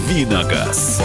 Давиногаз. 0.00 0.98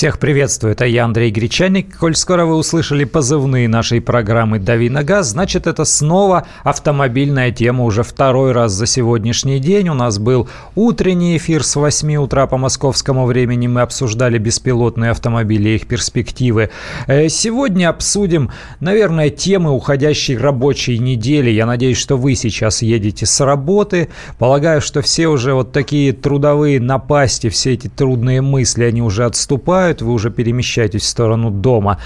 Всех 0.00 0.18
приветствую, 0.18 0.72
это 0.72 0.86
я, 0.86 1.04
Андрей 1.04 1.30
Гречаник. 1.30 1.98
Коль 1.98 2.14
скоро 2.14 2.46
вы 2.46 2.54
услышали 2.54 3.04
позывные 3.04 3.68
нашей 3.68 4.00
программы 4.00 4.58
«Дави 4.58 4.88
на 4.88 5.04
газ», 5.04 5.28
значит, 5.28 5.66
это 5.66 5.84
снова 5.84 6.46
автомобильная 6.64 7.50
тема 7.50 7.84
уже 7.84 8.02
второй 8.02 8.52
раз 8.52 8.72
за 8.72 8.86
сегодняшний 8.86 9.58
день. 9.58 9.90
У 9.90 9.94
нас 9.94 10.18
был 10.18 10.48
утренний 10.74 11.36
эфир 11.36 11.62
с 11.62 11.76
8 11.76 12.16
утра 12.16 12.46
по 12.46 12.56
московскому 12.56 13.26
времени. 13.26 13.66
Мы 13.66 13.82
обсуждали 13.82 14.38
беспилотные 14.38 15.10
автомобили 15.10 15.68
и 15.68 15.74
их 15.74 15.86
перспективы. 15.86 16.70
Э, 17.06 17.28
сегодня 17.28 17.90
обсудим, 17.90 18.50
наверное, 18.80 19.28
темы 19.28 19.70
уходящей 19.70 20.38
рабочей 20.38 20.96
недели. 20.96 21.50
Я 21.50 21.66
надеюсь, 21.66 21.98
что 21.98 22.16
вы 22.16 22.36
сейчас 22.36 22.80
едете 22.80 23.26
с 23.26 23.38
работы. 23.44 24.08
Полагаю, 24.38 24.80
что 24.80 25.02
все 25.02 25.28
уже 25.28 25.52
вот 25.52 25.72
такие 25.72 26.14
трудовые 26.14 26.80
напасти, 26.80 27.50
все 27.50 27.74
эти 27.74 27.88
трудные 27.88 28.40
мысли, 28.40 28.84
они 28.84 29.02
уже 29.02 29.26
отступают 29.26 29.89
бывают, 29.90 30.02
вы 30.02 30.12
уже 30.12 30.30
перемещаетесь 30.30 31.02
в 31.02 31.06
сторону 31.06 31.50
дома 31.50 31.98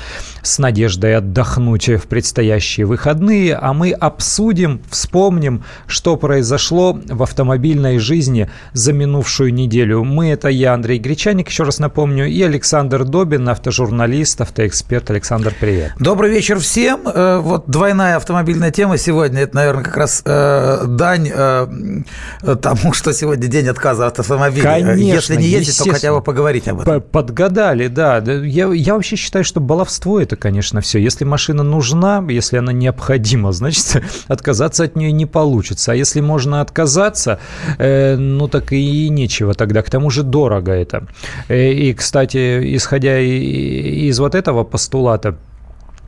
с 0.43 0.59
надеждой 0.59 1.17
отдохнуть 1.17 1.89
в 1.89 2.07
предстоящие 2.07 2.87
выходные, 2.87 3.55
а 3.55 3.73
мы 3.73 3.93
обсудим, 3.93 4.81
вспомним, 4.91 5.65
что 5.87 6.17
произошло 6.17 6.99
в 7.05 7.23
автомобильной 7.23 7.99
жизни 7.99 8.49
за 8.73 8.93
минувшую 8.93 9.53
неделю. 9.53 10.05
Мы– 10.05 10.29
это 10.31 10.49
я, 10.49 10.75
Андрей 10.75 10.99
Гречаник, 10.99 11.49
еще 11.49 11.65
раз 11.65 11.79
напомню, 11.79 12.27
и 12.27 12.43
Александр 12.43 13.05
Добин, 13.05 13.49
автожурналист, 13.49 14.41
автоэксперт. 14.41 15.11
Александр, 15.11 15.55
привет. 15.59 15.93
Добрый 15.99 16.31
вечер 16.31 16.59
всем. 16.59 17.01
Э, 17.07 17.39
вот 17.39 17.65
двойная 17.67 18.17
автомобильная 18.17 18.71
тема 18.71 18.99
сегодня. 18.99 19.43
Это, 19.43 19.57
наверное, 19.57 19.85
как 19.85 19.97
раз 19.97 20.23
э, 20.25 20.85
дань 20.87 21.31
э, 21.33 21.67
тому, 22.63 22.93
что 22.93 23.13
сегодня 23.13 23.47
день 23.47 23.69
отказа 23.69 24.07
от 24.07 24.19
автомобиля. 24.19 24.63
Конечно, 24.63 25.01
Если 25.01 25.37
не 25.37 25.47
ездить, 25.47 25.79
то 25.79 25.91
хотя 25.91 26.13
бы 26.13 26.23
поговорить 26.23 26.69
об 26.69 26.81
этом. 26.81 27.03
Подгадать 27.03 27.74
далее, 27.75 27.89
да. 27.89 28.19
Я, 28.33 28.73
я 28.73 28.95
вообще 28.95 29.17
считаю, 29.17 29.45
что 29.45 29.61
баловство 29.61 30.21
это, 30.21 30.37
конечно, 30.37 30.81
все. 30.81 30.99
Если 30.99 31.25
машина 31.25 31.63
нужна, 31.63 32.25
если 32.29 32.59
она 32.59 32.73
необходима, 32.73 33.53
значит, 33.53 34.03
отказаться 34.29 34.85
от 34.85 34.97
нее 34.97 35.13
не 35.13 35.27
получится. 35.27 35.93
А 35.93 35.95
если 35.95 36.21
можно 36.21 36.61
отказаться, 36.61 37.39
э, 37.79 38.17
ну 38.17 38.49
так 38.49 38.73
и 38.73 39.09
нечего 39.09 39.55
тогда. 39.55 39.83
К 39.83 39.91
тому 39.91 40.11
же 40.11 40.23
дорого 40.23 40.73
это. 40.73 41.07
Э, 41.49 41.73
и, 41.73 41.93
кстати, 41.95 42.77
исходя 42.77 43.19
из 43.21 44.19
вот 44.19 44.35
этого 44.35 44.65
постулата, 44.65 45.37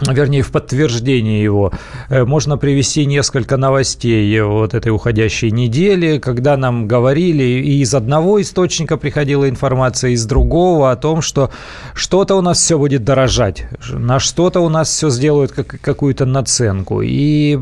вернее, 0.01 0.43
в 0.43 0.51
подтверждение 0.51 1.43
его, 1.43 1.73
э, 2.09 2.25
можно 2.25 2.59
привести 2.59 3.07
несколько 3.07 3.57
новостей 3.57 4.41
вот 4.43 4.75
этой 4.75 4.93
уходящей 4.93 5.51
недели, 5.51 6.19
когда 6.19 6.57
нам 6.57 6.87
говорили, 6.87 7.43
и 7.43 7.81
из 7.81 7.95
одного 7.95 8.41
источника 8.41 8.97
приходила 8.97 9.49
информация, 9.49 10.11
из 10.11 10.27
другого 10.27 10.91
о 10.91 10.97
том, 10.97 11.23
что 11.23 11.51
что-то 11.95 12.37
у 12.37 12.43
нас 12.43 12.59
все 12.59 12.79
будет 12.79 13.05
дорожать, 13.05 13.67
на 13.93 14.19
что-то 14.19 14.61
у 14.61 14.69
нас 14.69 14.89
все 14.89 15.11
сделают 15.11 15.53
как, 15.53 15.81
какую-то 15.81 16.27
наценку. 16.27 17.03
И 17.03 17.59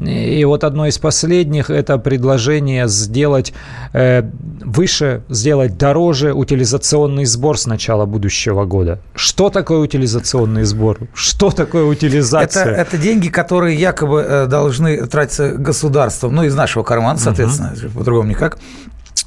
и 0.00 0.44
вот 0.44 0.64
одно 0.64 0.86
из 0.86 0.98
последних– 0.98 1.70
это 1.70 1.98
предложение 1.98 2.88
сделать 2.88 3.52
э, 3.92 4.22
выше, 4.64 5.22
сделать 5.28 5.76
дороже 5.76 6.32
утилизационный 6.32 7.24
сбор 7.24 7.58
с 7.58 7.66
начала 7.66 8.06
будущего 8.06 8.64
года. 8.64 9.00
Что 9.14 9.50
такое 9.50 9.78
утилизационный 9.78 10.64
сбор? 10.64 10.98
Что 11.14 11.50
такое 11.50 11.84
утилизация? 11.84 12.64
Это, 12.64 12.70
это 12.70 12.98
деньги, 12.98 13.28
которые 13.28 13.76
якобы 13.76 14.20
э, 14.26 14.46
должны 14.46 15.06
тратиться 15.06 15.52
государством, 15.52 16.34
ну, 16.34 16.44
из 16.44 16.54
нашего 16.54 16.82
кармана, 16.82 17.18
соответственно, 17.18 17.74
угу. 17.74 17.98
по-другому 17.98 18.30
никак, 18.30 18.58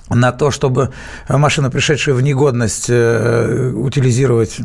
на 0.09 0.31
то, 0.31 0.51
чтобы 0.51 0.91
машину, 1.29 1.71
пришедшую 1.71 2.17
в 2.17 2.21
негодность, 2.21 2.89
э, 2.89 3.71
утилизировать 3.75 4.57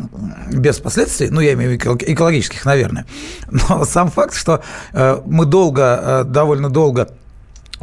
без 0.52 0.78
последствий, 0.78 1.30
ну, 1.30 1.40
я 1.40 1.52
имею 1.52 1.70
в 1.70 1.72
виду 1.74 1.96
экологических, 2.00 2.64
наверное. 2.64 3.06
Но 3.50 3.84
сам 3.84 4.10
факт, 4.10 4.34
что 4.34 4.62
э, 4.92 5.20
мы 5.26 5.46
долго, 5.46 6.00
э, 6.02 6.24
довольно 6.24 6.70
долго 6.70 7.08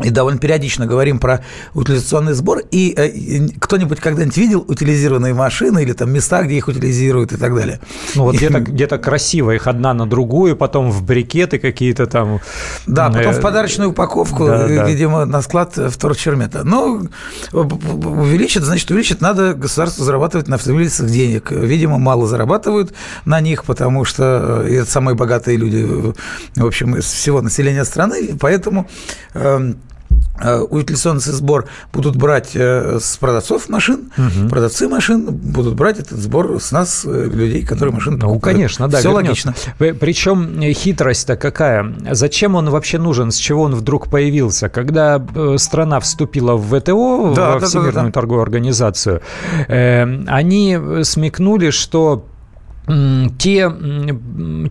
и 0.03 0.09
довольно 0.09 0.39
периодично 0.39 0.85
говорим 0.85 1.19
про 1.19 1.43
утилизационный 1.73 2.33
сбор. 2.33 2.61
И 2.71 2.93
э, 2.97 3.47
кто-нибудь 3.59 3.99
когда-нибудь 3.99 4.35
видел 4.37 4.65
утилизированные 4.67 5.33
машины 5.33 5.83
или 5.83 5.93
там 5.93 6.11
места, 6.11 6.43
где 6.43 6.55
их 6.55 6.67
утилизируют 6.67 7.31
и 7.31 7.37
так 7.37 7.55
далее? 7.55 7.79
Ну, 8.15 8.23
вот 8.23 8.35
где-то, 8.35 8.59
где-то 8.59 8.97
красиво 8.97 9.51
их 9.51 9.67
одна 9.67 9.93
на 9.93 10.05
другую, 10.05 10.57
потом 10.57 10.91
в 10.91 11.03
брикеты 11.03 11.59
какие-то 11.59 12.07
там. 12.07 12.41
Да, 12.85 13.09
потом 13.09 13.33
в 13.33 13.41
подарочную 13.41 13.91
упаковку, 13.91 14.45
да, 14.45 14.67
да. 14.67 14.85
видимо, 14.85 15.25
на 15.25 15.41
склад 15.41 15.75
вторчермета. 15.75 16.63
Ну, 16.63 17.07
увеличит, 17.53 18.63
значит, 18.63 18.91
увеличит, 18.91 19.21
надо 19.21 19.53
государству 19.53 20.03
зарабатывать 20.03 20.47
на 20.47 20.55
автомобилистах 20.55 21.09
денег. 21.09 21.51
Видимо, 21.51 21.97
мало 21.97 22.27
зарабатывают 22.27 22.93
на 23.23 23.39
них, 23.39 23.63
потому 23.63 24.03
что 24.03 24.65
это 24.67 24.89
самые 24.89 25.15
богатые 25.15 25.57
люди, 25.57 25.85
в 26.55 26.65
общем, 26.65 26.97
из 26.97 27.05
всего 27.05 27.41
населения 27.41 27.85
страны, 27.85 28.35
поэтому 28.39 28.87
Э, 29.35 29.73
утилизационный 30.69 31.21
сбор 31.21 31.67
будут 31.93 32.15
брать 32.15 32.51
э, 32.55 32.99
с 32.99 33.17
продавцов 33.17 33.69
машин, 33.69 34.11
угу. 34.17 34.49
продавцы 34.49 34.87
машин 34.87 35.25
будут 35.25 35.75
брать 35.75 35.99
этот 35.99 36.19
сбор 36.19 36.59
с 36.59 36.71
нас, 36.71 37.05
э, 37.05 37.29
людей, 37.31 37.65
которые 37.65 37.93
машины 37.93 38.17
Ну, 38.17 38.39
конечно, 38.39 38.87
да. 38.87 38.99
Все 38.99 39.11
логично. 39.11 39.53
Причем 39.77 40.61
хитрость-то 40.61 41.37
какая? 41.37 41.93
Зачем 42.11 42.55
он 42.55 42.69
вообще 42.69 42.97
нужен? 42.97 43.31
С 43.31 43.37
чего 43.37 43.63
он 43.63 43.75
вдруг 43.75 44.09
появился? 44.09 44.69
Когда 44.69 45.25
страна 45.57 45.99
вступила 45.99 46.55
в 46.55 46.79
ВТО, 46.79 47.33
да, 47.35 47.53
во 47.53 47.59
да, 47.59 47.65
Всемирную 47.65 47.93
да, 47.93 48.01
да, 48.01 48.07
да. 48.07 48.11
торговую 48.11 48.43
организацию, 48.43 49.21
они 49.67 50.79
смекнули, 51.03 51.69
что 51.69 52.25
те, 52.87 53.71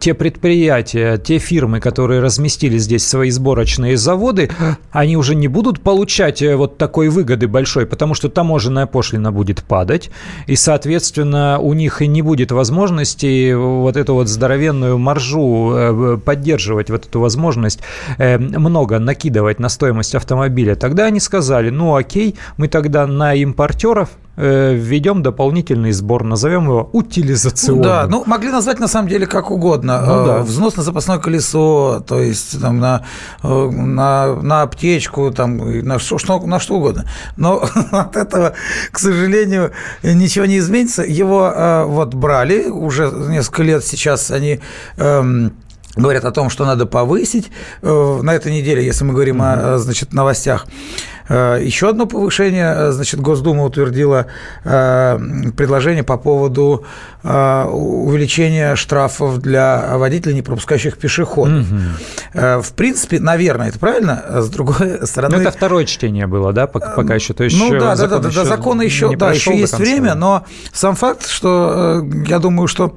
те 0.00 0.14
предприятия, 0.14 1.18
те 1.18 1.38
фирмы, 1.38 1.80
которые 1.80 2.20
разместили 2.20 2.78
здесь 2.78 3.06
свои 3.06 3.30
сборочные 3.30 3.96
заводы, 3.96 4.50
они 4.92 5.16
уже 5.16 5.34
не 5.34 5.48
будут 5.48 5.80
получать 5.80 6.40
э, 6.42 6.56
вот 6.56 6.78
такой 6.78 7.08
выгоды 7.08 7.48
большой, 7.48 7.86
потому 7.86 8.14
что 8.14 8.28
таможенная 8.28 8.86
пошлина 8.86 9.32
будет 9.32 9.64
падать, 9.64 10.10
и, 10.46 10.56
соответственно, 10.56 11.58
у 11.60 11.72
них 11.72 12.02
и 12.02 12.06
не 12.06 12.22
будет 12.22 12.52
возможности 12.52 13.52
вот 13.52 13.96
эту 13.96 14.14
вот 14.14 14.28
здоровенную 14.28 14.98
маржу 14.98 15.72
э, 15.74 16.18
поддерживать, 16.24 16.90
вот 16.90 17.06
эту 17.06 17.20
возможность 17.20 17.80
э, 18.18 18.38
много 18.38 18.98
накидывать 18.98 19.58
на 19.58 19.68
стоимость 19.68 20.14
автомобиля. 20.14 20.76
Тогда 20.76 21.06
они 21.06 21.20
сказали, 21.20 21.70
ну 21.70 21.96
окей, 21.96 22.36
мы 22.56 22.68
тогда 22.68 23.06
на 23.06 23.34
импортеров 23.34 24.10
введем 24.36 25.22
дополнительный 25.22 25.92
сбор, 25.92 26.24
назовем 26.24 26.64
его 26.64 26.88
утилизационным. 26.92 27.82
Да, 27.82 28.06
ну 28.08 28.24
могли 28.26 28.50
назвать 28.50 28.80
на 28.80 28.88
самом 28.88 29.08
деле 29.08 29.26
как 29.26 29.50
угодно. 29.50 30.00
Ну, 30.00 30.26
да. 30.26 30.36
Э, 30.38 30.42
взнос 30.42 30.76
на 30.76 30.82
запасное 30.82 31.18
колесо, 31.18 32.02
то 32.06 32.20
есть 32.20 32.60
там, 32.60 32.80
на, 32.80 33.04
э, 33.42 33.48
на, 33.48 34.34
на 34.34 34.62
аптечку, 34.62 35.30
там, 35.30 35.56
на, 35.84 35.98
что, 35.98 36.40
на 36.46 36.58
что 36.58 36.76
угодно. 36.76 37.08
Но 37.36 37.68
от 37.92 38.16
этого, 38.16 38.54
к 38.90 38.98
сожалению, 38.98 39.72
ничего 40.02 40.46
не 40.46 40.58
изменится. 40.58 41.02
Его 41.02 41.84
вот 41.86 42.14
брали 42.14 42.68
уже 42.68 43.10
несколько 43.10 43.62
лет 43.62 43.84
сейчас 43.84 44.30
они 44.30 44.60
эм, 44.96 45.52
говорят 45.96 46.24
о 46.24 46.32
том, 46.32 46.50
что 46.50 46.64
надо 46.64 46.86
повысить. 46.86 47.50
На 47.82 48.34
этой 48.34 48.52
неделе, 48.52 48.84
если 48.84 49.04
мы 49.04 49.12
говорим 49.12 49.42
mm-hmm. 49.42 49.74
о 49.74 49.78
значит, 49.78 50.12
новостях, 50.12 50.66
Э, 50.66 51.13
еще 51.32 51.88
одно 51.88 52.06
повышение, 52.06 52.74
э, 52.76 52.92
значит, 52.92 53.20
Госдума 53.20 53.64
утвердила 53.64 54.26
э, 54.64 55.18
предложение 55.56 56.02
по 56.04 56.16
поводу 56.16 56.84
увеличения 57.22 58.76
штрафов 58.76 59.38
для 59.38 59.96
водителей, 59.96 60.34
не 60.34 60.42
пропускающих 60.42 60.98
пешеходов. 60.98 61.64
Угу. 61.64 62.62
В 62.62 62.72
принципе, 62.76 63.18
наверное, 63.18 63.68
это 63.68 63.78
правильно. 63.78 64.22
С 64.28 64.50
другой 64.50 64.98
стороны... 65.06 65.36
Ну, 65.36 65.40
это 65.40 65.50
второе 65.50 65.86
чтение 65.86 66.26
было, 66.26 66.52
да, 66.52 66.66
пока, 66.66 66.90
пока 66.90 67.14
еще? 67.14 67.32
То 67.32 67.44
есть 67.44 67.58
ну, 67.58 67.70
да, 67.70 67.96
да, 67.96 68.06
да, 68.06 68.18
да, 68.18 68.44
закон 68.44 68.82
еще, 68.82 69.16
да, 69.16 69.32
еще 69.32 69.56
есть 69.56 69.78
время, 69.78 70.14
но 70.14 70.44
сам 70.74 70.96
факт, 70.96 71.26
что 71.26 72.06
я 72.26 72.38
думаю, 72.38 72.68
что 72.68 72.94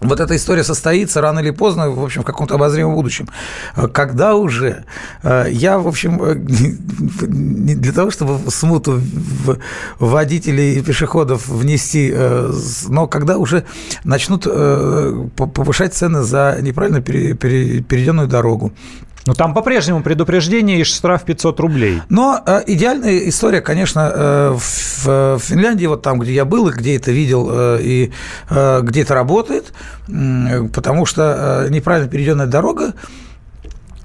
вот 0.00 0.20
эта 0.20 0.36
история 0.36 0.62
состоится 0.62 1.20
рано 1.20 1.40
или 1.40 1.50
поздно, 1.50 1.90
в 1.90 2.04
общем, 2.04 2.22
в 2.22 2.24
каком-то 2.24 2.54
обозримом 2.54 2.94
будущем. 2.94 3.28
Когда 3.92 4.34
уже? 4.34 4.84
Э, 5.22 5.46
я, 5.50 5.78
в 5.78 5.88
общем, 5.88 6.22
э, 6.22 6.34
для 7.74 7.92
того, 7.92 8.10
чтобы 8.10 8.50
смуту 8.50 9.00
водителей 9.98 10.78
и 10.78 10.82
пешеходов 10.82 11.48
внести, 11.48 12.10
э, 12.14 12.52
но 12.88 13.08
когда 13.08 13.38
уже 13.38 13.64
начнут 14.04 14.44
повышать 14.44 15.94
цены 15.94 16.22
за 16.22 16.58
неправильно 16.62 17.00
перейденную 17.00 18.28
дорогу, 18.28 18.72
но 19.28 19.34
там 19.34 19.52
по-прежнему 19.52 20.02
предупреждение 20.02 20.80
и 20.80 20.84
штраф 20.84 21.24
500 21.24 21.60
рублей. 21.60 22.00
Но 22.08 22.40
э, 22.46 22.62
идеальная 22.66 23.28
история, 23.28 23.60
конечно, 23.60 24.10
э, 24.10 24.56
в, 24.56 25.06
в 25.36 25.38
Финляндии, 25.40 25.84
вот 25.84 26.00
там, 26.00 26.18
где 26.18 26.32
я 26.32 26.46
был 26.46 26.68
и 26.68 26.72
где 26.72 26.96
это 26.96 27.12
видел, 27.12 27.46
э, 27.52 27.78
и 27.82 28.12
э, 28.48 28.80
где 28.82 29.02
это 29.02 29.12
работает, 29.12 29.74
э, 30.08 30.68
потому 30.72 31.04
что 31.04 31.66
э, 31.66 31.68
неправильно 31.68 32.08
перейденная 32.08 32.46
дорога 32.46 32.94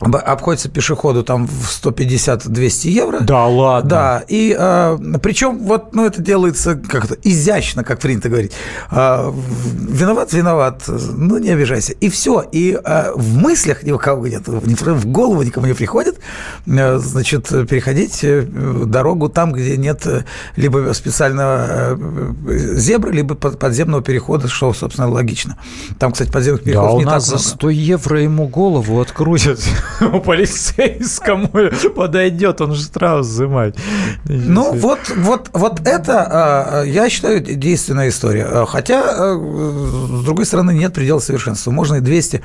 обходится 0.03 0.69
пешеходу 0.69 1.23
там 1.23 1.47
в 1.47 1.69
150-200 1.83 2.87
евро. 2.89 3.19
Да, 3.21 3.47
ладно. 3.47 3.89
Да, 3.89 4.23
и 4.27 4.55
э, 4.57 4.97
причем 5.21 5.59
вот, 5.59 5.93
ну, 5.93 6.05
это 6.05 6.21
делается 6.21 6.75
как-то 6.75 7.15
изящно, 7.23 7.83
как 7.83 7.99
принято 7.99 8.29
говорить. 8.29 8.53
Э, 8.91 9.31
виноват, 9.33 10.33
виноват, 10.33 10.83
ну, 10.87 11.37
не 11.37 11.49
обижайся. 11.49 11.93
И 11.93 12.09
все. 12.09 12.43
И 12.51 12.77
э, 12.83 13.11
в 13.15 13.37
мыслях 13.37 13.83
ни 13.83 13.91
у 13.91 13.97
кого 13.97 14.27
нет, 14.27 14.47
в 14.47 15.05
голову 15.07 15.41
никому 15.43 15.67
не 15.67 15.73
приходит, 15.73 16.19
э, 16.67 16.97
значит, 16.97 17.49
переходить 17.69 18.23
э, 18.23 18.41
дорогу 18.41 19.29
там, 19.29 19.51
где 19.51 19.77
нет 19.77 20.05
э, 20.05 20.23
либо 20.55 20.93
специального 20.93 21.97
зебра, 22.47 23.11
либо 23.11 23.35
подземного 23.35 24.03
перехода, 24.03 24.47
что, 24.47 24.73
собственно, 24.73 25.09
логично. 25.09 25.57
Там, 25.99 26.11
кстати, 26.11 26.31
подземных 26.31 26.63
переходов 26.63 26.91
да, 26.93 26.97
не 26.99 27.05
у 27.05 27.09
нас 27.09 27.29
так 27.29 27.39
за 27.39 27.49
100 27.49 27.69
евро 27.69 28.21
ему 28.21 28.47
голову 28.47 28.99
открутят. 29.01 29.59
полицейскому 30.25 31.49
подойдет, 31.95 32.61
он 32.61 32.73
же 32.73 32.83
штраф 32.83 33.21
взимает. 33.21 33.77
Ну, 34.25 34.73
вот, 34.73 34.99
вот, 35.15 35.49
вот 35.53 35.81
это, 35.85 36.27
а, 36.29 36.83
я 36.83 37.09
считаю, 37.09 37.41
действенная 37.41 38.09
история. 38.09 38.65
Хотя, 38.65 39.03
а, 39.03 39.35
с 39.35 40.23
другой 40.23 40.45
стороны, 40.45 40.71
нет 40.71 40.93
предела 40.93 41.19
совершенства. 41.19 41.71
Можно 41.71 41.95
и 41.95 41.99
200. 42.01 42.41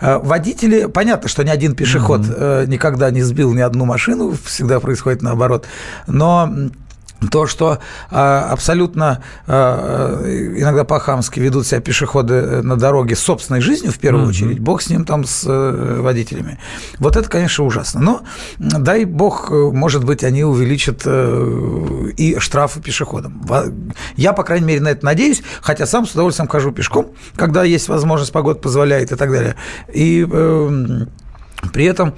А, 0.00 0.18
водители, 0.18 0.86
понятно, 0.86 1.28
что 1.28 1.44
ни 1.44 1.50
один 1.50 1.74
пешеход 1.74 2.22
mm-hmm. 2.22 2.66
никогда 2.66 3.10
не 3.10 3.22
сбил 3.22 3.52
ни 3.54 3.60
одну 3.60 3.84
машину, 3.84 4.34
всегда 4.44 4.80
происходит 4.80 5.22
наоборот. 5.22 5.66
Но 6.06 6.52
то, 7.28 7.46
что 7.46 7.78
а, 8.10 8.48
абсолютно 8.50 9.22
а, 9.46 10.22
иногда 10.56 10.84
по-хамски 10.84 11.40
ведут 11.40 11.66
себя 11.66 11.80
пешеходы 11.80 12.34
э, 12.34 12.62
на 12.62 12.76
дороге 12.76 13.14
с 13.14 13.20
собственной 13.20 13.60
жизнью, 13.60 13.92
в 13.92 13.98
первую 13.98 14.26
mm-hmm. 14.26 14.30
очередь, 14.30 14.58
бог 14.60 14.82
с 14.82 14.88
ним 14.88 15.04
там, 15.04 15.24
с 15.24 15.44
э, 15.46 16.00
водителями. 16.00 16.58
Вот 16.98 17.16
это, 17.16 17.28
конечно, 17.28 17.64
ужасно. 17.64 18.00
Но, 18.00 18.22
дай 18.58 19.04
бог, 19.04 19.50
может 19.50 20.04
быть, 20.04 20.24
они 20.24 20.44
увеличат 20.44 21.02
э, 21.04 22.10
и 22.16 22.38
штрафы 22.38 22.80
пешеходам. 22.80 23.42
Я, 24.16 24.32
по 24.32 24.42
крайней 24.42 24.66
мере, 24.66 24.80
на 24.80 24.88
это 24.88 25.04
надеюсь, 25.04 25.42
хотя 25.60 25.86
сам 25.86 26.06
с 26.06 26.12
удовольствием 26.12 26.48
хожу 26.48 26.72
пешком, 26.72 27.12
когда 27.36 27.64
есть 27.64 27.88
возможность, 27.88 28.32
погода 28.32 28.58
позволяет 28.58 29.12
и 29.12 29.16
так 29.16 29.30
далее. 29.30 29.56
И 29.92 30.22
эм, 30.22 31.08
при 31.72 31.84
этом 31.84 32.14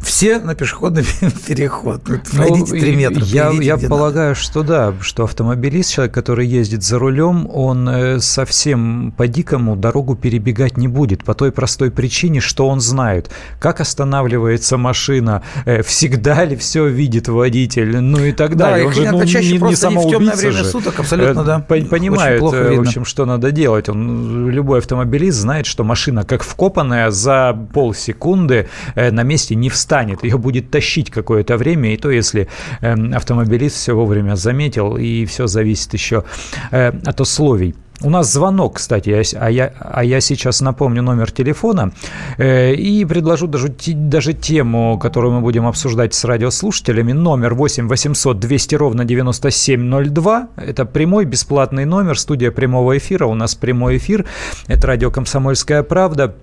все 0.00 0.38
на 0.38 0.54
пешеходный 0.54 1.04
переход. 1.46 2.02
Пройдите 2.04 2.74
ну, 2.74 2.80
3 2.80 2.96
метра. 2.96 3.24
Я, 3.24 3.50
я 3.50 3.78
полагаю, 3.78 4.34
что 4.34 4.62
да, 4.62 4.94
что 5.00 5.24
автомобилист, 5.24 5.92
человек, 5.92 6.14
который 6.14 6.46
ездит 6.46 6.82
за 6.82 6.98
рулем, 6.98 7.48
он 7.50 7.88
э, 7.88 8.20
совсем 8.20 9.12
по-дикому 9.16 9.76
дорогу 9.76 10.14
перебегать 10.14 10.76
не 10.76 10.88
будет 10.88 11.24
по 11.24 11.34
той 11.34 11.52
простой 11.52 11.90
причине, 11.90 12.40
что 12.40 12.68
он 12.68 12.80
знает, 12.80 13.30
как 13.58 13.80
останавливается 13.80 14.76
машина, 14.76 15.42
э, 15.64 15.82
всегда 15.82 16.44
ли 16.44 16.56
все 16.56 16.86
видит 16.86 17.28
водитель, 17.28 17.98
ну 17.98 18.24
и 18.24 18.32
так 18.32 18.56
далее. 18.56 18.84
Да, 18.84 18.88
он 18.88 18.94
же 18.94 19.10
ну, 19.10 19.26
чаще 19.26 19.52
не, 19.52 19.58
просто 19.58 19.88
не 19.88 19.96
в 19.96 20.10
темное 20.10 20.36
время 20.36 20.52
же. 20.52 20.64
суток, 20.64 21.00
абсолютно, 21.00 21.40
э, 21.40 21.44
да. 21.44 21.58
Понимает, 21.60 22.40
в 22.40 22.80
общем, 22.80 23.04
что 23.04 23.24
надо 23.24 23.50
делать. 23.50 23.88
Он, 23.88 24.48
любой 24.50 24.78
автомобилист 24.78 25.38
знает, 25.38 25.66
что 25.66 25.84
машина 25.84 26.24
как 26.24 26.42
вкопанная 26.42 27.10
за 27.10 27.56
полсекунды 27.72 28.68
на 28.94 29.22
месте 29.22 29.54
не 29.54 29.70
встанет, 29.74 30.24
ее 30.24 30.38
будет 30.38 30.70
тащить 30.70 31.10
какое-то 31.10 31.56
время, 31.56 31.92
и 31.92 31.96
то, 31.96 32.10
если 32.10 32.48
эм, 32.80 33.14
автомобилист 33.14 33.76
все 33.76 33.94
вовремя 33.94 34.36
заметил, 34.36 34.96
и 34.96 35.26
все 35.26 35.46
зависит 35.46 35.92
еще 35.92 36.24
э, 36.70 36.92
от 37.04 37.20
условий. 37.20 37.74
У 38.02 38.10
нас 38.10 38.32
звонок, 38.32 38.76
кстати, 38.76 39.24
а 39.36 39.50
я, 39.50 39.72
а 39.78 40.02
я 40.04 40.20
сейчас 40.20 40.60
напомню 40.60 41.00
номер 41.02 41.30
телефона 41.30 41.92
э, 42.38 42.74
и 42.74 43.04
предложу 43.04 43.46
даже, 43.46 43.68
даже 43.68 44.32
тему, 44.32 44.98
которую 44.98 45.34
мы 45.34 45.40
будем 45.40 45.66
обсуждать 45.66 46.12
с 46.12 46.24
радиослушателями. 46.24 47.12
Номер 47.12 47.54
8 47.54 47.86
800 47.88 48.40
200 48.40 48.74
ровно 48.74 49.04
9702. 49.04 50.48
Это 50.56 50.84
прямой 50.86 51.24
бесплатный 51.24 51.84
номер, 51.84 52.18
студия 52.18 52.50
прямого 52.50 52.98
эфира. 52.98 53.26
У 53.26 53.34
нас 53.34 53.54
прямой 53.54 53.98
эфир. 53.98 54.26
Это 54.66 54.86
радио 54.88 55.10
«Комсомольская 55.10 55.84
правда». 55.84 56.34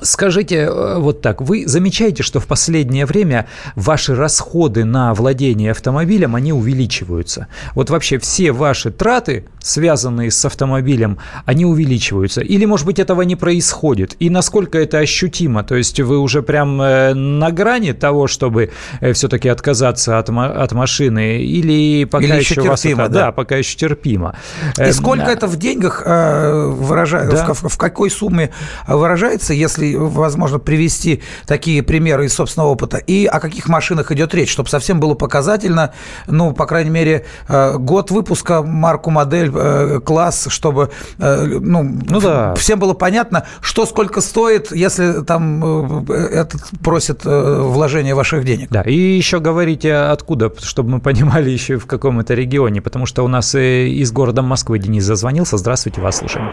Скажите 0.00 0.56
э, 0.56 0.98
вот 0.98 1.20
так, 1.20 1.42
вы 1.42 1.64
замечаете, 1.66 2.22
что 2.22 2.40
в 2.40 2.46
последнее 2.46 3.04
время 3.04 3.46
ваши 3.76 4.14
расходы 4.14 4.86
на 4.86 5.12
владение 5.12 5.72
автомобилем, 5.72 6.34
они 6.34 6.52
увеличиваются? 6.52 7.48
Вот 7.74 7.90
вообще 7.90 8.18
все 8.18 8.52
ваши 8.52 8.90
траты, 8.90 9.44
связанные 9.60 10.30
с 10.30 10.42
автомобилем, 10.46 11.18
они 11.44 11.66
увеличиваются? 11.66 12.40
Или, 12.40 12.64
может 12.64 12.86
быть, 12.86 12.98
этого 12.98 13.20
не 13.22 13.36
происходит? 13.36 14.16
И 14.18 14.30
насколько 14.30 14.78
это 14.78 14.98
ощутимо? 14.98 15.62
То 15.62 15.74
есть 15.74 16.00
вы 16.00 16.18
уже 16.18 16.42
прям 16.42 16.80
э, 16.80 17.12
на 17.12 17.50
грани 17.50 17.92
того, 17.92 18.28
чтобы 18.28 18.70
э, 19.00 19.12
все-таки 19.12 19.50
отказаться 19.50 20.18
от, 20.18 20.30
от 20.30 20.72
машины? 20.72 21.42
Или 21.42 22.06
пока 22.06 22.24
Или 22.24 22.38
еще, 22.38 22.54
еще 22.54 22.62
терпимо, 22.62 23.02
это, 23.02 23.12
да? 23.12 23.20
да, 23.26 23.32
пока 23.32 23.56
еще 23.56 23.76
терпимо. 23.76 24.36
И 24.78 24.90
сколько 24.92 25.26
это 25.26 25.46
в 25.46 25.56
деньгах 25.56 26.02
выражается, 26.06 27.44
да? 27.46 27.52
в, 27.52 27.68
в 27.68 27.76
какой 27.76 28.08
сумме 28.08 28.50
выражается, 28.88 29.52
если 29.52 29.81
если 29.82 29.96
возможно 29.96 30.58
привести 30.58 31.22
такие 31.46 31.82
примеры 31.82 32.26
из 32.26 32.34
собственного 32.34 32.70
опыта, 32.70 32.98
и 32.98 33.26
о 33.26 33.40
каких 33.40 33.68
машинах 33.68 34.10
идет 34.12 34.34
речь, 34.34 34.50
чтобы 34.50 34.68
совсем 34.68 35.00
было 35.00 35.14
показательно, 35.14 35.92
ну, 36.26 36.52
по 36.52 36.66
крайней 36.66 36.90
мере, 36.90 37.26
э, 37.48 37.76
год 37.78 38.10
выпуска, 38.10 38.62
марку, 38.62 39.10
модель, 39.10 39.50
э, 39.54 40.00
класс, 40.04 40.46
чтобы, 40.48 40.90
э, 41.18 41.44
ну, 41.60 41.82
ну 42.08 42.20
да. 42.20 42.54
всем 42.54 42.78
было 42.78 42.94
понятно, 42.94 43.46
что 43.60 43.86
сколько 43.86 44.20
стоит, 44.20 44.72
если 44.72 45.22
там 45.24 46.04
этот 46.08 46.62
просит 46.82 47.24
вложение 47.24 48.14
ваших 48.14 48.44
денег. 48.44 48.68
Да, 48.70 48.82
и 48.82 48.94
еще 48.94 49.40
говорите, 49.40 49.94
откуда, 49.94 50.52
чтобы 50.62 50.90
мы 50.90 51.00
понимали 51.00 51.50
еще 51.50 51.78
в 51.78 51.86
каком 51.86 52.20
это 52.20 52.34
регионе, 52.34 52.80
потому 52.80 53.06
что 53.06 53.24
у 53.24 53.28
нас 53.28 53.54
из 53.54 54.12
города 54.12 54.42
Москвы 54.42 54.78
Денис 54.78 55.04
зазвонился. 55.04 55.56
Здравствуйте, 55.56 56.00
вас 56.00 56.18
слушаем. 56.18 56.52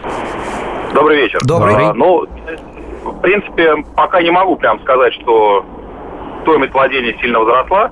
Добрый 0.94 1.22
вечер. 1.22 1.38
Добрый. 1.44 1.74
А, 1.74 1.94
ну, 1.94 2.26
в 3.02 3.20
принципе, 3.20 3.76
пока 3.96 4.22
не 4.22 4.30
могу 4.30 4.56
прям 4.56 4.80
сказать, 4.80 5.14
что 5.14 5.64
стоимость 6.42 6.72
владения 6.72 7.16
сильно 7.20 7.40
возросла. 7.40 7.90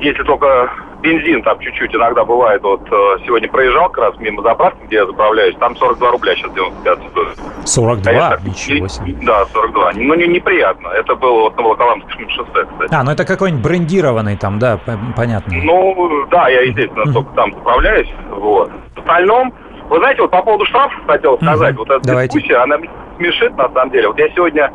Если 0.00 0.22
только 0.24 0.70
бензин 1.06 1.42
там 1.42 1.58
чуть-чуть 1.60 1.94
иногда 1.94 2.24
бывает. 2.24 2.62
Вот 2.62 2.82
э, 2.90 3.18
сегодня 3.24 3.48
проезжал 3.48 3.88
как 3.90 4.04
раз 4.04 4.18
мимо 4.18 4.42
заправки, 4.42 4.78
где 4.86 4.96
я 4.96 5.06
заправляюсь, 5.06 5.56
там 5.56 5.76
42 5.76 6.10
рубля 6.10 6.34
сейчас 6.34 6.52
95 6.52 6.98
стоит. 7.10 7.38
42? 7.64 8.12
Конечно, 8.12 8.48
Ничего 8.48 8.88
себе. 8.88 9.14
Да, 9.22 9.44
42. 9.46 9.92
Ну, 9.94 10.14
не, 10.14 10.26
неприятно. 10.26 10.88
Это 10.88 11.14
было 11.14 11.42
вот 11.42 11.56
на 11.56 11.62
Волоколамском 11.62 12.28
шоссе, 12.30 12.66
кстати. 12.70 12.94
А, 12.94 13.02
ну 13.02 13.10
это 13.12 13.24
какой-нибудь 13.24 13.62
брендированный 13.62 14.36
там, 14.36 14.58
да, 14.58 14.78
понятно. 15.16 15.54
Ну, 15.62 16.26
да, 16.30 16.48
я, 16.48 16.62
естественно, 16.62 17.04
uh-huh. 17.04 17.12
только 17.12 17.34
там 17.34 17.52
заправляюсь. 17.52 18.08
Вот. 18.30 18.70
В 18.94 18.98
остальном, 18.98 19.54
вы 19.88 19.98
знаете, 19.98 20.22
вот 20.22 20.30
по 20.30 20.42
поводу 20.42 20.64
штрафов 20.66 20.98
хотел 21.06 21.36
сказать, 21.36 21.74
uh-huh. 21.74 21.78
вот 21.78 21.90
эта 21.90 22.06
Давайте. 22.06 22.34
дискуссия, 22.34 22.56
она 22.56 22.76
смешит 23.16 23.56
на 23.56 23.68
самом 23.70 23.90
деле. 23.90 24.08
Вот 24.08 24.18
я 24.18 24.28
сегодня 24.30 24.72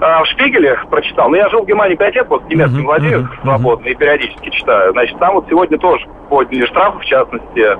а, 0.00 0.22
в 0.24 0.26
Шпигеле 0.26 0.78
прочитал, 0.90 1.28
но 1.28 1.36
я 1.36 1.48
жил 1.48 1.62
в 1.62 1.66
Германии 1.66 1.94
5 1.96 2.14
лет, 2.14 2.26
вот 2.28 2.48
немецким 2.48 2.80
uh-huh, 2.80 2.86
владею 2.86 3.20
uh-huh, 3.20 3.42
свободно 3.42 3.86
и 3.88 3.94
периодически 3.94 4.50
читаю. 4.50 4.92
Значит, 4.92 5.18
там 5.18 5.34
вот 5.34 5.46
сегодня 5.48 5.78
тоже 5.78 6.06
подняли 6.28 6.66
штрафы, 6.66 6.98
в 6.98 7.04
частности, 7.04 7.78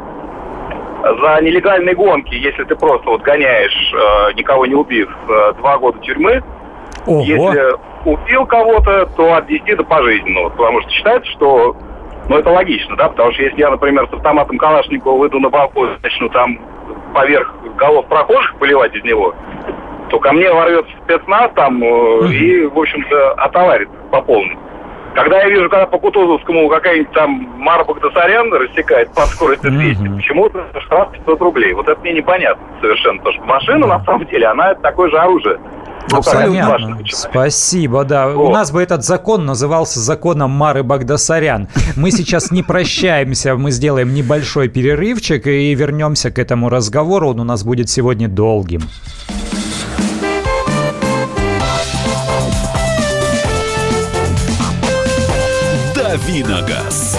за 1.02 1.42
нелегальные 1.42 1.94
гонки, 1.94 2.34
если 2.34 2.64
ты 2.64 2.76
просто 2.76 3.08
вот 3.08 3.22
гоняешь, 3.22 3.94
э, 3.94 4.34
никого 4.34 4.66
не 4.66 4.74
убив, 4.74 5.08
э, 5.28 5.52
два 5.54 5.78
года 5.78 5.98
тюрьмы. 6.00 6.42
Ого. 7.06 7.22
Если 7.22 7.74
убил 8.04 8.46
кого-то, 8.46 9.06
то 9.16 9.34
от 9.34 9.46
10 9.46 9.76
до 9.76 9.84
пожизненного. 9.84 10.50
Потому 10.50 10.82
что 10.82 10.90
считается, 10.90 11.30
что 11.32 11.76
ну, 12.28 12.38
это 12.38 12.50
логично, 12.50 12.96
да, 12.96 13.08
потому 13.08 13.32
что 13.32 13.42
если 13.42 13.60
я, 13.60 13.70
например, 13.70 14.08
с 14.08 14.12
автоматом 14.12 14.58
Калашникова 14.58 15.18
выйду 15.18 15.40
на 15.40 15.48
балкон, 15.48 15.98
начну 16.02 16.28
там 16.28 16.58
поверх 17.14 17.52
голов 17.76 18.06
прохожих 18.06 18.56
поливать 18.58 18.94
из 18.94 19.02
него, 19.04 19.34
то 20.10 20.18
ко 20.18 20.32
мне 20.32 20.52
ворвется 20.52 20.92
спецназ 21.04 21.50
там 21.54 21.82
э, 21.82 22.28
и, 22.32 22.66
в 22.66 22.78
общем-то, 22.78 23.32
отоварит 23.32 23.88
по 24.10 24.20
полной. 24.20 24.58
Когда 25.14 25.40
я 25.40 25.48
вижу, 25.48 25.68
когда 25.68 25.86
по 25.86 25.98
Кутузовскому 25.98 26.68
какая-нибудь 26.68 27.12
там 27.12 27.30
Мара 27.58 27.82
Багдасарян 27.84 28.52
рассекает 28.52 29.12
по 29.12 29.22
скорости 29.22 29.66
200, 29.66 30.02
mm-hmm. 30.02 30.16
почему-то 30.16 30.66
штраф 30.82 31.10
500 31.12 31.40
рублей. 31.40 31.72
Вот 31.72 31.88
это 31.88 32.00
мне 32.00 32.12
непонятно 32.12 32.64
совершенно. 32.80 33.18
Потому 33.18 33.34
что 33.34 33.44
машина, 33.44 33.86
на 33.88 34.04
самом 34.04 34.26
деле, 34.26 34.46
она 34.46 34.74
такое 34.76 35.10
же 35.10 35.18
оружие. 35.18 35.58
Ну, 36.10 36.18
Абсолютно. 36.18 36.98
Спасибо, 37.10 38.04
да. 38.04 38.28
Вот. 38.28 38.48
У 38.48 38.52
нас 38.52 38.70
бы 38.72 38.82
этот 38.82 39.04
закон 39.04 39.44
назывался 39.46 40.00
законом 40.00 40.50
Мары 40.50 40.82
Багдасарян. 40.82 41.68
Мы 41.96 42.10
сейчас 42.10 42.50
не 42.50 42.62
прощаемся, 42.62 43.54
мы 43.56 43.70
сделаем 43.70 44.14
небольшой 44.14 44.68
перерывчик 44.68 45.46
и 45.46 45.74
вернемся 45.74 46.30
к 46.30 46.38
этому 46.38 46.68
разговору. 46.68 47.30
Он 47.30 47.40
у 47.40 47.44
нас 47.44 47.62
будет 47.62 47.88
сегодня 47.90 48.28
долгим. 48.28 48.82
Давиногаз. 55.94 57.18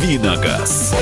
Давиногаз. 0.00 0.94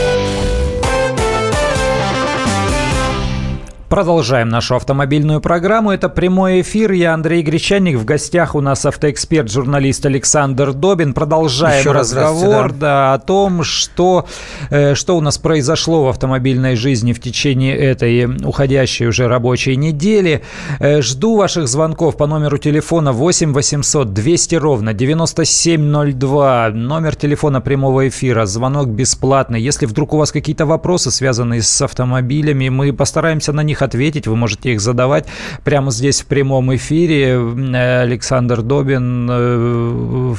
Продолжаем 3.89 4.51
нашу 4.51 4.77
автомобильную 4.77 5.41
программу. 5.41 5.93
Это 5.93 6.11
прямой 6.11 6.61
эфир. 6.61 6.93
Я 6.93 7.15
Андрей 7.15 7.41
Гречаник. 7.41 7.97
В 7.97 8.05
гостях 8.05 8.55
у 8.55 8.61
нас 8.61 8.85
автоэксперт, 8.85 9.51
журналист 9.51 10.05
Александр 10.05 10.75
Добин. 10.75 11.15
Продолжаем 11.15 11.81
Еще 11.81 11.93
разговор 11.93 12.71
да. 12.73 12.79
Да, 12.79 13.15
о 13.15 13.19
том, 13.19 13.63
что, 13.63 14.27
э, 14.69 14.95
что 14.95 15.17
у 15.17 15.23
нас 15.23 15.39
произошло 15.39 16.05
в 16.05 16.09
автомобильной 16.09 16.77
жизни 16.77 17.15
в 17.15 17.21
течение 17.21 17.75
этой 17.75 18.27
уходящей 18.45 19.07
уже 19.07 19.27
рабочей 19.27 19.75
недели. 19.77 20.43
Э, 20.81 21.01
жду 21.01 21.39
ваших 21.39 21.67
звонков 21.67 22.19
по 22.19 22.27
номеру 22.27 22.59
телефона 22.59 23.13
8 23.13 23.55
800 23.55 24.13
200 24.13 24.55
ровно 24.57 24.93
9702. 24.93 26.71
Номер 26.75 27.17
телефона 27.17 27.63
прямого 27.63 28.07
эфира. 28.07 28.45
Звонок 28.45 28.89
бесплатный. 28.89 29.63
Если 29.63 29.87
вдруг 29.87 30.13
у 30.13 30.19
вас 30.19 30.31
какие-то 30.31 30.67
вопросы, 30.67 31.11
связанные 31.11 31.63
с 31.63 31.81
автомобилями, 31.81 32.69
мы 32.69 32.93
постараемся 32.93 33.55
на 33.55 33.63
них 33.63 33.78
них 33.79 33.83
ответить, 33.83 34.27
вы 34.27 34.37
можете 34.37 34.73
их 34.73 34.81
задавать 34.81 35.27
прямо 35.65 35.91
здесь 35.91 36.23
в 36.23 36.27
прямом 36.27 36.75
эфире. 36.75 37.35
Э, 37.35 38.03
Александр 38.03 38.63
Добин 38.63 39.29
э, 39.31 40.35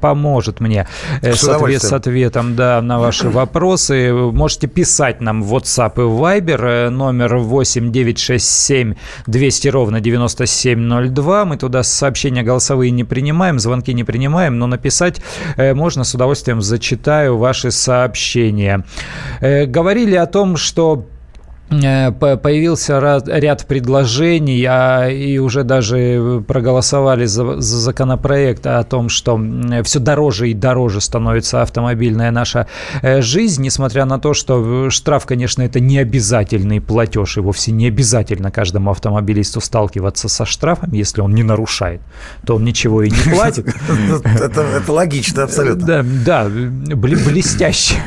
поможет 0.00 0.60
мне 0.60 0.86
э, 1.22 1.32
с, 1.32 1.48
ответ, 1.48 1.82
с 1.82 1.92
ответом 1.92 2.56
да, 2.56 2.80
на 2.82 2.98
ваши 2.98 3.28
вопросы. 3.28 4.12
Можете 4.12 4.66
писать 4.66 5.20
нам 5.20 5.42
в 5.42 5.54
WhatsApp 5.54 5.94
и 5.96 6.00
Viber 6.00 6.90
номер 6.90 7.36
8 7.36 7.92
967 7.92 8.94
200 9.26 9.68
ровно 9.68 10.00
9702. 10.00 11.44
Мы 11.44 11.56
туда 11.56 11.82
сообщения 11.82 12.42
голосовые 12.42 12.90
не 12.90 13.04
принимаем, 13.04 13.58
звонки 13.58 13.94
не 13.94 14.04
принимаем, 14.04 14.58
но 14.58 14.66
написать 14.66 15.20
можно 15.56 16.04
с 16.04 16.14
удовольствием 16.14 16.60
зачитаю 16.60 17.36
ваши 17.38 17.70
сообщения. 17.70 18.84
Говорили 19.40 20.16
о 20.16 20.26
том, 20.26 20.56
что 20.56 21.06
появился 21.68 23.00
ряд 23.26 23.66
предложений, 23.66 24.64
а, 24.68 25.08
и 25.08 25.38
уже 25.38 25.64
даже 25.64 26.44
проголосовали 26.46 27.24
за, 27.24 27.60
за 27.60 27.78
законопроект 27.78 28.66
о 28.66 28.82
том, 28.84 29.08
что 29.08 29.40
все 29.82 29.98
дороже 29.98 30.50
и 30.50 30.54
дороже 30.54 31.00
становится 31.00 31.62
автомобильная 31.62 32.30
наша 32.30 32.68
э, 33.02 33.20
жизнь, 33.20 33.62
несмотря 33.62 34.04
на 34.04 34.20
то, 34.20 34.32
что 34.32 34.90
штраф, 34.90 35.26
конечно, 35.26 35.62
это 35.62 35.80
не 35.80 35.98
обязательный 35.98 36.80
платеж, 36.80 37.36
и 37.36 37.40
вовсе 37.40 37.72
не 37.72 37.88
обязательно 37.88 38.52
каждому 38.52 38.92
автомобилисту 38.92 39.60
сталкиваться 39.60 40.28
со 40.28 40.44
штрафом, 40.44 40.92
если 40.92 41.20
он 41.20 41.34
не 41.34 41.42
нарушает, 41.42 42.00
то 42.46 42.56
он 42.56 42.64
ничего 42.64 43.02
и 43.02 43.10
не 43.10 43.32
платит. 43.34 43.66
Это 44.40 44.92
логично, 44.92 45.42
абсолютно. 45.42 46.04
Да, 46.04 46.04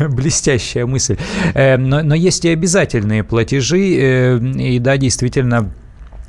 блестящая 0.08 0.86
мысль. 0.86 1.18
Э, 1.54 1.76
но 1.76 2.16
есть 2.16 2.46
и 2.46 2.50
обязательные 2.50 3.24
платежи 3.26 3.49
платежи, 3.50 3.96
э, 3.98 4.38
и 4.38 4.80
да, 4.80 4.98
действительно, 4.98 5.72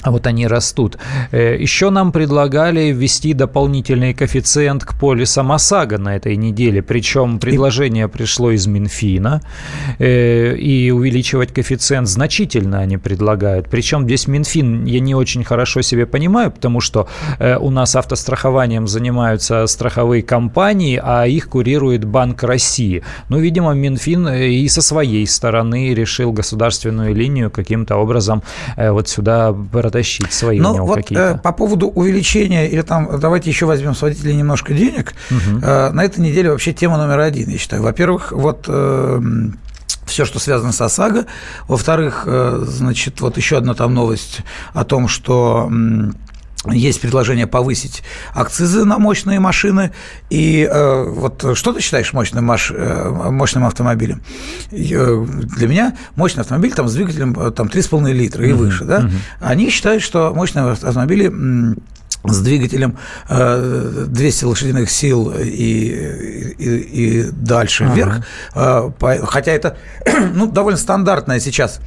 а 0.03 0.11
вот 0.11 0.27
они 0.27 0.47
растут. 0.47 0.99
Э, 1.31 1.57
Еще 1.61 1.91
нам 1.91 2.13
предлагали 2.13 2.91
ввести 2.93 3.35
дополнительный 3.35 4.15
коэффициент 4.15 4.85
к 4.85 4.99
полисам 4.99 5.53
ОСАГО 5.53 5.99
на 5.99 6.17
этой 6.17 6.37
неделе. 6.37 6.83
Причем 6.83 7.39
предложение 7.39 8.09
пришло 8.09 8.51
из 8.51 8.67
Минфина. 8.67 9.43
Э, 9.99 10.57
и 10.57 10.91
увеличивать 10.91 11.53
коэффициент 11.53 12.09
значительно 12.09 12.81
они 12.81 12.97
предлагают. 12.97 13.69
Причем 13.69 14.05
здесь 14.05 14.27
Минфин 14.27 14.87
я 14.87 15.01
не 15.01 15.15
очень 15.15 15.45
хорошо 15.45 15.83
себе 15.83 16.07
понимаю, 16.07 16.51
потому 16.51 16.81
что 16.81 17.07
э, 17.39 17.57
у 17.59 17.71
нас 17.71 17.95
автострахованием 17.95 18.89
занимаются 18.89 19.67
страховые 19.67 20.23
компании, 20.23 21.01
а 21.03 21.27
их 21.27 21.49
курирует 21.49 22.05
Банк 22.05 22.43
России. 22.43 23.03
Ну, 23.29 23.39
видимо, 23.39 23.75
Минфин 23.75 24.29
и 24.29 24.67
со 24.69 24.81
своей 24.81 25.27
стороны 25.27 25.93
решил 25.93 26.33
государственную 26.33 27.15
линию 27.15 27.51
каким-то 27.51 27.97
образом 27.97 28.43
вот 28.77 29.09
сюда 29.09 29.53
протащить 29.91 30.33
свои 30.33 30.61
ну, 30.61 30.71
у 30.71 30.75
него 30.75 30.87
вот, 30.87 30.97
какие-то. 30.97 31.35
Э, 31.37 31.39
по 31.39 31.53
поводу 31.53 31.89
увеличения, 31.89 32.69
или 32.69 32.83
там, 32.83 33.19
давайте 33.19 33.51
еще 33.51 33.67
возьмем 33.67 33.95
с 33.95 34.03
водителей 34.03 34.37
немножко 34.37 34.73
денег, 34.73 35.15
угу. 35.31 35.59
э, 35.63 35.91
на 35.91 36.05
этой 36.05 36.21
неделе 36.21 36.51
вообще 36.51 36.73
тема 36.73 36.97
номер 36.97 37.19
один, 37.19 37.49
я 37.49 37.59
считаю. 37.59 37.83
Во-первых, 37.83 38.33
вот... 38.33 38.65
Э, 38.69 39.21
все, 40.07 40.25
что 40.25 40.41
связано 40.41 40.73
с 40.73 40.81
ОСАГО. 40.81 41.27
Во-вторых, 41.69 42.27
значит, 42.27 43.21
вот 43.21 43.37
еще 43.37 43.57
одна 43.59 43.75
там 43.75 43.95
новость 43.95 44.41
о 44.73 44.85
том, 44.85 45.07
что 45.07 45.71
есть 46.67 47.01
предложение 47.01 47.47
повысить 47.47 48.03
акцизы 48.35 48.85
на 48.85 48.99
мощные 48.99 49.41
машины. 49.41 49.93
И 50.29 50.69
э, 50.71 51.05
вот 51.05 51.57
что 51.57 51.73
ты 51.73 51.81
считаешь 51.81 52.13
мощным, 52.13 52.45
маш, 52.45 52.71
э, 52.75 53.31
мощным 53.31 53.65
автомобилем? 53.65 54.23
Для 54.71 55.69
меня 55.69 55.97
мощный 56.17 56.41
автомобиль 56.41 56.73
там, 56.75 56.89
с 56.89 56.95
двигателем 56.95 57.35
э, 57.39 57.51
там, 57.51 57.69
3,5 57.69 58.13
литра 58.13 58.47
и 58.47 58.53
выше. 58.53 58.85
Да? 58.85 59.11
Они 59.41 59.71
считают, 59.71 60.03
что 60.03 60.35
мощные 60.35 60.71
автомобили 60.71 61.33
с 62.25 62.41
двигателем 62.41 62.99
200 63.29 64.45
э, 64.45 64.47
лошадиных 64.47 64.91
сил 64.91 65.33
и, 65.39 66.53
и, 66.59 67.23
и 67.23 67.31
дальше 67.31 67.85
ага. 67.85 67.95
вверх, 68.53 69.27
хотя 69.27 69.53
это 69.53 69.79
ну, 70.35 70.47
довольно 70.47 70.79
стандартная 70.79 71.41
сейчас 71.41 71.81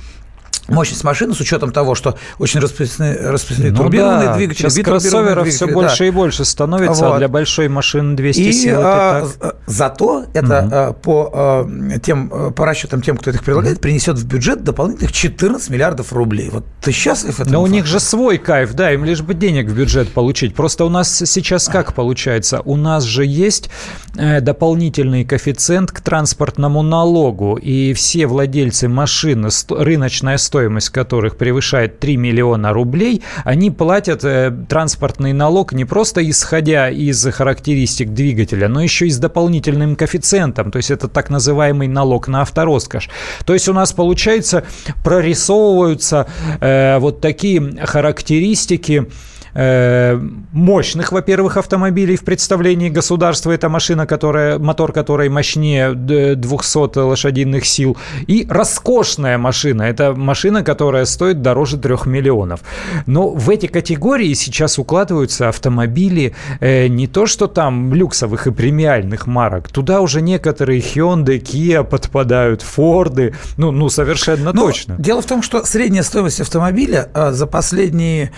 мощность 0.67 1.03
машины 1.03 1.33
с 1.33 1.39
учетом 1.39 1.71
того, 1.71 1.95
что 1.95 2.17
очень 2.39 2.59
распространены, 2.59 3.31
распространены 3.31 3.75
ну, 3.77 3.83
турбированные 3.83 4.27
да. 4.27 4.35
двигатели, 4.35 4.69
Сейчас 4.69 4.83
кроссоверов 4.83 5.47
все 5.47 5.67
да. 5.67 5.73
больше 5.73 6.07
и 6.07 6.11
больше 6.11 6.45
становится, 6.45 7.05
вот. 7.05 7.15
а 7.15 7.17
для 7.17 7.27
большой 7.27 7.67
машины 7.67 8.15
200 8.15 8.39
и, 8.39 8.51
сил 8.51 8.79
а, 8.79 9.27
так. 9.39 9.55
зато 9.65 10.25
это 10.33 10.89
угу. 10.89 10.99
по, 11.01 11.31
а, 11.33 11.69
тем, 12.01 12.53
по 12.53 12.65
расчетам 12.65 13.01
тем, 13.01 13.17
кто 13.17 13.31
их 13.31 13.43
предлагает, 13.43 13.81
принесет 13.81 14.17
в 14.17 14.25
бюджет 14.25 14.63
дополнительных 14.63 15.11
14 15.11 15.69
миллиардов 15.69 16.13
рублей. 16.13 16.49
Вот 16.51 16.65
ты 16.81 16.91
счастлив 16.91 17.39
этому? 17.39 17.53
Но 17.53 17.63
у 17.63 17.67
них 17.67 17.85
же 17.85 17.99
свой 17.99 18.37
кайф, 18.37 18.73
да, 18.73 18.91
им 18.91 19.03
лишь 19.03 19.21
бы 19.21 19.33
денег 19.33 19.67
в 19.67 19.75
бюджет 19.75 20.11
получить. 20.11 20.55
Просто 20.55 20.85
у 20.85 20.89
нас 20.89 21.23
сейчас 21.25 21.67
как 21.67 21.93
получается? 21.93 22.61
У 22.63 22.75
нас 22.77 23.03
же 23.03 23.25
есть 23.25 23.69
э, 24.15 24.41
дополнительный 24.41 25.25
коэффициент 25.25 25.91
к 25.91 26.01
транспортному 26.01 26.81
налогу, 26.81 27.55
и 27.55 27.93
все 27.93 28.27
владельцы 28.27 28.87
машины, 28.87 29.49
рыночная 29.69 30.37
стоимость 30.37 30.52
стоимость 30.53 30.89
которых 30.89 31.35
превышает 31.35 31.99
3 31.99 32.15
миллиона 32.15 32.73
рублей, 32.73 33.23
они 33.43 33.71
платят 33.71 34.23
э, 34.23 34.53
транспортный 34.69 35.33
налог 35.33 35.73
не 35.73 35.83
просто 35.83 36.21
исходя 36.29 36.91
из 36.91 37.25
характеристик 37.25 38.13
двигателя, 38.13 38.67
но 38.67 38.83
еще 38.83 39.07
и 39.07 39.09
с 39.09 39.17
дополнительным 39.17 39.95
коэффициентом. 39.95 40.69
То 40.69 40.77
есть 40.77 40.91
это 40.91 41.07
так 41.07 41.31
называемый 41.31 41.87
налог 41.87 42.27
на 42.27 42.43
автороскошь. 42.43 43.09
То 43.45 43.53
есть 43.53 43.67
у 43.67 43.73
нас, 43.73 43.93
получается, 43.93 44.63
прорисовываются 45.03 46.27
э, 46.61 46.99
вот 46.99 47.19
такие 47.19 47.59
характеристики 47.83 49.07
Э, 49.55 50.19
мощных, 50.51 51.11
во-первых, 51.11 51.57
автомобилей 51.57 52.15
в 52.15 52.23
представлении 52.23 52.89
государства. 52.89 53.51
Это 53.51 53.69
машина, 53.69 54.07
которая, 54.07 54.57
мотор 54.57 54.91
которой 54.91 55.29
мощнее 55.29 55.93
200 55.93 56.97
лошадиных 56.97 57.65
сил. 57.65 57.97
И 58.27 58.47
роскошная 58.49 59.37
машина. 59.37 59.83
Это 59.83 60.13
машина, 60.13 60.63
которая 60.63 61.05
стоит 61.05 61.41
дороже 61.41 61.77
3 61.77 61.97
миллионов. 62.05 62.61
Но 63.05 63.29
в 63.29 63.49
эти 63.49 63.67
категории 63.67 64.33
сейчас 64.33 64.79
укладываются 64.79 65.49
автомобили 65.49 66.33
э, 66.59 66.87
не 66.87 67.07
то, 67.07 67.27
что 67.27 67.47
там 67.47 67.93
люксовых 67.93 68.47
и 68.47 68.51
премиальных 68.51 69.27
марок. 69.27 69.69
Туда 69.69 70.01
уже 70.01 70.21
некоторые 70.21 70.79
Hyundai, 70.79 71.39
Kia 71.39 71.83
подпадают, 71.83 72.61
Форды. 72.61 73.35
Ну, 73.57 73.71
ну 73.71 73.89
совершенно 73.89 74.51
Но 74.51 74.65
точно. 74.65 74.95
Дело 74.97 75.21
в 75.21 75.25
том, 75.25 75.43
что 75.43 75.63
средняя 75.65 76.03
стоимость 76.03 76.41
автомобиля 76.41 77.09
э, 77.13 77.31
за 77.31 77.45
последние 77.45 78.31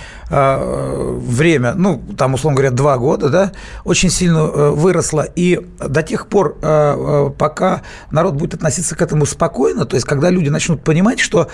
время, 1.14 1.74
ну, 1.76 2.02
там, 2.18 2.34
условно 2.34 2.58
говоря, 2.58 2.72
два 2.72 2.98
года, 2.98 3.30
да, 3.30 3.52
очень 3.84 4.10
сильно 4.10 4.40
э, 4.40 4.70
выросла. 4.72 5.28
И 5.36 5.62
до 5.80 6.04
тех 6.04 6.28
пор, 6.28 6.58
э, 6.62 7.30
пока 7.38 7.82
народ 8.12 8.36
будет 8.36 8.54
относиться 8.56 8.96
к 8.96 9.02
этому 9.02 9.26
спокойно, 9.26 9.86
то 9.86 9.96
есть 9.96 10.06
когда 10.06 10.30
люди 10.30 10.50
начнут 10.50 10.84
понимать, 10.84 11.20
что 11.20 11.50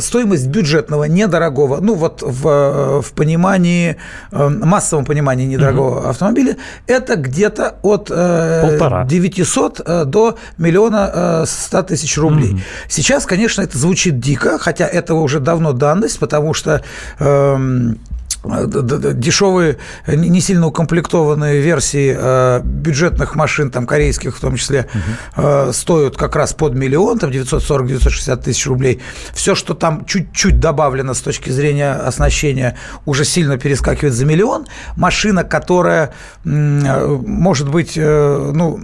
стоимость 0.00 0.46
бюджетного, 0.46 1.04
недорогого, 1.04 1.80
ну, 1.80 1.94
вот 1.94 2.22
в, 2.22 3.02
в 3.02 3.12
понимании, 3.12 3.96
массовом 4.30 5.04
понимании 5.04 5.46
недорогого 5.46 6.00
угу. 6.00 6.08
автомобиля, 6.08 6.56
это 6.86 7.16
где-то 7.16 7.76
от 7.82 8.08
Полтора. 8.08 9.04
900 9.04 10.06
до 10.06 10.36
миллиона 10.58 11.44
100 11.46 11.82
тысяч 11.82 12.16
рублей. 12.18 12.52
Угу. 12.52 12.60
Сейчас, 12.88 13.26
конечно, 13.26 13.62
это 13.62 13.78
звучит 13.78 14.20
дико, 14.20 14.58
хотя 14.58 14.86
этого 14.86 15.20
уже 15.20 15.40
давно 15.40 15.72
данность, 15.72 16.18
потому 16.18 16.54
что 16.54 16.82
эм, 17.18 17.98
дешевые, 18.42 19.78
не 20.06 20.40
сильно 20.40 20.66
укомплектованные 20.66 21.60
версии 21.60 22.16
э, 22.18 22.60
бюджетных 22.64 23.34
машин, 23.34 23.70
там, 23.70 23.86
корейских 23.86 24.36
в 24.36 24.40
том 24.40 24.56
числе, 24.56 24.88
угу. 25.36 25.72
стоят 25.72 26.16
как 26.16 26.36
раз 26.36 26.54
под 26.54 26.74
миллион, 26.74 27.18
там, 27.18 27.30
940-960 27.30 28.42
тысяч 28.42 28.66
рублей. 28.66 29.00
Все, 29.32 29.54
что 29.54 29.74
там 29.74 30.04
чуть-чуть 30.04 30.58
добавлено 30.58 31.14
с 31.14 31.20
точки 31.20 31.50
зрения 31.50 31.92
оснащения, 31.92 32.76
уже 33.04 33.24
сильно 33.24 33.58
перескакивает 33.58 34.14
за 34.14 34.24
миллион. 34.24 34.66
Машина, 34.96 35.44
которая, 35.44 36.14
может 36.44 37.68
быть, 37.68 37.96
ну, 37.96 38.80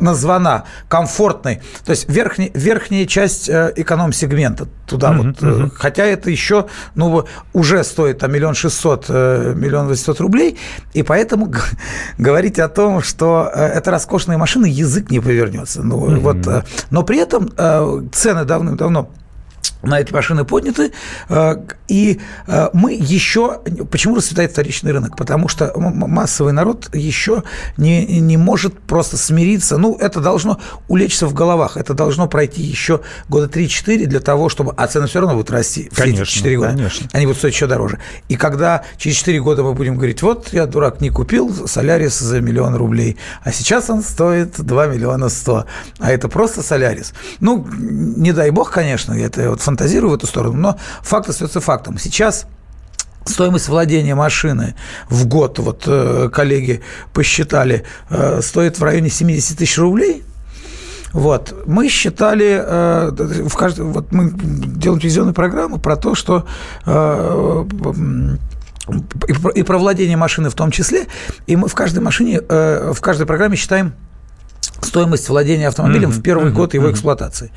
названа 0.00 0.64
комфортной, 0.88 1.60
то 1.84 1.90
есть 1.90 2.08
верхний, 2.08 2.50
верхняя 2.54 3.06
часть 3.06 3.48
э, 3.48 3.72
эконом-сегмента 3.76 4.68
туда 4.86 5.12
uh-huh, 5.12 5.16
вот, 5.16 5.36
uh-huh. 5.42 5.70
хотя 5.74 6.04
это 6.04 6.30
еще, 6.30 6.66
ну, 6.94 7.24
уже 7.52 7.82
стоит 7.84 8.18
там 8.18 8.32
миллион 8.32 8.54
шестьсот, 8.54 9.06
э, 9.08 9.54
миллион 9.56 9.88
восемьсот 9.88 10.20
рублей, 10.20 10.58
и 10.92 11.02
поэтому 11.02 11.52
говорить 12.18 12.58
о 12.58 12.68
том, 12.68 13.02
что 13.02 13.50
это 13.54 13.90
роскошные 13.90 14.38
машины, 14.38 14.66
язык 14.66 15.10
не 15.10 15.20
повернется. 15.20 15.82
Ну, 15.82 16.06
uh-huh. 16.06 16.18
вот, 16.20 16.64
но 16.90 17.02
при 17.02 17.18
этом 17.18 17.50
цены 18.12 18.44
давным-давно 18.44 19.10
на 19.82 20.00
эти 20.00 20.12
машины 20.12 20.44
подняты, 20.44 20.92
э, 21.28 21.56
и 21.88 22.20
э, 22.46 22.68
мы 22.72 22.94
еще... 22.94 23.60
Почему 23.90 24.16
расцветает 24.16 24.52
вторичный 24.52 24.92
рынок? 24.92 25.16
Потому 25.16 25.48
что 25.48 25.72
массовый 25.76 26.52
народ 26.52 26.88
еще 26.94 27.42
не, 27.76 28.20
не 28.20 28.36
может 28.36 28.78
просто 28.78 29.16
смириться. 29.16 29.76
Ну, 29.76 29.96
это 29.96 30.20
должно 30.20 30.60
улечься 30.88 31.26
в 31.26 31.34
головах, 31.34 31.76
это 31.76 31.94
должно 31.94 32.26
пройти 32.28 32.62
еще 32.62 33.00
года 33.28 33.46
3-4 33.46 34.06
для 34.06 34.20
того, 34.20 34.48
чтобы... 34.48 34.72
А 34.76 34.86
цены 34.86 35.06
все 35.06 35.20
равно 35.20 35.34
будут 35.34 35.50
расти 35.50 35.88
все 35.92 36.02
конечно, 36.02 36.22
эти 36.22 36.30
4 36.30 36.56
года. 36.56 36.70
Конечно. 36.70 37.08
Они 37.12 37.26
будут 37.26 37.38
стоить 37.38 37.54
еще 37.54 37.66
дороже. 37.66 37.98
И 38.28 38.36
когда 38.36 38.84
через 38.96 39.16
4 39.18 39.40
года 39.40 39.62
мы 39.62 39.74
будем 39.74 39.96
говорить, 39.96 40.22
вот 40.22 40.48
я, 40.52 40.66
дурак, 40.66 41.00
не 41.00 41.10
купил 41.10 41.66
Солярис 41.66 42.18
за 42.18 42.40
миллион 42.40 42.74
рублей, 42.74 43.16
а 43.42 43.52
сейчас 43.52 43.90
он 43.90 44.02
стоит 44.02 44.60
2 44.60 44.86
миллиона 44.86 45.28
100, 45.28 45.66
а 45.98 46.10
это 46.10 46.28
просто 46.28 46.62
Солярис. 46.62 47.12
Ну, 47.40 47.66
не 47.78 48.32
дай 48.32 48.50
бог, 48.50 48.70
конечно, 48.70 49.12
это 49.12 49.53
вот 49.54 49.62
фантазирую 49.62 50.10
в 50.10 50.14
эту 50.14 50.26
сторону, 50.26 50.56
но 50.56 50.78
факт 51.02 51.28
остается 51.28 51.60
фактом. 51.60 51.98
Сейчас 51.98 52.46
Стоимость 53.26 53.68
владения 53.68 54.14
машины 54.14 54.74
в 55.08 55.26
год, 55.26 55.58
вот 55.58 55.84
э, 55.86 56.28
коллеги 56.30 56.82
посчитали, 57.14 57.84
э, 58.10 58.42
стоит 58.42 58.78
в 58.78 58.82
районе 58.82 59.08
70 59.08 59.56
тысяч 59.56 59.78
рублей. 59.78 60.24
Вот. 61.14 61.54
Мы 61.64 61.88
считали, 61.88 62.62
э, 62.62 63.10
в 63.48 63.56
кажд... 63.56 63.78
вот 63.78 64.12
мы 64.12 64.30
делаем 64.34 65.00
телевизионную 65.00 65.32
программу 65.32 65.78
про 65.78 65.96
то, 65.96 66.14
что 66.14 66.46
и 69.54 69.62
про 69.62 69.78
владение 69.78 70.18
машины 70.18 70.50
в 70.50 70.54
том 70.54 70.70
числе, 70.70 71.06
и 71.46 71.56
мы 71.56 71.68
в 71.68 71.74
каждой 71.74 72.00
машине, 72.00 72.42
в 72.42 73.00
каждой 73.00 73.24
программе 73.26 73.56
считаем 73.56 73.94
стоимость 74.94 75.28
владения 75.28 75.66
автомобилем 75.66 76.10
mm-hmm. 76.10 76.12
в 76.12 76.22
первый 76.22 76.52
mm-hmm. 76.52 76.54
год 76.54 76.74
его 76.74 76.88
эксплуатации. 76.88 77.50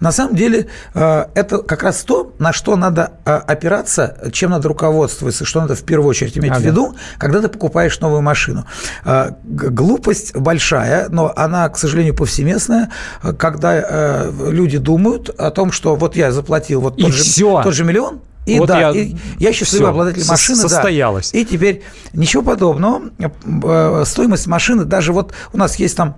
На 0.00 0.12
самом 0.12 0.36
деле 0.36 0.66
э, 0.92 1.24
это 1.34 1.58
как 1.58 1.82
раз 1.84 2.02
то, 2.02 2.34
на 2.38 2.52
что 2.52 2.76
надо 2.76 3.12
э, 3.24 3.32
опираться, 3.32 4.18
чем 4.30 4.50
надо 4.50 4.68
руководствоваться, 4.68 5.46
что 5.46 5.62
надо 5.62 5.74
в 5.74 5.84
первую 5.84 6.10
очередь 6.10 6.36
иметь 6.36 6.50
ага. 6.50 6.60
в 6.60 6.64
виду, 6.64 6.94
когда 7.16 7.40
ты 7.40 7.48
покупаешь 7.48 7.98
новую 8.00 8.20
машину. 8.20 8.66
Э, 9.06 9.30
глупость 9.42 10.36
большая, 10.36 11.08
но 11.08 11.32
она, 11.34 11.66
к 11.70 11.78
сожалению, 11.78 12.14
повсеместная, 12.14 12.90
когда 13.38 14.26
люди 14.48 14.76
думают 14.76 15.30
о 15.30 15.50
том, 15.50 15.72
что 15.72 15.96
вот 15.96 16.14
я 16.14 16.30
заплатил 16.30 16.82
вот 16.82 16.98
тот, 16.98 17.12
же, 17.12 17.42
тот 17.42 17.72
же 17.72 17.84
миллион, 17.84 18.20
и 18.44 18.58
вот 18.58 18.68
да, 18.68 18.80
я, 18.80 18.90
и 18.90 19.16
я 19.38 19.52
счастливый 19.52 19.88
обладатель 19.88 20.26
машины. 20.26 20.58
Состоялось. 20.58 21.30
Да. 21.32 21.38
И 21.38 21.44
теперь 21.44 21.82
ничего 22.12 22.42
подобного. 22.42 24.04
Стоимость 24.04 24.46
машины, 24.46 24.84
даже 24.84 25.12
вот 25.12 25.32
у 25.52 25.58
нас 25.58 25.76
есть 25.76 25.96
там 25.96 26.16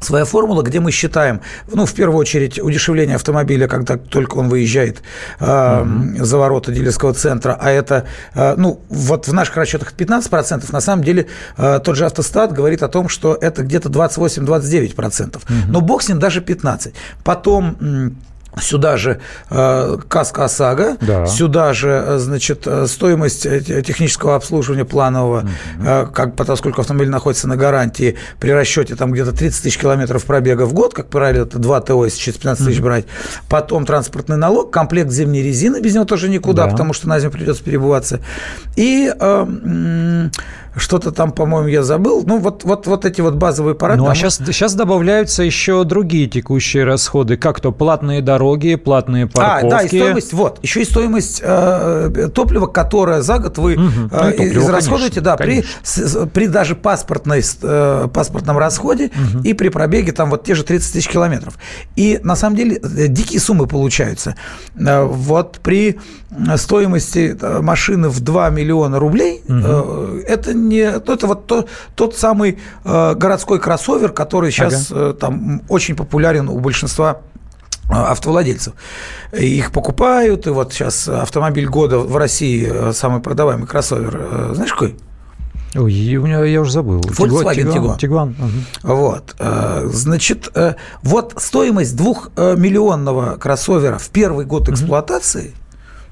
своя 0.00 0.24
формула, 0.24 0.62
где 0.62 0.80
мы 0.80 0.90
считаем, 0.90 1.40
ну, 1.72 1.86
в 1.86 1.92
первую 1.92 2.18
очередь, 2.18 2.58
удешевление 2.58 3.16
автомобиля, 3.16 3.68
когда 3.68 3.96
только 3.96 4.36
он 4.36 4.48
выезжает 4.48 5.02
э, 5.38 5.44
uh-huh. 5.44 6.24
за 6.24 6.38
ворота 6.38 6.72
дилерского 6.72 7.14
центра, 7.14 7.56
а 7.60 7.70
это, 7.70 8.06
э, 8.34 8.54
ну, 8.56 8.80
вот 8.88 9.28
в 9.28 9.32
наших 9.32 9.56
расчетах 9.56 9.92
15%, 9.96 10.72
на 10.72 10.80
самом 10.80 11.04
деле 11.04 11.26
э, 11.56 11.80
тот 11.84 11.96
же 11.96 12.06
автостат 12.06 12.52
говорит 12.52 12.82
о 12.82 12.88
том, 12.88 13.08
что 13.08 13.36
это 13.40 13.62
где-то 13.62 13.88
28-29%. 13.88 14.94
Uh-huh. 14.94 15.40
Но 15.68 15.80
бог 15.80 16.02
с 16.02 16.08
ним 16.08 16.18
даже 16.18 16.40
15%. 16.40 16.92
Потом 17.24 18.16
Сюда 18.58 18.96
же 18.96 19.20
э, 19.48 19.98
каска 20.08 20.44
ОСАГО, 20.44 20.96
да. 21.00 21.26
сюда 21.26 21.72
же, 21.72 21.88
э, 21.88 22.18
значит, 22.18 22.66
э, 22.66 22.86
стоимость 22.88 23.42
технического 23.42 24.34
обслуживания 24.34 24.84
планового, 24.84 25.40
угу. 25.40 25.48
э, 25.86 26.06
как, 26.12 26.34
поскольку 26.34 26.80
автомобиль 26.80 27.08
находится 27.08 27.46
на 27.46 27.56
гарантии, 27.56 28.16
при 28.40 28.50
расчете 28.50 28.96
там 28.96 29.12
где-то 29.12 29.32
30 29.32 29.62
тысяч 29.62 29.78
километров 29.78 30.24
пробега 30.24 30.66
в 30.66 30.72
год, 30.72 30.94
как 30.94 31.08
правило, 31.08 31.44
это 31.44 31.58
2 31.58 31.80
ТО, 31.82 32.04
если 32.04 32.18
через 32.18 32.38
15 32.38 32.66
тысяч 32.66 32.78
угу. 32.78 32.86
брать, 32.86 33.04
потом 33.48 33.86
транспортный 33.86 34.36
налог, 34.36 34.72
комплект 34.72 35.10
зимней 35.10 35.42
резины, 35.42 35.80
без 35.80 35.94
него 35.94 36.04
тоже 36.04 36.28
никуда, 36.28 36.64
да. 36.64 36.72
потому 36.72 36.92
что 36.92 37.08
на 37.08 37.20
зиму 37.20 37.32
придется 37.32 37.62
перебываться, 37.62 38.20
и 38.74 39.12
э, 39.16 40.28
что-то 40.76 41.12
там, 41.12 41.32
по-моему, 41.32 41.68
я 41.68 41.82
забыл. 41.82 42.22
Ну, 42.24 42.38
вот, 42.38 42.64
вот, 42.64 42.86
вот 42.86 43.04
эти 43.04 43.20
вот 43.20 43.34
базовые 43.34 43.74
параметры. 43.74 44.04
Ну, 44.04 44.10
а 44.10 44.14
сейчас, 44.14 44.36
сейчас 44.36 44.74
добавляются 44.74 45.42
еще 45.42 45.84
другие 45.84 46.28
текущие 46.28 46.84
расходы, 46.84 47.36
как 47.36 47.60
то 47.60 47.72
платные 47.72 48.22
дороги, 48.22 48.76
платные 48.76 49.26
парковки. 49.26 49.66
А, 49.66 49.70
да, 49.70 49.82
и 49.82 49.88
стоимость, 49.88 50.32
вот, 50.32 50.58
еще 50.62 50.82
и 50.82 50.84
стоимость 50.84 51.40
э, 51.42 52.28
топлива, 52.34 52.66
которое 52.66 53.22
за 53.22 53.38
год 53.38 53.58
вы 53.58 53.74
угу. 53.74 53.84
э, 54.10 54.34
ну, 54.36 54.44
израсходуете, 54.44 55.20
да, 55.20 55.36
при, 55.36 55.64
с, 55.82 56.26
при 56.32 56.46
даже 56.46 56.74
паспортной, 56.76 57.42
э, 57.62 58.08
паспортном 58.12 58.58
расходе 58.58 59.06
угу. 59.06 59.42
и 59.42 59.54
при 59.54 59.68
пробеге 59.68 60.12
там 60.12 60.30
вот 60.30 60.44
те 60.44 60.54
же 60.54 60.64
30 60.64 60.92
тысяч 60.92 61.08
километров. 61.08 61.58
И 61.96 62.20
на 62.22 62.36
самом 62.36 62.56
деле 62.56 62.76
э, 62.76 63.08
дикие 63.08 63.40
суммы 63.40 63.66
получаются. 63.66 64.36
Э, 64.78 65.02
вот 65.04 65.60
при 65.62 65.98
стоимости 66.56 67.36
э, 67.40 67.60
машины 67.60 68.08
в 68.08 68.20
2 68.20 68.50
миллиона 68.50 68.98
рублей 68.98 69.42
угу. 69.48 70.20
это 70.26 70.54
не... 70.68 70.90
Ну, 70.90 71.12
это 71.12 71.26
вот 71.26 71.46
то, 71.46 71.66
тот 71.94 72.16
самый 72.16 72.58
э, 72.84 73.14
городской 73.14 73.58
кроссовер, 73.58 74.12
который 74.12 74.50
сейчас 74.50 74.90
ага. 74.90 75.10
э, 75.10 75.14
там 75.14 75.62
очень 75.68 75.96
популярен 75.96 76.48
у 76.48 76.58
большинства 76.60 77.22
э, 77.88 77.92
автовладельцев. 77.92 78.74
Их 79.32 79.72
покупают, 79.72 80.46
и 80.46 80.50
вот 80.50 80.72
сейчас 80.72 81.08
автомобиль 81.08 81.66
года 81.66 81.98
в 81.98 82.16
России 82.16 82.92
самый 82.92 83.20
продаваемый 83.20 83.66
кроссовер, 83.66 84.54
знаешь 84.54 84.72
какой? 84.72 84.96
Ой, 85.76 86.16
у 86.16 86.26
меня 86.26 86.44
я 86.44 86.60
уже 86.60 86.72
забыл. 86.72 87.00
Volkswagen 87.00 87.72
Tiguan. 87.72 87.98
Tiguan. 87.98 88.34
Угу. 88.38 88.94
Вот. 88.94 89.36
Значит, 89.92 90.52
вот 91.02 91.34
стоимость 91.36 91.96
двухмиллионного 91.96 93.36
кроссовера 93.36 93.98
в 93.98 94.08
первый 94.08 94.46
год 94.46 94.68
эксплуатации 94.68 95.54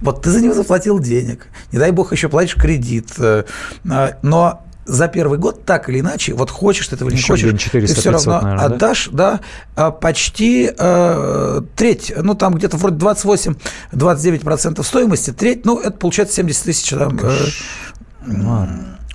вот 0.00 0.22
ты 0.22 0.30
за 0.30 0.40
него 0.40 0.54
заплатил 0.54 0.98
денег, 0.98 1.46
не 1.72 1.78
дай 1.78 1.90
бог 1.90 2.12
еще 2.12 2.28
платишь 2.28 2.54
кредит, 2.54 3.10
э, 3.18 3.44
а, 3.90 4.18
но 4.22 4.62
за 4.88 5.06
первый 5.08 5.38
год 5.38 5.64
так 5.64 5.88
или 5.90 6.00
иначе, 6.00 6.32
вот 6.34 6.50
хочешь 6.50 6.88
ты 6.88 6.96
этого 6.96 7.10
или 7.10 7.16
не 7.16 7.22
хочешь, 7.22 7.60
400, 7.60 7.94
ты 7.94 8.00
все 8.00 8.10
равно 8.10 8.32
500, 8.32 8.42
наверное, 8.42 8.64
отдашь, 8.64 9.08
да, 9.12 9.40
да 9.76 9.90
почти 9.90 10.70
э, 10.76 11.62
треть, 11.76 12.12
ну 12.16 12.34
там 12.34 12.54
где-то 12.54 12.76
вроде 12.78 12.96
28-29% 12.96 14.82
стоимости, 14.82 15.32
треть, 15.32 15.66
ну 15.66 15.78
это 15.78 15.92
получается 15.92 16.36
70 16.36 16.64
тысяч. 16.64 16.88
Там, 16.90 17.20
э, 17.22 17.30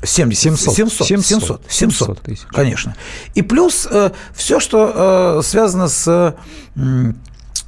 70, 0.04 0.60
700, 0.60 0.76
700, 0.76 1.08
700, 1.08 1.08
700, 1.08 1.72
700 1.72 2.22
тысяч. 2.22 2.42
Конечно. 2.50 2.96
И 3.34 3.42
плюс 3.42 3.88
э, 3.90 4.12
все, 4.34 4.60
что 4.60 5.40
э, 5.40 5.44
связано 5.44 5.88
с... 5.88 6.36
Э, 6.76 7.14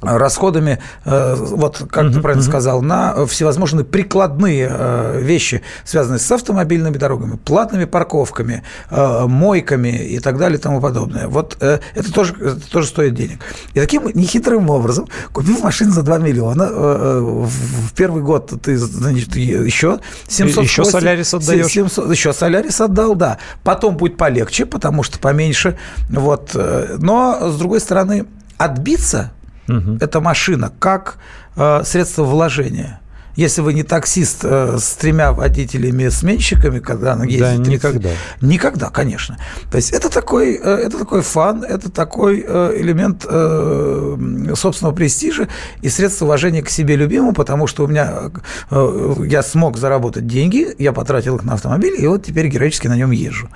расходами, 0.02 0.78
э, 1.04 1.34
вот 1.36 1.86
как 1.90 2.12
ты 2.12 2.20
правильно 2.20 2.44
сказал, 2.44 2.82
на 2.82 3.26
всевозможные 3.26 3.84
прикладные 3.84 4.68
э, 4.70 5.20
вещи, 5.22 5.62
связанные 5.84 6.18
с 6.18 6.30
автомобильными 6.30 6.96
дорогами, 6.96 7.36
платными 7.36 7.84
парковками, 7.84 8.62
э, 8.90 9.26
мойками 9.26 9.88
и 9.88 10.18
так 10.18 10.38
далее 10.38 10.58
и 10.58 10.60
тому 10.60 10.80
подобное. 10.80 11.28
Вот 11.28 11.56
это 11.60 12.12
тоже, 12.12 12.34
это 12.34 12.70
тоже 12.70 12.88
стоит 12.88 13.14
денег. 13.14 13.40
И 13.74 13.80
таким 13.80 14.08
нехитрым 14.14 14.68
образом, 14.70 15.08
купив 15.32 15.62
машину 15.62 15.92
за 15.92 16.02
2 16.02 16.18
миллиона, 16.18 16.66
в 16.66 17.92
первый 17.94 18.22
год 18.22 18.52
ты, 18.62 18.76
значит, 18.76 19.36
еще 19.36 20.00
700... 20.28 20.64
Еще 20.64 20.84
солярис 20.84 21.34
отдаешь. 21.34 21.66
700, 21.66 22.10
еще 22.10 22.32
солярис 22.32 22.80
отдал, 22.80 23.14
да. 23.14 23.38
Потом 23.62 23.96
будет 23.96 24.16
полегче, 24.16 24.66
потому 24.66 25.02
что 25.02 25.18
поменьше. 25.18 25.78
Вот. 26.08 26.56
Но, 26.98 27.50
с 27.50 27.58
другой 27.58 27.80
стороны, 27.80 28.26
отбиться 28.58 29.32
угу. 29.68 29.98
эта 30.00 30.20
машина 30.20 30.72
как 30.78 31.18
э, 31.56 31.82
средство 31.84 32.24
вложения. 32.24 33.00
Если 33.36 33.60
вы 33.60 33.74
не 33.74 33.82
таксист 33.82 34.44
э, 34.44 34.78
с 34.78 34.92
тремя 34.94 35.32
водителями-сменщиками, 35.32 36.78
когда 36.78 37.12
она 37.12 37.26
ездит... 37.26 37.40
Да, 37.40 37.64
30, 37.64 37.68
никогда. 37.68 38.08
Никогда, 38.40 38.88
конечно. 38.88 39.36
То 39.70 39.76
есть 39.76 39.92
это 39.92 40.08
такой, 40.08 40.54
э, 40.54 40.58
это 40.58 40.98
такой 40.98 41.20
фан, 41.20 41.62
это 41.62 41.90
такой 41.90 42.42
э, 42.46 42.72
элемент 42.78 43.26
э, 43.28 44.52
собственного 44.54 44.94
престижа 44.94 45.48
и 45.82 45.90
средство 45.90 46.24
вложения 46.24 46.62
к 46.62 46.70
себе 46.70 46.96
любимому, 46.96 47.34
потому 47.34 47.66
что 47.66 47.84
у 47.84 47.88
меня 47.88 48.30
э, 48.70 49.14
я 49.26 49.42
смог 49.42 49.76
заработать 49.76 50.26
деньги, 50.26 50.68
я 50.78 50.94
потратил 50.94 51.36
их 51.36 51.44
на 51.44 51.52
автомобиль, 51.52 51.94
и 51.98 52.06
вот 52.06 52.24
теперь 52.24 52.48
героически 52.48 52.88
на 52.88 52.96
нем 52.96 53.10
езжу. 53.10 53.50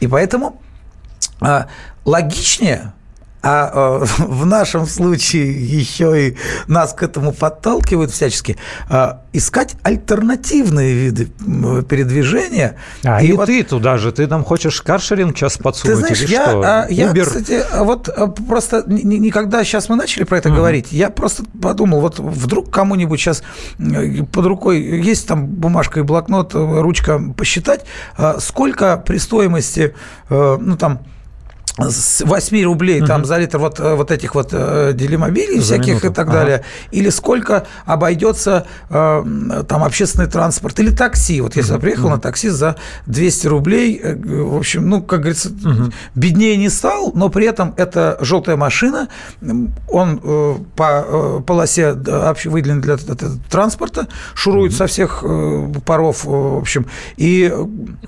И 0.00 0.08
поэтому 0.08 0.60
э, 1.40 1.66
логичнее 2.04 2.94
а 3.42 4.00
э, 4.02 4.06
в 4.18 4.46
нашем 4.46 4.86
случае 4.86 5.52
еще 5.52 6.28
и 6.28 6.36
нас 6.66 6.92
к 6.92 7.02
этому 7.02 7.32
подталкивают 7.32 8.10
всячески, 8.10 8.56
э, 8.88 9.12
искать 9.32 9.76
альтернативные 9.82 10.94
виды 10.94 11.26
передвижения. 11.88 12.76
А 13.04 13.22
и, 13.22 13.28
и 13.28 13.32
вот... 13.32 13.46
ты 13.46 13.62
туда 13.62 13.98
же, 13.98 14.12
ты 14.12 14.26
нам 14.26 14.44
хочешь 14.44 14.82
каршеринг 14.82 15.36
сейчас 15.36 15.56
подсунуть 15.56 15.96
ты 15.96 16.00
знаешь, 16.00 16.22
или 16.22 16.32
я, 16.32 16.44
что? 16.44 16.62
А, 16.64 16.86
я, 16.90 17.12
Uber? 17.12 17.24
кстати, 17.24 17.62
вот 17.78 18.08
а, 18.08 18.26
просто 18.26 18.84
никогда 18.86 19.64
сейчас 19.64 19.88
мы 19.88 19.96
начали 19.96 20.24
про 20.24 20.38
это 20.38 20.48
uh-huh. 20.48 20.56
говорить, 20.56 20.92
я 20.92 21.10
просто 21.10 21.44
подумал, 21.60 22.00
вот 22.00 22.18
вдруг 22.18 22.70
кому-нибудь 22.70 23.20
сейчас 23.20 23.42
под 23.78 24.46
рукой 24.46 24.80
есть 24.80 25.26
там 25.26 25.46
бумажка 25.46 26.00
и 26.00 26.02
блокнот, 26.02 26.54
ручка 26.54 27.20
посчитать, 27.36 27.84
сколько 28.38 28.96
при 28.96 29.18
стоимости, 29.18 29.94
ну 30.28 30.76
там, 30.76 31.00
с 31.78 32.22
8 32.24 32.64
рублей 32.64 33.00
угу. 33.00 33.06
там 33.06 33.24
за 33.24 33.38
литр 33.38 33.58
вот, 33.58 33.80
э, 33.80 33.94
вот 33.94 34.10
этих 34.10 34.34
вот 34.34 34.50
э, 34.52 34.92
делимобилей 34.94 35.58
за 35.58 35.74
всяких 35.74 35.88
минуту. 35.88 36.06
и 36.08 36.10
так 36.10 36.30
далее, 36.30 36.56
ага. 36.56 36.64
или 36.90 37.08
сколько 37.10 37.66
обойдется 37.84 38.66
э, 38.88 39.64
там 39.68 39.84
общественный 39.84 40.26
транспорт 40.28 40.78
или 40.80 40.90
такси. 40.90 41.40
Вот 41.40 41.56
если 41.56 41.72
угу. 41.72 41.78
я 41.78 41.80
приехал 41.80 42.06
угу. 42.06 42.16
на 42.16 42.20
такси 42.20 42.48
за 42.48 42.76
200 43.06 43.46
рублей, 43.46 44.00
э, 44.02 44.14
в 44.16 44.56
общем, 44.56 44.88
ну, 44.88 45.02
как 45.02 45.20
говорится, 45.20 45.48
угу. 45.48 45.92
беднее 46.14 46.56
не 46.56 46.68
стал, 46.68 47.12
но 47.14 47.28
при 47.28 47.46
этом 47.46 47.74
это 47.76 48.18
желтая 48.20 48.56
машина, 48.56 49.08
он 49.88 50.20
э, 50.22 50.56
по 50.76 51.04
э, 51.06 51.40
полосе 51.46 51.92
выделен 51.92 52.80
для, 52.80 52.96
для 52.96 53.14
транспорта, 53.50 54.08
шурует 54.34 54.72
угу. 54.72 54.78
со 54.78 54.86
всех 54.86 55.22
э, 55.22 55.72
паров, 55.84 56.24
в 56.24 56.58
общем, 56.58 56.86
и... 57.16 57.52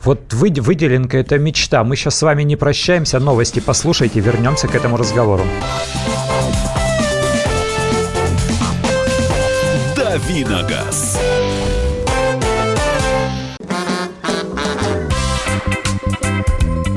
Вот 0.04 0.32
выделенка– 0.32 1.18
это 1.18 1.38
мечта. 1.38 1.84
Мы 1.84 1.96
сейчас 1.96 2.16
с 2.16 2.22
вами 2.22 2.42
не 2.42 2.56
прощаемся, 2.56 3.18
новости 3.52 3.60
послушайте, 3.60 4.20
вернемся 4.20 4.66
к 4.68 4.74
этому 4.74 4.96
разговору. 4.96 5.44
Давиногаз. 9.94 11.18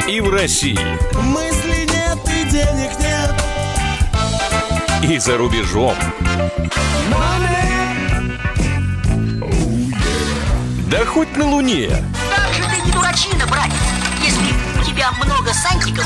И 0.08 0.22
в 0.22 0.30
России. 0.32 0.80
Мысли 1.22 1.88
нет 1.92 2.20
и 2.28 2.50
денег 2.50 2.92
нет. 3.00 3.34
И 5.04 5.20
за 5.20 5.38
рубежом. 5.38 5.96
Да 10.90 11.06
хоть 11.06 11.36
на 11.36 11.50
Луне. 11.50 11.90
Как 12.34 12.54
же 12.54 12.64
ты 12.70 12.86
не 12.86 12.92
дурачина, 12.92 13.46
братец, 13.48 13.74
если 14.24 14.54
у 14.80 14.84
тебя 14.86 15.12
много 15.12 15.52
сантиков, 15.54 16.06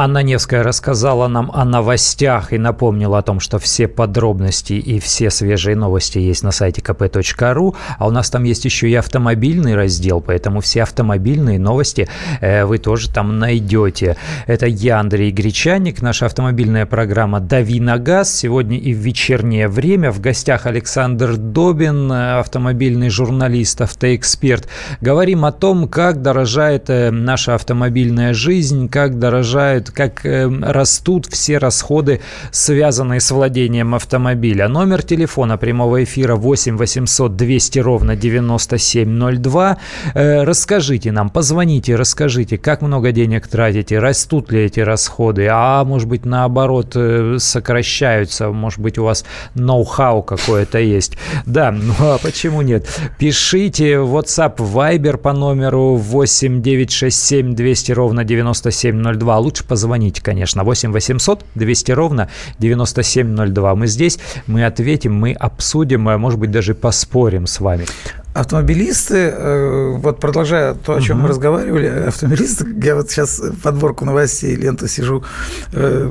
Анна 0.00 0.22
Невская 0.22 0.62
рассказала 0.62 1.26
нам 1.26 1.50
о 1.52 1.64
новостях 1.64 2.52
и 2.52 2.58
напомнила 2.58 3.18
о 3.18 3.22
том, 3.22 3.40
что 3.40 3.58
все 3.58 3.88
подробности 3.88 4.74
и 4.74 5.00
все 5.00 5.28
свежие 5.28 5.74
новости 5.74 6.18
есть 6.18 6.44
на 6.44 6.52
сайте 6.52 6.80
kp.ru, 6.80 7.74
а 7.98 8.06
у 8.06 8.12
нас 8.12 8.30
там 8.30 8.44
есть 8.44 8.64
еще 8.64 8.88
и 8.88 8.94
автомобильный 8.94 9.74
раздел, 9.74 10.20
поэтому 10.20 10.60
все 10.60 10.84
автомобильные 10.84 11.58
новости 11.58 12.08
э, 12.40 12.64
вы 12.64 12.78
тоже 12.78 13.10
там 13.10 13.40
найдете. 13.40 14.16
Это 14.46 14.66
я, 14.66 15.00
Андрей 15.00 15.32
Гречаник, 15.32 16.00
наша 16.00 16.26
автомобильная 16.26 16.86
программа 16.86 17.40
«Дави 17.40 17.80
на 17.80 17.98
газ». 17.98 18.32
Сегодня 18.32 18.78
и 18.78 18.94
в 18.94 18.98
вечернее 18.98 19.66
время 19.66 20.12
в 20.12 20.20
гостях 20.20 20.66
Александр 20.66 21.36
Добин, 21.36 22.12
автомобильный 22.12 23.10
журналист, 23.10 23.80
автоэксперт. 23.80 24.68
Говорим 25.00 25.44
о 25.44 25.50
том, 25.50 25.88
как 25.88 26.22
дорожает 26.22 26.88
э, 26.88 27.10
наша 27.10 27.56
автомобильная 27.56 28.32
жизнь, 28.32 28.88
как 28.88 29.18
дорожает 29.18 29.87
как 29.90 30.24
э, 30.24 30.48
растут 30.62 31.26
все 31.26 31.58
расходы, 31.58 32.20
связанные 32.50 33.20
с 33.20 33.30
владением 33.30 33.94
автомобиля. 33.94 34.68
Номер 34.68 35.02
телефона 35.02 35.56
прямого 35.56 36.04
эфира 36.04 36.36
8 36.36 36.76
800 36.76 37.36
200 37.36 37.78
ровно 37.78 38.16
9702. 38.16 39.78
Э, 40.14 40.44
расскажите 40.44 41.12
нам, 41.12 41.30
позвоните, 41.30 41.96
расскажите, 41.96 42.58
как 42.58 42.82
много 42.82 43.12
денег 43.12 43.46
тратите, 43.48 43.98
растут 43.98 44.52
ли 44.52 44.64
эти 44.64 44.80
расходы, 44.80 45.48
а 45.50 45.84
может 45.84 46.08
быть 46.08 46.24
наоборот 46.24 46.92
э, 46.94 47.36
сокращаются, 47.38 48.50
может 48.50 48.80
быть 48.80 48.98
у 48.98 49.04
вас 49.04 49.24
ноу-хау 49.54 50.22
какое-то 50.22 50.78
есть. 50.78 51.16
Да, 51.46 51.72
ну 51.72 51.94
а 52.00 52.18
почему 52.18 52.62
нет? 52.62 52.86
Пишите 53.18 53.94
WhatsApp, 53.94 54.56
Viber 54.56 55.16
по 55.16 55.32
номеру 55.32 55.96
8 55.96 56.62
967 56.62 57.54
200 57.54 57.92
ровно 57.92 58.24
9702. 58.24 59.38
Лучше 59.38 59.64
позвоните, 59.64 59.77
конечно. 60.20 60.64
8 60.64 60.92
800 60.92 61.44
200 61.54 61.92
ровно 61.92 62.28
9702. 62.58 63.74
Мы 63.74 63.86
здесь, 63.86 64.18
мы 64.46 64.64
ответим, 64.64 65.14
мы 65.14 65.32
обсудим, 65.32 66.08
а 66.08 66.18
может 66.18 66.38
быть, 66.38 66.50
даже 66.50 66.74
поспорим 66.74 67.46
с 67.46 67.60
вами. 67.60 67.86
Автомобилисты, 68.34 69.32
э, 69.34 69.96
вот 69.96 70.20
продолжая 70.20 70.74
то, 70.74 70.94
о 70.94 71.00
чем 71.00 71.16
угу. 71.16 71.24
мы 71.24 71.28
разговаривали, 71.30 71.86
автомобилисты, 71.86 72.66
я 72.82 72.94
вот 72.94 73.10
сейчас 73.10 73.40
подборку 73.62 74.04
новостей, 74.04 74.54
ленту 74.54 74.86
сижу, 74.86 75.24
э, 75.72 76.08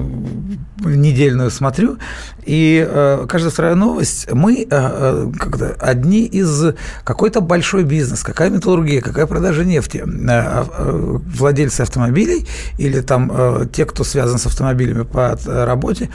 недельную 0.83 1.51
смотрю, 1.51 1.97
и 2.43 2.85
э, 2.87 3.25
каждая 3.29 3.51
вторая 3.51 3.75
новость, 3.75 4.31
мы 4.31 4.65
когда, 4.65 5.69
одни 5.79 6.25
из 6.25 6.73
какой-то 7.03 7.39
большой 7.41 7.83
бизнес, 7.83 8.23
какая 8.23 8.49
металлургия, 8.49 9.01
какая 9.01 9.25
продажа 9.25 9.63
нефти, 9.63 10.03
владельцы 10.05 11.81
автомобилей 11.81 12.47
или 12.77 13.01
там 13.01 13.67
те, 13.71 13.85
кто 13.85 14.03
связан 14.03 14.37
с 14.39 14.45
автомобилями 14.45 15.03
по 15.03 15.37
работе, 15.45 16.09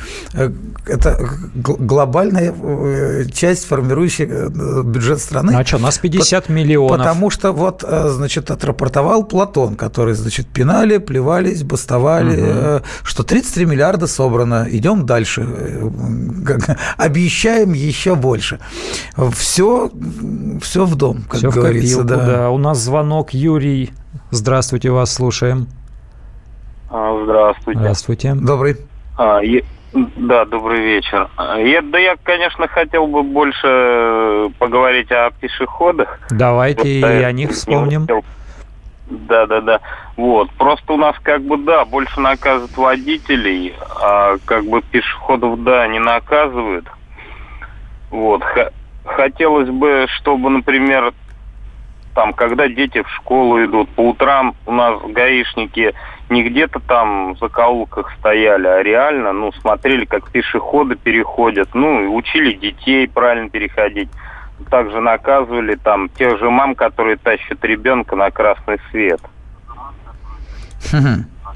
это 0.87 1.19
глобальная 1.55 2.55
часть, 3.33 3.67
формирующая 3.67 4.49
бюджет 4.83 5.21
страны. 5.21 5.53
Ну, 5.53 5.59
а 5.59 5.65
что, 5.65 5.79
нас 5.92 5.98
50 5.98 6.46
По- 6.46 6.52
миллионов. 6.52 6.98
Потому 6.98 7.31
что 7.31 7.52
вот, 7.52 7.85
э, 7.87 8.09
значит, 8.09 8.50
отрапортовал 8.50 9.24
Платон, 9.24 9.76
который, 9.76 10.14
значит, 10.14 10.46
пинали, 10.46 10.98
плевались, 10.98 11.62
бастовали, 11.62 12.76
угу. 12.78 12.85
что 13.02 13.22
33 13.22 13.66
миллиарда 13.66 14.07
собрано, 14.07 14.66
идем 14.70 15.07
дальше, 15.07 15.46
э, 15.46 15.90
обещаем 16.96 17.72
еще 17.72 18.14
больше. 18.14 18.59
Все, 19.33 19.90
все 20.61 20.85
в 20.85 20.94
дом, 20.96 21.24
как 21.28 21.38
все 21.38 21.50
говорится. 21.50 21.98
В 21.98 22.02
копилку, 22.02 22.26
да. 22.26 22.37
да. 22.37 22.50
У 22.50 22.59
нас 22.59 22.78
звонок, 22.78 23.35
Юрий. 23.35 23.90
Здравствуйте, 24.31 24.90
вас 24.90 25.12
слушаем. 25.12 25.68
А, 26.90 27.24
здравствуйте. 27.24 27.81
Здравствуйте. 27.81 28.35
Добрый. 28.35 28.76
А, 29.16 29.40
Да, 29.92 30.44
добрый 30.46 30.81
вечер. 30.81 31.28
Я, 31.59 31.83
да 31.83 31.98
я, 31.98 32.16
конечно, 32.22 32.66
хотел 32.66 33.07
бы 33.07 33.22
больше 33.22 34.50
поговорить 34.59 35.12
о 35.12 35.31
пешеходах. 35.33 36.18
Давайте 36.31 36.88
и 36.88 37.02
о 37.02 37.33
них 37.33 37.50
вспомним. 37.50 38.07
Да, 39.07 39.46
да, 39.46 39.61
да. 39.61 39.81
Вот. 40.16 40.50
Просто 40.52 40.94
у 40.94 40.96
нас 40.96 41.16
как 41.22 41.42
бы, 41.42 41.59
да, 41.59 41.85
больше 41.85 42.18
наказывают 42.20 42.74
водителей, 42.76 43.74
а 44.00 44.37
как 44.46 44.64
бы 44.64 44.81
пешеходов, 44.81 45.62
да, 45.62 45.87
не 45.88 45.98
наказывают. 45.98 46.87
Вот. 48.11 48.42
Хотелось 49.05 49.68
бы, 49.68 50.07
чтобы, 50.16 50.48
например, 50.48 51.12
там, 52.14 52.33
когда 52.33 52.68
дети 52.68 53.02
в 53.02 53.11
школу 53.11 53.62
идут, 53.62 53.90
по 53.90 54.09
утрам 54.09 54.55
у 54.64 54.72
нас 54.72 55.00
гаишники 55.09 55.94
не 56.33 56.42
где-то 56.42 56.81
там 56.81 57.35
в 57.35 57.38
закоулках 57.38 58.11
стояли, 58.18 58.66
а 58.66 58.83
реально, 58.83 59.33
ну, 59.33 59.53
смотрели, 59.53 60.05
как 60.05 60.31
пешеходы 60.31 60.97
переходят, 60.97 61.68
ну, 61.75 62.03
и 62.03 62.07
учили 62.07 62.55
детей 62.55 63.07
правильно 63.07 63.51
переходить. 63.51 64.09
Также 64.71 65.01
наказывали 65.01 65.75
там 65.75 66.09
тех 66.09 66.38
же 66.38 66.49
мам, 66.49 66.75
которые 66.75 67.16
тащат 67.16 67.62
ребенка 67.64 68.16
на 68.16 68.31
красный 68.31 68.79
свет. 68.90 69.21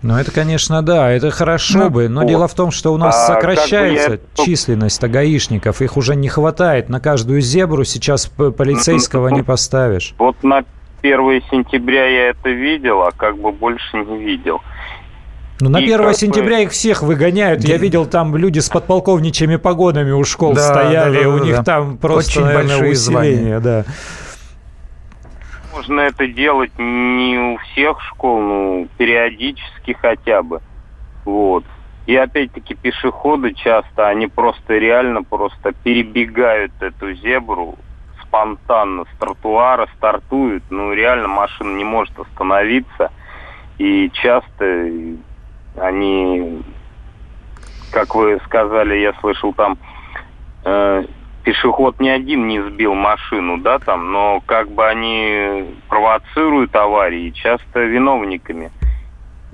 Ну, 0.02 0.14
это, 0.14 0.30
конечно, 0.30 0.82
да, 0.82 1.10
это 1.10 1.30
хорошо 1.30 1.78
ну, 1.78 1.90
бы, 1.90 2.08
но 2.08 2.20
вот. 2.20 2.28
дело 2.28 2.46
в 2.46 2.54
том, 2.54 2.70
что 2.70 2.92
у 2.92 2.98
нас 2.98 3.28
а, 3.28 3.34
сокращается 3.34 4.10
как 4.10 4.20
бы 4.20 4.26
я... 4.36 4.44
численность 4.44 5.02
гаишников, 5.02 5.80
их 5.80 5.96
уже 5.96 6.14
не 6.14 6.28
хватает. 6.28 6.88
На 6.88 7.00
каждую 7.00 7.40
зебру 7.40 7.82
сейчас 7.84 8.26
полицейского 8.26 9.28
не 9.28 9.42
поставишь. 9.42 10.14
Вот 10.18 10.40
на 10.44 10.64
1 11.02 11.42
сентября 11.50 12.06
я 12.06 12.28
это 12.30 12.50
видел, 12.50 13.02
а 13.02 13.10
как 13.12 13.38
бы 13.38 13.52
больше 13.52 13.98
не 13.98 14.18
видел. 14.18 14.60
Ну, 15.60 15.70
на 15.70 15.78
1 15.78 16.14
сентября 16.14 16.56
бы... 16.56 16.62
их 16.64 16.70
всех 16.70 17.02
выгоняют. 17.02 17.64
Я 17.64 17.78
видел, 17.78 18.06
там 18.06 18.36
люди 18.36 18.58
с 18.58 18.68
подполковничьими 18.68 19.56
погонами 19.56 20.10
у 20.10 20.22
школ 20.24 20.54
да, 20.54 20.60
стояли. 20.60 21.16
Да, 21.16 21.22
да, 21.22 21.28
у 21.28 21.38
да, 21.38 21.44
них 21.44 21.56
да. 21.56 21.62
там 21.64 21.96
просто, 21.96 22.40
Очень 22.40 22.44
наверное, 22.44 22.90
усиление. 22.90 23.60
Звания. 23.60 23.60
Да 23.60 23.84
можно 25.76 26.00
это 26.00 26.26
делать 26.26 26.72
не 26.78 27.38
у 27.38 27.58
всех 27.58 28.00
школ, 28.00 28.40
ну, 28.40 28.88
периодически 28.96 29.92
хотя 29.92 30.42
бы. 30.42 30.60
Вот. 31.24 31.64
И 32.06 32.16
опять-таки 32.16 32.74
пешеходы 32.74 33.52
часто, 33.52 34.08
они 34.08 34.26
просто 34.26 34.78
реально 34.78 35.22
просто 35.22 35.72
перебегают 35.72 36.72
эту 36.80 37.14
зебру 37.14 37.76
спонтанно 38.26 39.04
с 39.04 39.18
тротуара, 39.18 39.88
стартуют. 39.96 40.64
Ну, 40.70 40.92
реально 40.92 41.28
машина 41.28 41.76
не 41.76 41.84
может 41.84 42.18
остановиться. 42.18 43.10
И 43.78 44.10
часто 44.14 44.90
они, 45.76 46.62
как 47.92 48.14
вы 48.14 48.40
сказали, 48.44 48.96
я 48.96 49.12
слышал 49.14 49.52
там, 49.52 49.78
э, 50.64 51.04
пешеход 51.44 52.00
ни 52.00 52.08
один 52.08 52.48
не 52.48 52.60
сбил 52.60 52.94
машину, 52.94 53.58
да, 53.58 53.78
там, 53.78 54.10
но 54.10 54.42
как 54.46 54.70
бы 54.70 54.86
они 54.86 55.76
провоцируют 55.88 56.74
аварии, 56.74 57.30
часто 57.30 57.80
виновниками 57.80 58.72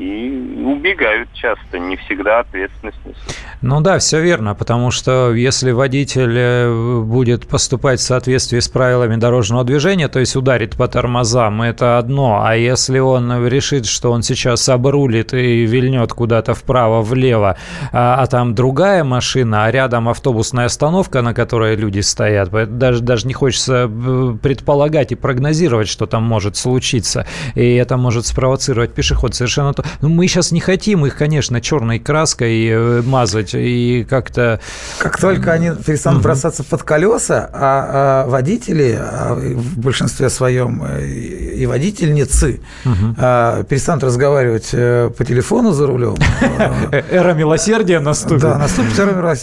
и 0.03 0.65
убегают 0.65 1.29
часто, 1.33 1.79
не 1.79 1.97
всегда 1.97 2.41
ответственность 2.41 2.99
несут. 3.05 3.37
Ну 3.61 3.81
да, 3.81 3.99
все 3.99 4.21
верно, 4.21 4.55
потому 4.55 4.91
что 4.91 5.33
если 5.33 5.71
водитель 5.71 6.37
э, 6.37 7.01
будет 7.03 7.47
поступать 7.47 8.01
в 8.01 8.03
соответствии 8.03 8.59
с 8.59 8.69
правилами 8.69 9.17
дорожного 9.17 9.65
движения, 9.65 10.09
то 10.09 10.19
есть 10.19 10.35
ударит 10.35 10.77
по 10.77 10.89
тормозам, 10.89 11.63
это 11.63 11.99
одно, 11.99 12.43
а 12.45 12.57
если 12.57 12.99
он 12.99 13.47
решит, 13.47 13.87
что 13.87 14.11
он 14.11 14.23
сейчас 14.23 14.69
обрулит 14.69 15.33
и 15.35 15.65
вильнет 15.65 16.13
куда-то 16.13 16.55
вправо-влево, 16.55 17.57
а, 17.93 18.17
а 18.17 18.27
там 18.27 18.55
другая 18.55 19.05
машина, 19.05 19.67
а 19.67 19.71
рядом 19.71 20.09
автобусная 20.09 20.67
остановка, 20.67 21.23
на 21.23 21.35
которой 21.35 21.77
люди 21.77 22.01
стоят, 22.01 22.51
даже, 22.77 23.01
даже 23.01 23.27
не 23.29 23.35
хочется 23.35 23.89
э, 23.89 24.37
предполагать 24.43 25.13
и 25.13 25.15
прогнозировать, 25.15 25.89
что 25.89 26.07
там 26.07 26.25
может 26.25 26.57
случиться, 26.57 27.27
и 27.55 27.75
это 27.75 27.97
может 27.97 28.27
спровоцировать 28.27 28.93
пешеход 28.93 29.35
совершенно 29.35 29.73
то. 29.73 29.85
Ну, 30.01 30.09
мы 30.09 30.27
сейчас 30.27 30.53
не 30.53 30.61
хотим 30.61 31.07
их, 31.07 31.17
конечно, 31.17 31.61
черной 31.61 31.99
краской 31.99 32.67
э, 32.69 33.03
мазать, 33.03 33.55
и 33.55 34.07
как-то... 34.09 34.61
Как 34.99 35.19
только 35.19 35.53
они 35.53 35.71
перестанут 35.71 36.19
угу. 36.19 36.25
бросаться 36.25 36.65
под 36.65 36.83
колеса, 36.83 37.49
а, 37.53 38.25
а 38.25 38.29
водители, 38.29 38.99
а 38.99 39.35
в 39.35 39.79
большинстве 39.79 40.31
своем 40.31 40.83
э, 40.85 41.07
и 41.07 41.67
водительницы 41.67 42.61
угу. 42.85 43.15
а, 43.19 43.63
перестанут 43.65 44.05
разговаривать 44.05 44.71
э, 44.73 45.11
по 45.17 45.25
телефону 45.25 45.73
за 45.73 45.87
рулем. 45.87 46.17
Эра 47.11 47.35
милосердия 47.35 48.01
наступит. 48.01 48.43
Да, 48.43 48.59
наступит 48.59 48.99
эра 48.99 49.37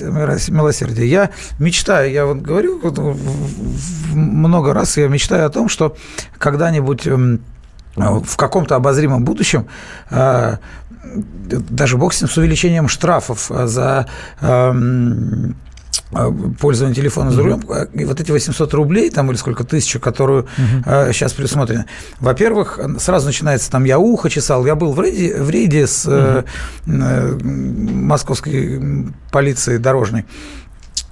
милосердия. 0.50 1.06
Я 1.06 1.30
мечтаю, 1.60 2.12
я 2.12 2.26
вот 2.26 2.38
говорю 2.38 2.80
много 4.14 4.74
раз, 4.74 4.98
я 4.98 5.08
мечтаю 5.08 5.46
о 5.46 5.50
том, 5.50 5.70
что 5.70 5.96
когда-нибудь 6.38 7.08
эм, 7.08 7.42
в 8.00 8.38
каком-то 8.38 8.76
обозримом 8.76 9.24
будущем 9.24 9.68
э, 10.10 10.58
даже 11.04 11.98
бог 11.98 12.14
с 12.14 12.22
ним 12.22 12.30
с 12.30 12.38
увеличением 12.38 12.88
штрафов 12.88 13.50
за 13.50 14.08
эм, 14.42 15.56
э, 16.12 16.32
пользование 16.60 16.96
телефона 16.96 17.32
за 17.32 17.42
рулем, 17.42 17.62
и 17.94 18.06
вот 18.06 18.20
эти 18.20 18.32
800 18.32 18.74
рублей, 18.74 19.10
там, 19.10 19.30
или 19.30 19.38
сколько 19.38 19.64
тысяч, 19.64 20.00
которую 20.00 20.48
uh-huh. 20.58 21.14
сейчас 21.14 21.34
предусмотрены. 21.34 21.86
Во-первых, 22.20 22.80
сразу 23.00 23.28
начинается 23.28 23.72
там, 23.72 23.86
я 23.86 23.98
ухо 23.98 24.30
чесал, 24.30 24.66
я 24.66 24.76
был 24.76 24.94
в 24.94 25.02
рейде, 25.02 25.42
в 25.42 25.50
рейде 25.50 25.88
с 25.88 26.06
uh-huh. 26.06 26.46
э, 26.88 27.40
московской 27.44 29.12
полицией 29.32 29.80
дорожной, 29.80 30.26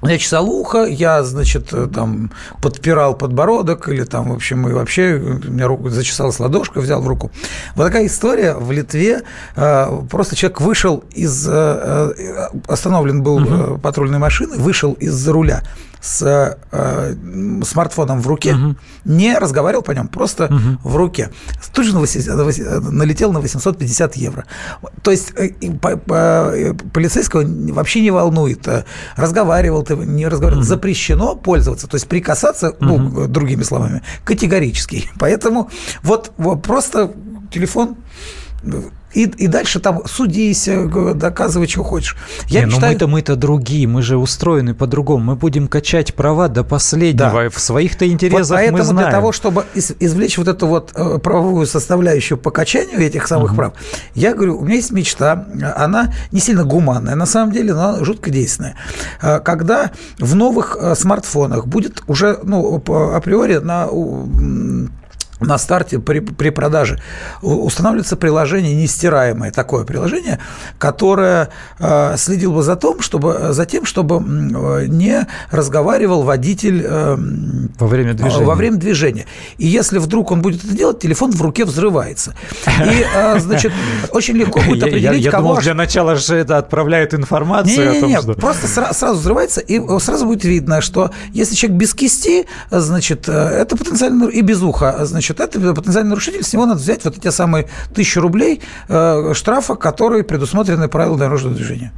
я 0.03 0.17
чесал 0.17 0.49
ухо, 0.49 0.85
я, 0.85 1.23
значит, 1.23 1.73
там 1.93 2.31
подпирал 2.61 3.15
подбородок, 3.15 3.89
или 3.89 4.03
там, 4.03 4.29
в 4.29 4.33
общем, 4.33 4.67
и 4.67 4.73
вообще 4.73 5.15
у 5.15 5.51
меня 5.51 5.67
руку 5.67 5.89
зачесалась 5.89 6.39
ладошка, 6.39 6.79
взял 6.79 7.01
в 7.01 7.07
руку. 7.07 7.31
Вот 7.75 7.85
такая 7.85 8.05
история 8.05 8.53
в 8.53 8.71
Литве. 8.71 9.23
Э, 9.55 9.87
просто 10.09 10.35
человек 10.35 10.61
вышел 10.61 11.03
из... 11.11 11.47
Э, 11.47 12.13
э, 12.17 12.47
остановлен 12.67 13.23
был 13.23 13.37
угу. 13.37 13.79
патрульной 13.79 14.19
машины, 14.19 14.57
вышел 14.57 14.93
из-за 14.93 15.33
руля 15.33 15.63
с 16.01 16.57
э, 16.71 17.15
смартфоном 17.63 18.21
в 18.21 18.27
руке, 18.27 18.53
угу. 18.53 18.75
не 19.05 19.37
разговаривал 19.37 19.83
по 19.83 19.91
нем, 19.91 20.07
просто 20.07 20.45
угу. 20.45 20.89
в 20.89 20.95
руке. 20.95 21.31
Тут 21.73 21.85
же 21.85 21.93
налетел 21.93 23.31
на 23.31 23.39
850 23.39 24.15
евро. 24.15 24.45
То 25.01 25.11
есть 25.11 25.33
э, 25.35 25.49
по, 25.81 25.97
по, 25.97 26.53
полицейского 26.93 27.43
вообще 27.73 28.01
не 28.01 28.11
волнует, 28.11 28.67
э, 28.67 28.85
разговаривал 29.15 29.83
ты, 29.83 29.95
не 29.95 30.27
разговаривал. 30.27 30.61
Угу. 30.61 30.67
Запрещено 30.67 31.35
пользоваться, 31.35 31.87
то 31.87 31.95
есть 31.95 32.07
прикасаться, 32.07 32.71
угу. 32.71 32.77
ну, 32.79 33.27
другими 33.27 33.63
словами, 33.63 34.01
категорически. 34.23 35.09
Поэтому 35.19 35.69
вот, 36.03 36.31
вот 36.37 36.61
просто 36.61 37.11
телефон 37.51 37.95
и, 39.13 39.23
и 39.23 39.47
дальше 39.47 39.79
там 39.79 40.01
судись, 40.05 40.67
э, 40.67 41.13
доказывай, 41.15 41.67
что 41.67 41.83
хочешь. 41.83 42.17
Я 42.47 42.61
не, 42.61 42.65
мечтаю... 42.67 42.93
мы-то 42.93 43.07
мы-то 43.07 43.35
другие, 43.35 43.87
мы 43.87 44.01
же 44.01 44.17
устроены 44.17 44.73
по-другому. 44.73 45.23
Мы 45.23 45.35
будем 45.35 45.67
качать 45.67 46.13
права 46.13 46.49
до 46.49 46.63
последнего. 46.63 47.31
Да. 47.31 47.49
В 47.49 47.59
своих-то 47.59 48.07
интересах 48.07 48.49
вот 48.49 48.55
поэтому 48.55 48.77
мы 48.79 48.83
знаем. 48.83 49.09
для 49.09 49.17
того, 49.17 49.31
чтобы 49.31 49.65
извлечь 49.73 50.37
вот 50.37 50.47
эту 50.47 50.67
вот 50.67 50.91
э, 50.93 51.19
правовую 51.19 51.65
составляющую 51.67 52.37
по 52.37 52.51
качанию 52.51 52.99
этих 52.99 53.27
самых 53.27 53.51
угу. 53.51 53.57
прав, 53.57 53.73
я 54.13 54.33
говорю, 54.33 54.59
у 54.59 54.65
меня 54.65 54.75
есть 54.75 54.91
мечта, 54.91 55.47
она 55.75 56.13
не 56.31 56.41
сильно 56.41 56.65
гуманная, 56.65 57.15
на 57.15 57.25
самом 57.25 57.53
деле, 57.53 57.73
но 57.73 58.03
жутко 58.03 58.29
действенная. 58.29 58.75
Э, 59.21 59.39
когда 59.39 59.91
в 60.19 60.35
новых 60.35 60.77
смартфонах 60.95 61.65
будет 61.65 62.03
уже, 62.07 62.39
ну, 62.43 62.83
априори 63.15 63.57
на 63.57 63.87
на 65.39 65.57
старте 65.57 65.99
при, 65.99 66.19
при 66.19 66.49
продаже 66.49 67.01
устанавливается 67.41 68.17
приложение 68.17 68.75
нестираемое, 68.75 69.51
такое 69.51 69.85
приложение, 69.85 70.39
которое 70.79 71.49
э, 71.79 72.15
следило 72.17 72.55
бы 72.55 72.63
за, 72.63 72.75
том, 72.75 73.01
чтобы, 73.01 73.53
за 73.53 73.65
тем, 73.65 73.85
чтобы 73.85 74.17
э, 74.17 74.85
не 74.87 75.27
разговаривал 75.51 76.23
водитель 76.23 76.83
э, 76.83 77.17
во, 77.79 77.87
время 77.87 78.13
движения. 78.13 78.45
во 78.45 78.55
время 78.55 78.77
движения. 78.77 79.25
И 79.57 79.67
если 79.67 79.99
вдруг 79.99 80.31
он 80.31 80.41
будет 80.41 80.63
это 80.63 80.75
делать, 80.75 80.99
телефон 80.99 81.31
в 81.31 81.41
руке 81.41 81.65
взрывается. 81.65 82.33
И, 82.65 83.05
э, 83.15 83.39
значит, 83.39 83.71
очень 84.11 84.35
легко 84.35 84.59
будет 84.61 84.83
определить, 84.83 85.03
я, 85.03 85.13
я, 85.13 85.31
кого... 85.31 85.49
думал, 85.49 85.61
для 85.61 85.73
начала 85.73 86.15
же 86.15 86.35
это 86.35 86.57
отправляет 86.57 87.13
информацию 87.13 87.91
не, 87.91 88.01
не, 88.01 88.07
не, 88.07 88.15
о 88.15 88.21
том, 88.21 88.33
что... 88.33 88.41
просто 88.41 88.67
сра- 88.67 88.93
сразу 88.93 89.19
взрывается, 89.19 89.61
и 89.61 89.79
сразу 89.99 90.25
будет 90.25 90.45
видно, 90.45 90.81
что 90.81 91.11
если 91.31 91.55
человек 91.55 91.79
без 91.79 91.93
кисти, 91.93 92.47
значит, 92.71 93.29
э, 93.29 93.31
это 93.31 93.77
потенциально 93.77 94.25
и 94.25 94.41
без 94.41 94.61
уха, 94.61 95.05
значит, 95.05 95.26
значит, 95.27 95.39
это 95.39 95.73
потенциальный 95.73 96.09
нарушитель, 96.09 96.43
с 96.43 96.53
него 96.53 96.65
надо 96.65 96.79
взять 96.79 97.03
вот 97.05 97.17
эти 97.17 97.29
самые 97.29 97.67
тысячу 97.93 98.21
рублей 98.21 98.61
э, 98.87 99.33
штрафа, 99.33 99.75
которые 99.75 100.23
предусмотрены 100.23 100.87
правилами 100.87 101.19
дорожного 101.19 101.55
движения. 101.55 101.91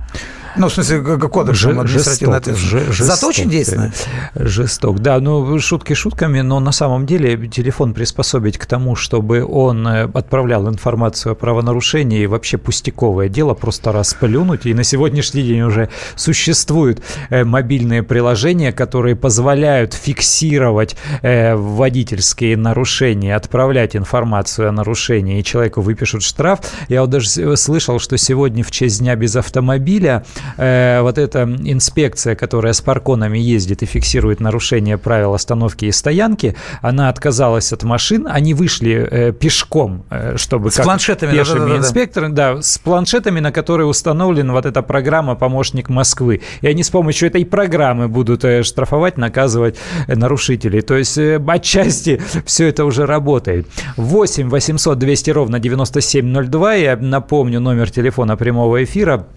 Ну, 0.57 0.67
в 0.67 0.73
смысле, 0.73 1.01
кодексом 1.01 1.79
административной 1.79 2.37
ответственности. 2.37 3.01
Зато 3.01 3.27
очень 3.27 3.49
действенно. 3.49 3.91
Жесток, 4.35 4.99
да. 4.99 5.19
Ну, 5.19 5.59
шутки 5.59 5.93
шутками, 5.93 6.41
но 6.41 6.59
на 6.59 6.71
самом 6.71 7.05
деле 7.05 7.47
телефон 7.47 7.93
приспособить 7.93 8.57
к 8.57 8.65
тому, 8.65 8.95
чтобы 8.95 9.45
он 9.45 9.87
э, 9.87 10.09
отправлял 10.13 10.67
информацию 10.67 11.33
о 11.33 11.35
правонарушении, 11.35 12.25
вообще 12.25 12.57
пустяковое 12.57 13.29
дело, 13.29 13.53
просто 13.53 13.91
расплюнуть. 13.91 14.65
И 14.65 14.73
на 14.73 14.83
сегодняшний 14.83 15.43
день 15.43 15.61
уже 15.61 15.89
существуют 16.15 17.01
э, 17.29 17.43
мобильные 17.43 18.03
приложения, 18.03 18.71
которые 18.71 19.15
позволяют 19.15 19.93
фиксировать 19.93 20.95
э, 21.21 21.55
водительские 21.55 22.57
нарушения, 22.57 23.35
отправлять 23.35 23.95
информацию 23.95 24.69
о 24.69 24.71
нарушении, 24.71 25.39
и 25.39 25.43
человеку 25.43 25.81
выпишут 25.81 26.23
штраф. 26.23 26.59
Я 26.87 27.01
вот 27.01 27.09
даже 27.09 27.57
слышал, 27.57 27.99
что 27.99 28.17
сегодня 28.17 28.63
в 28.63 28.71
честь 28.71 28.99
Дня 28.99 29.15
без 29.15 29.35
автомобиля 29.35 30.25
э, 30.57 31.01
вот 31.01 31.17
эта 31.17 31.43
инспекция, 31.43 32.35
которая 32.35 32.73
с 32.73 32.81
парконами 32.81 33.37
ездит 33.37 33.83
и 33.83 33.85
фиксирует 33.85 34.39
нарушение 34.39 34.97
правил 34.97 35.33
остановки 35.33 35.85
и 35.85 35.91
стоянки, 35.91 36.55
она 36.81 37.09
отказалась 37.09 37.73
от 37.73 37.83
машин, 37.83 38.27
они 38.29 38.53
вышли 38.53 39.07
э, 39.09 39.31
пешком, 39.31 40.05
э, 40.09 40.37
чтобы 40.37 40.71
с 40.71 40.75
как 40.75 40.85
планшетами, 40.85 41.31
пешими 41.31 41.59
да, 41.59 41.65
да, 41.65 41.71
да, 41.71 41.77
инспекторами, 41.77 42.33
да, 42.33 42.61
с 42.61 42.77
планшетами, 42.77 43.39
на 43.39 43.51
которые 43.51 43.87
установлена 43.87 44.53
вот 44.53 44.65
эта 44.65 44.81
программа 44.81 45.35
«Помощник 45.35 45.89
Москвы». 45.89 46.41
И 46.61 46.67
они 46.67 46.83
с 46.83 46.89
помощью 46.89 47.27
этой 47.29 47.45
программы 47.45 48.07
будут 48.07 48.43
э, 48.43 48.63
штрафовать, 48.63 49.17
наказывать 49.17 49.77
э, 50.07 50.15
нарушителей. 50.15 50.81
То 50.81 50.95
есть 50.95 51.17
э, 51.17 51.41
отчасти 51.47 52.21
все 52.45 52.67
это 52.67 52.85
уже 52.85 53.05
работает. 53.05 53.67
8 53.97 54.49
800 54.49 54.97
200 54.97 55.31
ровно 55.31 55.59
9702. 55.59 56.73
Я 56.73 56.97
напомню 56.97 57.59
номер 57.59 57.89
телефона 57.89 58.37
прямого 58.37 58.83
эфира 58.83 59.27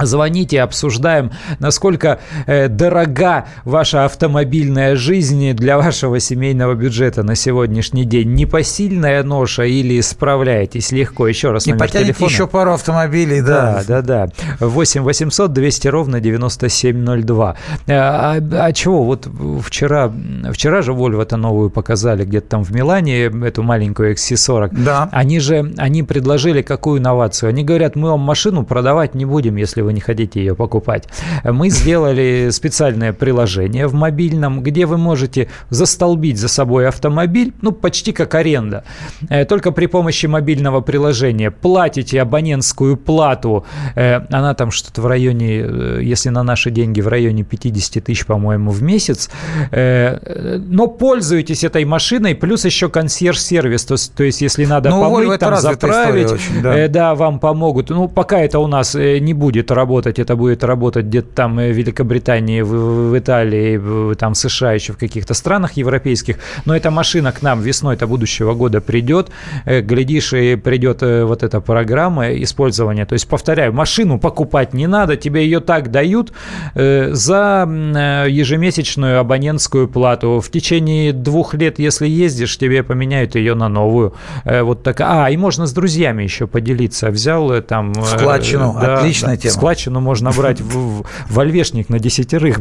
Звоните, 0.00 0.60
обсуждаем, 0.60 1.30
насколько 1.60 2.18
э, 2.46 2.68
дорога 2.68 3.46
ваша 3.64 4.04
автомобильная 4.04 4.96
жизнь 4.96 5.52
для 5.52 5.78
вашего 5.78 6.18
семейного 6.18 6.74
бюджета 6.74 7.22
на 7.22 7.36
сегодняшний 7.36 8.04
день. 8.04 8.34
Непосильная 8.34 9.22
ноша 9.22 9.62
или 9.62 10.00
справляетесь 10.00 10.90
легко? 10.90 11.28
Еще 11.28 11.52
раз 11.52 11.66
номер 11.66 11.78
потянете 11.78 12.12
телефона. 12.12 12.30
еще 12.30 12.46
пару 12.48 12.72
автомобилей, 12.72 13.40
да. 13.40 13.84
Да, 13.86 14.02
да, 14.02 14.26
да. 14.58 14.66
8 14.66 15.02
800 15.02 15.52
200 15.52 15.88
ровно 15.88 16.20
9702. 16.20 17.56
А, 17.86 17.92
а, 17.92 18.66
а 18.66 18.72
чего? 18.72 19.04
Вот 19.04 19.28
вчера, 19.62 20.12
вчера 20.52 20.82
же 20.82 20.92
Volvo-то 20.92 21.36
новую 21.36 21.70
показали 21.70 22.24
где-то 22.24 22.48
там 22.48 22.64
в 22.64 22.72
Милане, 22.72 23.26
эту 23.26 23.62
маленькую 23.62 24.14
XC40. 24.14 24.70
Да. 24.84 25.08
Они 25.12 25.38
же, 25.38 25.72
они 25.76 26.02
предложили 26.02 26.62
какую 26.62 27.00
инновацию? 27.00 27.50
Они 27.50 27.62
говорят, 27.62 27.94
мы 27.94 28.10
вам 28.10 28.20
машину 28.20 28.64
продавать 28.64 29.14
не 29.14 29.24
будем, 29.24 29.54
если 29.56 29.83
вы 29.84 29.92
не 29.92 30.00
хотите 30.00 30.40
ее 30.40 30.54
покупать. 30.54 31.08
Мы 31.44 31.70
сделали 31.70 32.48
специальное 32.50 33.12
приложение 33.12 33.86
в 33.86 33.94
мобильном, 33.94 34.62
где 34.62 34.86
вы 34.86 34.98
можете 34.98 35.48
застолбить 35.70 36.38
за 36.38 36.48
собой 36.48 36.88
автомобиль, 36.88 37.52
ну, 37.62 37.72
почти 37.72 38.12
как 38.12 38.34
аренда. 38.34 38.84
Э, 39.28 39.44
только 39.44 39.72
при 39.72 39.86
помощи 39.86 40.26
мобильного 40.26 40.80
приложения 40.80 41.50
платите 41.50 42.20
абонентскую 42.20 42.96
плату, 42.96 43.64
э, 43.94 44.20
она 44.30 44.54
там 44.54 44.70
что-то 44.70 45.02
в 45.02 45.06
районе, 45.06 45.60
э, 45.60 46.00
если 46.02 46.30
на 46.30 46.42
наши 46.42 46.70
деньги, 46.70 47.00
в 47.00 47.08
районе 47.08 47.44
50 47.44 48.04
тысяч, 48.04 48.26
по-моему, 48.26 48.70
в 48.70 48.82
месяц, 48.82 49.30
но 49.70 50.86
пользуетесь 50.86 51.64
этой 51.64 51.84
машиной, 51.84 52.34
плюс 52.34 52.64
еще 52.64 52.88
консьерж-сервис, 52.88 53.84
то, 53.84 53.96
то 54.16 54.24
есть 54.24 54.40
если 54.40 54.64
надо 54.64 54.90
ну, 54.90 55.00
помыть, 55.02 55.40
там, 55.40 55.56
заправить, 55.56 56.32
очень, 56.32 56.62
да. 56.62 56.88
да, 56.88 57.14
вам 57.14 57.38
помогут. 57.38 57.90
Ну, 57.90 58.08
пока 58.08 58.40
это 58.40 58.58
у 58.58 58.66
нас 58.66 58.94
не 58.94 59.34
будет 59.34 59.70
работать, 59.74 60.18
это 60.18 60.36
будет 60.36 60.64
работать 60.64 61.06
где-то 61.06 61.28
там 61.34 61.56
в 61.56 61.70
Великобритании, 61.70 62.62
в, 62.62 63.10
в 63.10 63.18
Италии, 63.18 63.76
в, 63.76 64.14
там 64.16 64.34
в 64.34 64.38
США, 64.38 64.72
еще 64.72 64.92
в 64.92 64.98
каких-то 64.98 65.34
странах 65.34 65.72
европейских. 65.72 66.38
Но 66.64 66.76
эта 66.76 66.90
машина 66.90 67.32
к 67.32 67.42
нам 67.42 67.60
весной-то 67.60 68.06
будущего 68.06 68.54
года 68.54 68.80
придет. 68.80 69.30
Э, 69.64 69.80
глядишь, 69.80 70.32
и 70.32 70.56
придет 70.56 71.02
э, 71.02 71.24
вот 71.24 71.42
эта 71.42 71.60
программа 71.60 72.32
использования. 72.34 73.06
То 73.06 73.14
есть, 73.14 73.28
повторяю, 73.28 73.72
машину 73.72 74.18
покупать 74.18 74.74
не 74.74 74.86
надо, 74.86 75.16
тебе 75.16 75.44
ее 75.44 75.60
так 75.60 75.90
дают 75.90 76.32
э, 76.74 77.12
за 77.12 77.66
ежемесячную 78.28 79.18
абонентскую 79.20 79.88
плату. 79.88 80.40
В 80.40 80.50
течение 80.50 81.12
двух 81.12 81.54
лет, 81.54 81.78
если 81.78 82.06
ездишь, 82.06 82.56
тебе 82.58 82.82
поменяют 82.82 83.34
ее 83.34 83.54
на 83.54 83.68
новую. 83.68 84.14
Вот 84.44 84.82
такая. 84.82 85.24
А, 85.24 85.30
и 85.30 85.36
можно 85.36 85.66
с 85.66 85.72
друзьями 85.72 86.22
еще 86.22 86.46
поделиться. 86.46 87.10
Взял 87.10 87.60
там... 87.62 87.94
Складчину. 87.94 88.76
Да, 88.80 88.98
Отличная 88.98 89.36
да, 89.36 89.42
тема 89.42 89.54
складчину 89.64 90.00
можно 90.00 90.30
брать 90.30 90.60
в, 90.60 91.04
в 91.30 91.40
ольвешник 91.40 91.88
на 91.88 91.98
десятерых. 91.98 92.58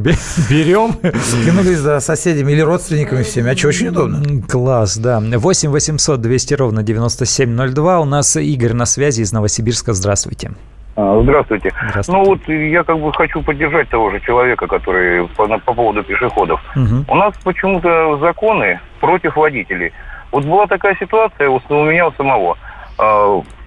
Берем. 0.50 0.94
Скинулись 1.14 1.80
за 1.80 2.00
соседями 2.00 2.54
или 2.54 2.62
родственниками 2.62 3.24
всеми. 3.24 3.52
А 3.52 3.58
что, 3.58 3.68
очень 3.68 3.90
удобно. 3.90 4.42
Класс, 4.50 4.98
да. 4.98 5.20
8 5.20 5.70
800 5.70 6.22
200 6.22 6.54
ровно 6.54 6.82
9702. 6.82 8.00
У 8.00 8.06
нас 8.06 8.38
Игорь 8.38 8.72
на 8.72 8.86
связи 8.86 9.22
из 9.22 9.34
Новосибирска. 9.34 9.92
Здравствуйте. 9.92 10.52
А, 10.96 11.20
здравствуйте. 11.22 11.74
Здравствуйте. 11.90 12.12
Ну 12.12 12.26
вот 12.26 12.48
я 12.48 12.84
как 12.86 12.98
бы 12.98 13.12
хочу 13.12 13.42
поддержать 13.42 13.90
того 13.90 14.10
же 14.10 14.22
человека, 14.22 14.66
который 14.68 15.28
по, 15.36 15.46
по 15.60 15.74
поводу 15.74 16.04
пешеходов. 16.04 16.62
Угу. 16.78 17.06
У 17.10 17.16
нас 17.16 17.34
почему-то 17.44 18.18
законы 18.20 18.80
против 19.02 19.36
водителей. 19.36 19.92
Вот 20.32 20.46
была 20.46 20.68
такая 20.68 20.96
ситуация 20.98 21.50
у 21.50 21.60
меня 21.84 22.08
у 22.08 22.14
самого. 22.14 22.58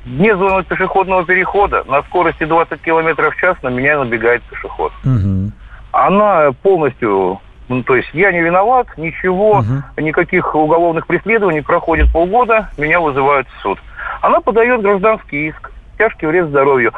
Вне 0.07 0.37
зоны 0.37 0.63
пешеходного 0.63 1.25
перехода 1.25 1.83
на 1.89 2.03
скорости 2.05 2.45
20 2.45 2.81
км 2.81 3.31
в 3.31 3.37
час 3.37 3.57
на 3.63 3.69
меня 3.69 3.99
набегает 3.99 4.43
пешеход. 4.45 4.93
Угу. 5.05 5.51
Она 5.93 6.53
полностью 6.63 7.41
ну, 7.69 7.83
то 7.83 7.97
есть 7.97 8.09
я 8.13 8.31
не 8.31 8.41
виноват, 8.41 8.87
ничего, 8.97 9.59
угу. 9.59 9.83
никаких 10.01 10.55
уголовных 10.55 11.09
преследований, 11.09 11.63
проходит 11.63 12.13
полгода, 12.13 12.71
меня 12.79 13.01
вызывают 13.01 13.49
в 13.49 13.63
суд. 13.63 13.79
Она 14.23 14.41
подает 14.41 14.83
гражданский 14.83 15.49
иск, 15.49 15.73
тяжкий 15.99 16.27
вред 16.27 16.49
здоровью. 16.49 16.93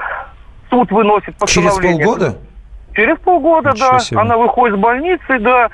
Суд 0.69 0.91
выносит 0.91 1.35
постановление. 1.37 1.97
Через 1.97 2.07
полгода? 2.07 2.39
Через 2.99 3.17
полгода, 3.19 3.71
Ничего 3.71 3.91
да. 3.93 3.99
Себе. 4.01 4.21
Она 4.21 4.37
выходит 4.37 4.77
с 4.77 4.81
больницы, 4.81 5.39
да, 5.39 5.71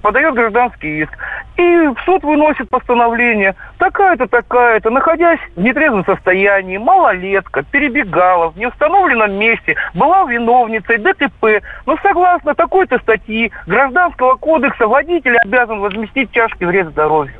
подает 0.00 0.32
гражданский 0.34 1.00
иск. 1.00 1.12
И 1.56 1.62
в 1.88 1.96
суд 2.04 2.22
выносит 2.22 2.70
постановление. 2.70 3.56
Такая-то, 3.78 4.28
такая-то, 4.28 4.88
находясь 4.90 5.40
в 5.56 5.60
нетрезвом 5.60 6.04
состоянии, 6.04 6.76
малолетка, 6.76 7.64
перебегала 7.64 8.50
в 8.50 8.56
неустановленном 8.56 9.32
месте, 9.32 9.74
была 9.92 10.22
виновницей 10.26 10.98
ДТП. 10.98 11.64
Но 11.84 11.96
согласно 12.00 12.54
такой-то 12.54 13.00
статьи 13.00 13.50
Гражданского 13.66 14.36
кодекса 14.36 14.86
водитель 14.86 15.36
обязан 15.38 15.80
возместить 15.80 16.30
тяжкий 16.30 16.64
вред 16.64 16.90
здоровью. 16.90 17.34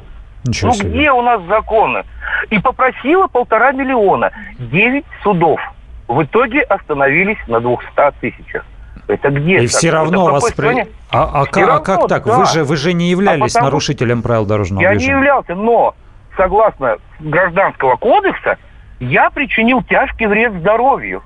Ничего 0.48 0.70
ну 0.70 0.74
себе. 0.74 0.90
где 0.90 1.12
у 1.12 1.22
нас 1.22 1.40
законы? 1.42 2.02
И 2.50 2.58
попросила 2.58 3.28
полтора 3.28 3.70
миллиона. 3.70 4.32
Девять 4.58 5.06
судов. 5.22 5.60
В 6.08 6.24
итоге 6.24 6.62
остановились 6.62 7.38
на 7.46 7.60
двухста 7.60 8.10
тысячах. 8.20 8.64
Это 9.08 9.30
где? 9.30 9.58
И 9.60 9.66
все 9.66 9.90
равно 9.90 10.26
вас... 10.26 10.52
При... 10.52 10.86
А, 11.10 11.42
а, 11.42 11.44
как, 11.46 11.56
равно, 11.56 11.74
а 11.74 11.80
как 11.80 12.08
так? 12.08 12.24
Да. 12.24 12.36
Вы, 12.36 12.46
же, 12.46 12.64
вы 12.64 12.76
же 12.76 12.92
не 12.92 13.08
являлись 13.08 13.56
а 13.56 13.62
нарушителем 13.62 14.22
правил 14.22 14.44
дорожного 14.44 14.82
я 14.82 14.90
движения. 14.90 15.06
Я 15.06 15.14
не 15.14 15.20
являлся, 15.20 15.54
но 15.54 15.94
согласно 16.36 16.98
Гражданского 17.18 17.96
кодекса 17.96 18.58
я 19.00 19.30
причинил 19.30 19.82
тяжкий 19.82 20.26
вред 20.26 20.52
здоровью, 20.60 21.22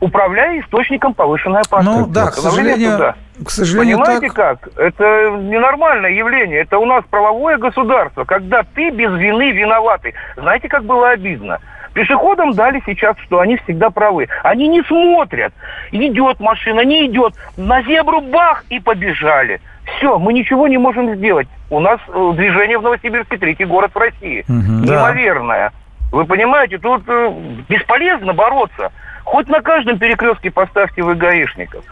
управляя 0.00 0.60
источником 0.60 1.14
повышенной 1.14 1.60
опасности. 1.60 1.98
Ну 1.98 2.06
да, 2.06 2.26
к 2.26 2.34
сожалению, 2.34 3.14
к 3.42 3.50
сожалению 3.50 3.98
Понимаете 3.98 4.28
так... 4.28 4.60
как? 4.60 4.68
Это 4.76 5.30
ненормальное 5.30 6.10
явление. 6.10 6.60
Это 6.60 6.78
у 6.78 6.84
нас 6.84 7.02
правовое 7.08 7.56
государство, 7.56 8.24
когда 8.24 8.62
ты 8.62 8.90
без 8.90 9.10
вины 9.12 9.52
виноватый. 9.52 10.14
Знаете, 10.36 10.68
как 10.68 10.84
было 10.84 11.10
обидно? 11.10 11.60
Пешеходам 11.96 12.52
дали 12.52 12.82
сейчас, 12.84 13.16
что 13.24 13.40
они 13.40 13.56
всегда 13.56 13.88
правы. 13.88 14.28
Они 14.42 14.68
не 14.68 14.82
смотрят, 14.82 15.54
идет 15.92 16.40
машина, 16.40 16.84
не 16.84 17.06
идет. 17.06 17.32
На 17.56 17.82
зебру 17.84 18.20
бах 18.20 18.66
и 18.68 18.78
побежали. 18.78 19.62
Все, 19.86 20.18
мы 20.18 20.34
ничего 20.34 20.68
не 20.68 20.76
можем 20.76 21.14
сделать. 21.14 21.48
У 21.70 21.80
нас 21.80 21.98
э, 22.08 22.32
движение 22.34 22.78
в 22.78 22.82
Новосибирске 22.82 23.38
третий 23.38 23.64
город 23.64 23.92
в 23.94 23.98
России. 23.98 24.44
Угу, 24.46 24.84
Неимоверное. 24.84 25.70
Да. 25.70 26.18
Вы 26.18 26.26
понимаете, 26.26 26.76
тут 26.76 27.02
э, 27.06 27.32
бесполезно 27.66 28.34
бороться. 28.34 28.92
Хоть 29.24 29.48
на 29.48 29.62
каждом 29.62 29.98
перекрестке 29.98 30.50
поставьте 30.50 31.02
вы 31.02 31.14
гаишников. 31.14 31.82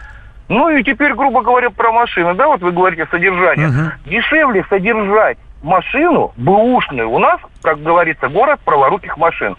Ну 0.49 0.69
и 0.69 0.83
теперь, 0.83 1.15
грубо 1.15 1.41
говоря, 1.41 1.71
про 1.71 1.91
машины. 1.91 2.35
Да, 2.35 2.45
вот 2.45 2.61
вы 2.61 2.71
говорите 2.71 3.07
содержание. 3.09 3.69
Угу. 3.69 4.11
Дешевле 4.11 4.63
содержать 4.69 5.39
машину 5.63 6.31
бэушную. 6.37 7.09
У 7.09 7.17
нас, 7.17 7.39
как 7.63 7.81
говорится, 7.81 8.27
город 8.27 8.59
праворуких 8.63 9.17
машин. 9.17 9.57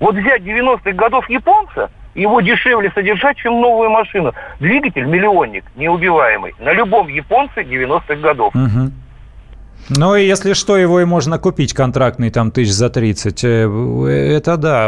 Вот 0.00 0.16
взять 0.16 0.42
90-х 0.42 0.92
годов 0.92 1.28
японца, 1.28 1.90
его 2.14 2.40
дешевле 2.40 2.90
содержать, 2.94 3.36
чем 3.36 3.60
новую 3.60 3.90
машину. 3.90 4.32
Двигатель 4.60 5.04
миллионник, 5.04 5.64
неубиваемый. 5.76 6.54
На 6.58 6.72
любом 6.72 7.08
японце 7.08 7.62
90-х 7.62 8.14
годов. 8.16 8.54
Угу. 8.54 8.92
Ну, 9.90 10.16
и 10.16 10.26
если 10.26 10.54
что, 10.54 10.78
его 10.78 11.00
и 11.00 11.04
можно 11.04 11.38
купить 11.38 11.74
контрактный 11.74 12.30
там 12.30 12.50
тысяч 12.50 12.72
за 12.72 12.88
30. 12.88 13.44
Э, 13.44 14.36
это 14.36 14.56
да. 14.56 14.86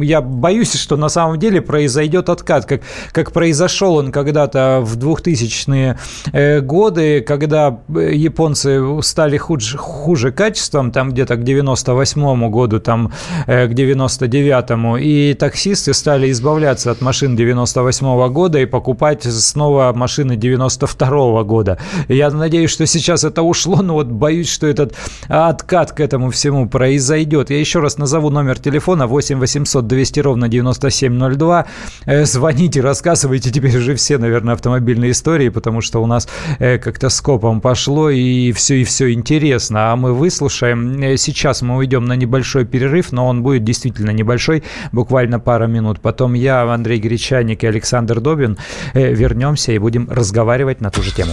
Я 0.00 0.20
боюсь, 0.20 0.74
что 0.74 0.96
на 0.96 1.08
самом 1.08 1.40
деле 1.40 1.60
произойдет 1.60 2.28
откат, 2.28 2.64
как, 2.64 2.82
как 3.10 3.32
произошел 3.32 3.96
он 3.96 4.12
когда-то 4.12 4.80
в 4.82 4.96
2000-е 4.96 5.98
э, 6.32 6.60
годы, 6.60 7.20
когда 7.20 7.80
э, 7.88 8.12
японцы 8.14 8.80
стали 9.02 9.38
хуже, 9.38 9.76
хуже 9.76 10.30
качеством, 10.30 10.92
там 10.92 11.10
где-то 11.10 11.34
к 11.34 11.42
98 11.42 12.50
году, 12.50 12.78
там 12.78 13.12
к 13.46 13.50
99-му, 13.50 14.98
и 14.98 15.34
таксисты 15.34 15.92
стали 15.94 16.30
избавляться 16.30 16.92
от 16.92 17.00
машин 17.00 17.34
98 17.34 18.06
-го 18.06 18.30
года 18.30 18.60
и 18.60 18.66
покупать 18.66 19.24
снова 19.24 19.92
машины 19.94 20.36
92 20.36 21.08
-го 21.08 21.44
года. 21.44 21.78
Я 22.08 22.30
надеюсь, 22.30 22.70
что 22.70 22.86
сейчас 22.86 23.24
это 23.24 23.42
ушло, 23.42 23.82
но 23.82 23.94
вот 23.94 24.06
боюсь, 24.28 24.50
что 24.50 24.66
этот 24.66 24.94
откат 25.28 25.92
к 25.92 26.00
этому 26.00 26.30
всему 26.30 26.68
произойдет. 26.68 27.48
Я 27.48 27.58
еще 27.58 27.80
раз 27.80 27.96
назову 27.96 28.28
номер 28.28 28.58
телефона 28.58 29.06
8 29.06 29.38
800 29.38 29.86
200 29.86 30.20
ровно 30.20 30.48
9702. 30.48 31.66
Э, 32.04 32.24
звоните, 32.26 32.82
рассказывайте 32.82 33.50
теперь 33.50 33.78
уже 33.78 33.94
все, 33.94 34.18
наверное, 34.18 34.52
автомобильные 34.52 35.12
истории, 35.12 35.48
потому 35.48 35.80
что 35.80 36.02
у 36.02 36.06
нас 36.06 36.28
э, 36.58 36.76
как-то 36.76 37.08
скопом 37.08 37.62
пошло 37.62 38.10
и 38.10 38.52
все, 38.52 38.74
и 38.74 38.84
все 38.84 39.14
интересно. 39.14 39.92
А 39.92 39.96
мы 39.96 40.12
выслушаем. 40.12 41.02
Э, 41.02 41.16
сейчас 41.16 41.62
мы 41.62 41.76
уйдем 41.76 42.04
на 42.04 42.14
небольшой 42.14 42.66
перерыв, 42.66 43.12
но 43.12 43.26
он 43.28 43.42
будет 43.42 43.64
действительно 43.64 44.10
небольшой, 44.10 44.62
буквально 44.92 45.40
пара 45.40 45.66
минут. 45.66 46.00
Потом 46.00 46.34
я, 46.34 46.70
Андрей 46.70 47.00
Гречаник 47.00 47.64
и 47.64 47.66
Александр 47.66 48.20
Добин 48.20 48.58
вернемся 48.92 49.72
и 49.72 49.78
будем 49.78 50.06
разговаривать 50.10 50.82
на 50.82 50.90
ту 50.90 51.02
же 51.02 51.14
тему. 51.14 51.32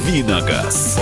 Давиногаз. 0.00 0.96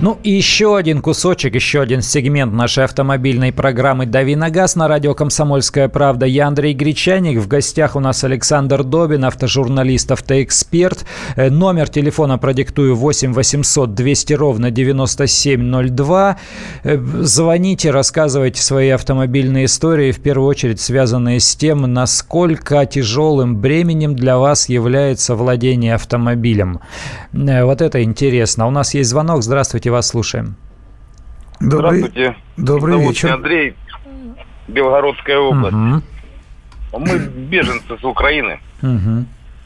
Ну 0.00 0.16
и 0.22 0.30
еще 0.30 0.76
один 0.76 1.02
кусочек, 1.02 1.56
еще 1.56 1.80
один 1.80 2.02
сегмент 2.02 2.52
нашей 2.52 2.84
автомобильной 2.84 3.52
программы 3.52 4.06
«Дави 4.06 4.36
на 4.36 4.48
газ» 4.48 4.76
на 4.76 4.86
радио 4.86 5.12
«Комсомольская 5.12 5.88
правда». 5.88 6.24
Я 6.24 6.46
Андрей 6.46 6.72
Гречаник. 6.72 7.40
В 7.40 7.48
гостях 7.48 7.96
у 7.96 8.00
нас 8.00 8.22
Александр 8.22 8.84
Добин, 8.84 9.24
автожурналист, 9.24 10.12
автоэксперт. 10.12 11.04
Э, 11.34 11.50
номер 11.50 11.88
телефона 11.88 12.38
продиктую 12.38 12.94
8 12.94 13.32
800 13.32 13.92
200 13.92 14.32
ровно 14.34 14.70
9702. 14.70 16.36
Э, 16.84 16.98
звоните, 17.22 17.90
рассказывайте 17.90 18.62
свои 18.62 18.90
автомобильные 18.90 19.64
истории, 19.64 20.12
в 20.12 20.20
первую 20.20 20.48
очередь 20.48 20.80
связанные 20.80 21.40
с 21.40 21.56
тем, 21.56 21.92
насколько 21.92 22.86
тяжелым 22.86 23.56
бременем 23.56 24.14
для 24.14 24.38
вас 24.38 24.68
является 24.68 25.34
владение 25.34 25.96
автомобилем. 25.96 26.78
Э, 27.32 27.64
вот 27.64 27.82
это 27.82 28.00
интересно. 28.04 28.68
У 28.68 28.70
нас 28.70 28.94
есть 28.94 29.10
звонок. 29.10 29.42
Здравствуйте. 29.42 29.87
Здравствуйте, 29.88 29.90
вас 29.90 30.08
слушаем. 30.08 30.56
Добрый, 31.60 32.00
Здравствуйте. 32.00 32.36
Добрый 32.56 32.92
Зовут 32.94 33.08
вечер. 33.08 33.32
Андрей, 33.32 33.74
Белгородская 34.68 35.38
область. 35.38 35.74
Угу. 35.74 37.00
Мы 37.00 37.18
беженцы 37.18 37.98
с 37.98 38.04
Украины. 38.04 38.60
Угу. 38.82 39.24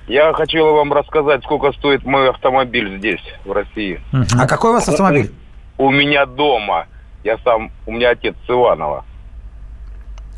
Я 0.09 0.33
хочу 0.33 0.65
вам 0.65 0.93
рассказать, 0.93 1.43
сколько 1.45 1.73
стоит 1.73 2.05
мой 2.05 2.31
автомобиль 2.31 2.99
здесь, 2.99 3.23
в 3.45 3.53
России. 3.53 4.01
Угу. 4.13 4.41
А 4.41 4.47
какой 4.47 4.71
у 4.71 4.75
вас 4.75 4.89
автомобиль? 4.89 5.33
У, 5.79 5.87
у 5.87 5.91
меня 5.91 6.27
дома. 6.27 6.87
Я 7.25 7.39
сам, 7.45 7.71
у 7.87 7.93
меня 7.93 8.11
отец 8.11 8.35
с 8.47 8.51
Иванова. 8.51 9.05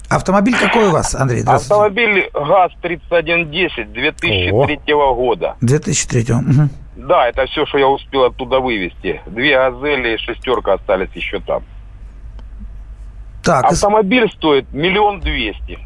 Автомобиль 0.08 0.56
какой 0.56 0.88
у 0.88 0.90
вас, 0.90 1.14
Андрей? 1.14 1.42
Автомобиль 1.44 2.30
ГАЗ-3110 2.32 3.92
2003 3.92 4.92
О. 4.92 5.14
года. 5.14 5.56
2003. 5.60 6.34
Угу. 6.34 6.68
Да, 6.96 7.28
это 7.28 7.46
все, 7.46 7.66
что 7.66 7.78
я 7.78 7.88
успел 7.88 8.24
оттуда 8.24 8.60
вывести. 8.60 9.20
Две 9.26 9.56
газели 9.56 10.14
и 10.14 10.18
шестерка 10.18 10.74
остались 10.74 11.10
еще 11.14 11.40
там. 11.40 11.62
Так, 13.42 13.64
Автомобиль 13.64 14.30
стоит 14.30 14.72
миллион 14.72 15.20
двести. 15.20 15.78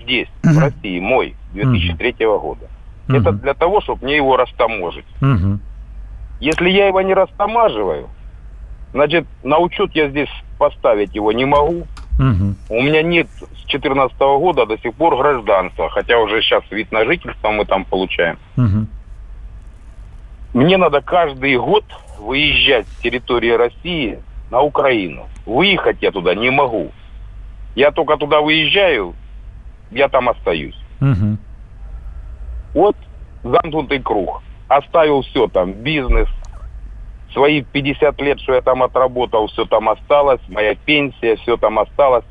Здесь, 0.00 0.28
угу. 0.44 0.54
в 0.54 0.58
России, 0.58 1.00
мой, 1.00 1.34
2003 1.52 2.26
угу. 2.26 2.40
года. 2.40 2.68
Угу. 3.08 3.16
Это 3.16 3.32
для 3.32 3.54
того, 3.54 3.80
чтобы 3.80 4.04
мне 4.04 4.16
его 4.16 4.36
растаможить. 4.36 5.06
Угу. 5.20 5.58
Если 6.40 6.70
я 6.70 6.88
его 6.88 7.00
не 7.00 7.14
растамаживаю, 7.14 8.08
значит, 8.92 9.26
на 9.42 9.58
учет 9.58 9.90
я 9.94 10.08
здесь 10.08 10.30
поставить 10.58 11.14
его 11.14 11.32
не 11.32 11.44
могу. 11.44 11.86
Угу. 12.18 12.54
У 12.68 12.82
меня 12.82 13.02
нет 13.02 13.28
с 13.36 13.38
2014 13.38 14.18
года 14.18 14.66
до 14.66 14.78
сих 14.78 14.94
пор 14.94 15.16
гражданства, 15.16 15.88
хотя 15.88 16.18
уже 16.18 16.42
сейчас 16.42 16.62
вид 16.70 16.92
на 16.92 17.04
жительство 17.04 17.50
мы 17.50 17.64
там 17.64 17.84
получаем. 17.84 18.38
Угу. 18.56 18.86
Мне 20.52 20.76
надо 20.76 21.00
каждый 21.00 21.56
год 21.56 21.84
выезжать 22.18 22.86
с 22.86 23.02
территории 23.02 23.50
России 23.50 24.22
на 24.50 24.60
Украину. 24.60 25.26
Выехать 25.46 25.98
я 26.02 26.10
туда 26.10 26.34
не 26.34 26.50
могу. 26.50 26.92
Я 27.74 27.90
только 27.90 28.16
туда 28.18 28.40
выезжаю, 28.40 29.14
я 29.90 30.08
там 30.08 30.28
остаюсь. 30.28 30.76
Угу. 31.00 31.38
Вот 32.74 32.96
замкнутый 33.42 34.00
круг. 34.00 34.42
Оставил 34.68 35.22
все 35.22 35.48
там, 35.48 35.72
бизнес, 35.72 36.28
свои 37.32 37.62
50 37.62 38.20
лет, 38.20 38.40
что 38.40 38.54
я 38.54 38.60
там 38.60 38.82
отработал, 38.82 39.46
все 39.48 39.64
там 39.64 39.88
осталось, 39.88 40.40
моя 40.48 40.74
пенсия, 40.74 41.36
все 41.36 41.56
там 41.56 41.78
осталось. 41.78 42.24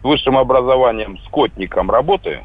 С 0.00 0.04
высшим 0.04 0.36
образованием, 0.36 1.18
скотником 1.26 1.90
работаю. 1.90 2.42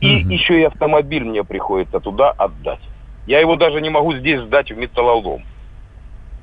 И 0.00 0.22
угу. 0.22 0.30
еще 0.30 0.60
и 0.60 0.64
автомобиль 0.64 1.24
мне 1.24 1.44
приходится 1.44 2.00
туда 2.00 2.30
отдать. 2.32 2.80
Я 3.26 3.40
его 3.40 3.56
даже 3.56 3.80
не 3.80 3.90
могу 3.90 4.14
здесь 4.14 4.40
сдать 4.40 4.70
в 4.70 4.76
металлолом. 4.76 5.42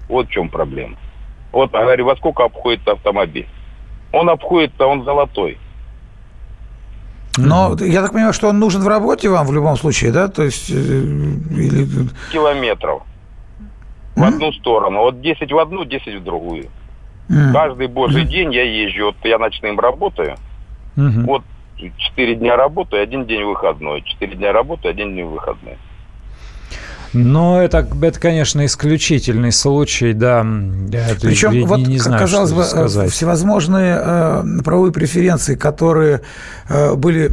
Вот 0.09 0.27
в 0.27 0.31
чем 0.31 0.49
проблема. 0.49 0.97
Вот, 1.51 1.73
я 1.73 1.81
говорю, 1.81 2.05
во 2.05 2.15
сколько 2.15 2.43
обходится 2.43 2.93
автомобиль? 2.93 3.47
Он 4.11 4.29
обходится, 4.29 4.85
он 4.85 5.03
золотой. 5.03 5.57
Но 7.37 7.75
я 7.79 8.01
так 8.01 8.11
понимаю, 8.11 8.33
что 8.33 8.49
он 8.49 8.59
нужен 8.59 8.81
в 8.81 8.87
работе 8.87 9.29
вам 9.29 9.47
в 9.47 9.53
любом 9.53 9.77
случае, 9.77 10.11
да? 10.11 10.27
То 10.27 10.43
есть... 10.43 10.69
Э, 10.69 10.73
или... 10.73 11.87
Километров. 12.31 13.03
В 14.15 14.23
одну 14.23 14.51
сторону. 14.51 14.99
Вот 14.99 15.21
10 15.21 15.51
в 15.51 15.57
одну, 15.57 15.85
10 15.85 16.19
в 16.19 16.23
другую. 16.23 16.65
Mm. 17.29 17.53
Каждый 17.53 17.87
божий 17.87 18.23
mm. 18.23 18.27
день 18.27 18.53
я 18.53 18.63
езжу. 18.63 19.05
Вот 19.05 19.15
я 19.23 19.37
ночным 19.37 19.79
работаю. 19.79 20.35
Mm-hmm. 20.97 21.23
Вот 21.23 21.43
4 21.97 22.35
дня 22.35 22.57
работаю, 22.57 23.01
один 23.01 23.25
день 23.25 23.43
выходной. 23.43 24.01
4 24.01 24.35
дня 24.35 24.51
работаю, 24.51 24.91
один 24.91 25.15
день 25.15 25.25
выходной. 25.25 25.77
Но 27.13 27.61
это, 27.61 27.87
это, 28.01 28.19
конечно, 28.19 28.65
исключительный 28.65 29.51
случай, 29.51 30.13
да. 30.13 30.43
Причем, 31.21 31.51
не, 31.51 31.65
вот, 31.65 31.79
не 31.79 31.99
знаю, 31.99 32.21
казалось 32.21 32.53
бы, 32.53 32.63
сказать. 32.63 33.11
всевозможные 33.11 33.99
э, 34.01 34.43
правовые 34.63 34.93
преференции, 34.93 35.55
которые 35.55 36.21
э, 36.69 36.95
были 36.95 37.31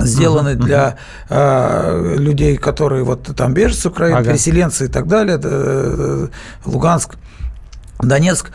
сделаны 0.00 0.50
uh-huh, 0.50 0.64
для 0.64 0.96
uh-huh. 1.28 2.14
Э, 2.14 2.16
людей, 2.16 2.56
которые 2.56 3.04
вот 3.04 3.34
там 3.36 3.54
беженцы 3.54 3.88
Украины, 3.88 4.18
ага. 4.18 4.30
переселенцы 4.30 4.86
и 4.86 4.88
так 4.88 5.06
далее, 5.08 5.38
э, 5.42 6.28
Луганск, 6.64 7.16
Донецк. 8.00 8.50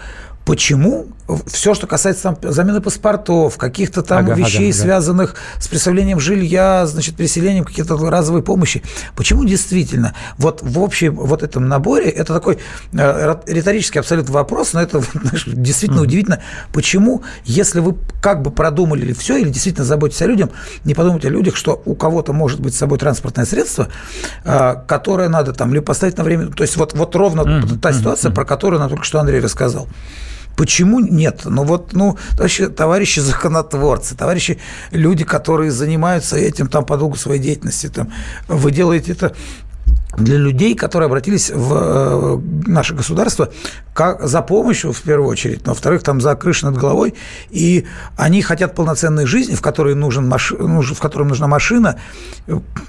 Почему 0.45 1.07
все, 1.45 1.73
что 1.73 1.87
касается 1.87 2.23
там, 2.23 2.37
замены 2.41 2.81
паспортов, 2.81 3.57
каких-то 3.57 4.01
там 4.01 4.25
ага, 4.25 4.33
вещей, 4.33 4.71
ага, 4.71 4.79
связанных 4.79 5.31
ага. 5.31 5.61
с 5.61 5.67
представлением 5.67 6.19
жилья, 6.19 6.85
значит, 6.87 7.15
переселением, 7.15 7.65
какие-то 7.65 7.97
разовые 7.97 8.43
помощи, 8.43 8.81
почему 9.15 9.43
действительно 9.43 10.13
вот 10.37 10.61
в 10.61 10.79
общем 10.79 11.15
вот 11.15 11.43
этом 11.43 11.67
наборе, 11.67 12.09
это 12.09 12.33
такой 12.33 12.59
э, 12.93 13.35
риторический 13.45 13.99
абсолютно 13.99 14.33
вопрос, 14.33 14.73
но 14.73 14.81
это 14.81 15.01
знаешь, 15.13 15.43
действительно 15.45 15.99
mm-hmm. 15.99 16.03
удивительно, 16.03 16.41
почему, 16.71 17.23
если 17.43 17.79
вы 17.79 17.95
как 18.21 18.41
бы 18.41 18.51
продумали 18.51 19.11
все 19.13 19.37
или 19.37 19.49
действительно 19.49 19.85
заботитесь 19.85 20.21
о 20.21 20.27
людях, 20.27 20.49
не 20.85 20.93
подумайте 20.93 21.27
о 21.27 21.31
людях, 21.31 21.55
что 21.55 21.81
у 21.85 21.95
кого-то 21.95 22.33
может 22.33 22.59
быть 22.59 22.73
с 22.73 22.77
собой 22.77 22.97
транспортное 22.97 23.45
средство, 23.45 23.89
э, 24.45 24.75
которое 24.87 25.27
надо 25.27 25.53
там 25.53 25.73
либо 25.73 25.85
поставить 25.85 26.17
на 26.17 26.23
время, 26.23 26.47
то 26.47 26.63
есть 26.63 26.77
вот, 26.77 26.93
вот 26.93 27.15
ровно 27.15 27.41
mm-hmm. 27.41 27.79
та 27.79 27.91
ситуация, 27.91 28.31
mm-hmm. 28.31 28.35
про 28.35 28.45
которую 28.45 28.79
нам 28.79 28.89
только 28.89 29.03
что 29.03 29.19
Андрей 29.19 29.41
рассказал. 29.41 29.87
Почему 30.57 30.99
нет? 30.99 31.41
Ну 31.45 31.63
вот, 31.63 31.93
ну, 31.93 32.17
вообще, 32.33 32.67
товарищи 32.67 33.19
законотворцы, 33.19 34.15
товарищи 34.15 34.59
люди, 34.91 35.23
которые 35.23 35.69
занимаются 35.69 36.35
этим 36.35 36.67
там 36.67 36.83
по 36.83 36.97
долгу 36.97 37.15
своей 37.15 37.39
деятельности, 37.39 37.89
там, 37.89 38.11
вы 38.47 38.71
делаете 38.71 39.11
это 39.11 39.35
для 40.15 40.37
людей, 40.37 40.73
которые 40.75 41.07
обратились 41.07 41.49
в 41.49 41.73
э, 41.73 42.39
наше 42.67 42.93
государство 42.93 43.49
как 43.93 44.27
за 44.27 44.43
помощью, 44.43 44.93
в 44.93 45.01
первую 45.01 45.27
очередь, 45.27 45.65
но, 45.65 45.71
во-вторых, 45.71 46.03
там 46.03 46.21
за 46.21 46.35
крышу 46.35 46.67
над 46.67 46.77
головой, 46.77 47.15
и 47.49 47.85
они 48.15 48.43
хотят 48.43 48.75
полноценной 48.75 49.25
жизни, 49.25 49.55
в 49.55 49.61
которой, 49.61 49.95
нужен 49.95 50.27
маш... 50.27 50.51
в 50.51 50.99
которой 50.99 51.23
нужна 51.23 51.47
машина, 51.47 51.99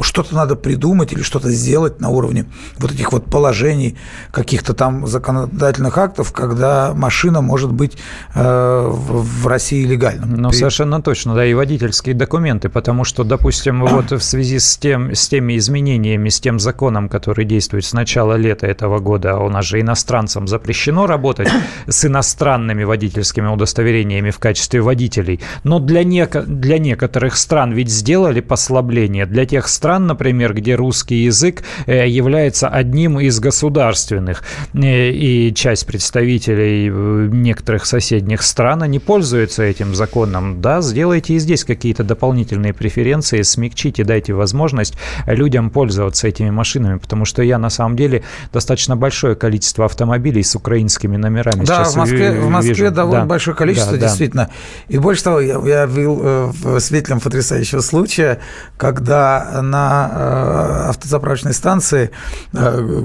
что-то 0.02 0.34
надо 0.34 0.54
придумать 0.54 1.12
или 1.12 1.22
что-то 1.22 1.50
сделать 1.50 1.98
на 2.00 2.10
уровне 2.10 2.44
вот 2.76 2.92
этих 2.92 3.12
вот 3.12 3.24
положений, 3.24 3.96
каких-то 4.30 4.74
там 4.74 5.06
законодательных 5.06 5.96
актов, 5.96 6.32
когда 6.32 6.92
машина 6.94 7.40
может 7.40 7.72
быть 7.72 7.96
э, 8.34 8.88
в 8.90 9.46
России 9.46 9.86
легальна. 9.86 10.26
Ну, 10.26 10.50
При... 10.50 10.56
совершенно 10.56 11.00
точно, 11.00 11.34
да, 11.34 11.46
и 11.46 11.54
водительские 11.54 12.14
документы, 12.14 12.68
потому 12.68 13.04
что, 13.04 13.24
допустим, 13.24 13.80
вот 13.80 14.10
в 14.10 14.20
связи 14.20 14.58
с, 14.58 14.76
тем, 14.76 15.14
с 15.14 15.26
теми 15.26 15.56
изменениями, 15.56 16.28
с 16.28 16.38
тем 16.38 16.60
законом, 16.60 17.07
который 17.08 17.44
действует 17.44 17.84
с 17.84 17.92
начала 17.92 18.34
лета 18.34 18.66
этого 18.66 18.98
года, 18.98 19.36
у 19.36 19.48
нас 19.48 19.64
же 19.64 19.80
иностранцам 19.80 20.46
запрещено 20.46 21.06
работать 21.06 21.48
с 21.86 22.04
иностранными 22.04 22.84
водительскими 22.84 23.48
удостоверениями 23.48 24.30
в 24.30 24.38
качестве 24.38 24.80
водителей. 24.80 25.40
Но 25.64 25.78
для, 25.78 26.02
неко- 26.02 26.44
для 26.46 26.78
некоторых 26.78 27.36
стран 27.36 27.72
ведь 27.72 27.90
сделали 27.90 28.40
послабление. 28.40 29.26
Для 29.26 29.46
тех 29.46 29.68
стран, 29.68 30.06
например, 30.06 30.54
где 30.54 30.74
русский 30.74 31.24
язык 31.24 31.62
э, 31.86 32.08
является 32.08 32.68
одним 32.68 33.18
из 33.20 33.40
государственных, 33.40 34.42
э, 34.74 35.10
и 35.10 35.54
часть 35.54 35.86
представителей 35.86 36.88
э, 36.88 37.28
некоторых 37.32 37.86
соседних 37.86 38.42
стран 38.42 38.84
не 38.90 38.98
пользуются 38.98 39.62
этим 39.62 39.94
законом. 39.94 40.60
Да, 40.60 40.80
сделайте 40.80 41.34
и 41.34 41.38
здесь 41.38 41.64
какие-то 41.64 42.04
дополнительные 42.04 42.72
преференции, 42.72 43.42
смягчите, 43.42 44.04
дайте 44.04 44.32
возможность 44.34 44.94
людям 45.26 45.70
пользоваться 45.70 46.28
этими 46.28 46.50
машинами, 46.50 46.97
потому 46.98 47.24
что 47.24 47.42
я 47.42 47.58
на 47.58 47.70
самом 47.70 47.96
деле 47.96 48.22
достаточно 48.52 48.96
большое 48.96 49.34
количество 49.34 49.84
автомобилей 49.84 50.42
с 50.42 50.54
украинскими 50.54 51.16
номерами 51.16 51.64
да, 51.64 51.84
сейчас 51.84 51.94
в 51.94 51.98
Москве, 51.98 52.32
вижу. 52.32 52.46
в 52.46 52.50
Москве 52.50 52.90
довольно 52.90 53.22
да. 53.22 53.26
большое 53.26 53.56
количество, 53.56 53.92
да, 53.92 54.06
действительно. 54.06 54.46
Да. 54.46 54.94
И 54.94 54.98
больше 54.98 55.24
того, 55.24 55.40
я, 55.40 55.58
я 55.64 55.86
был 55.86 56.20
э, 56.22 56.80
свидетелем 56.80 57.20
потрясающего 57.20 57.80
случая, 57.80 58.40
когда 58.76 59.60
на 59.62 60.10
э, 60.12 60.88
автозаправочной 60.90 61.54
станции 61.54 62.10
э, 62.52 63.02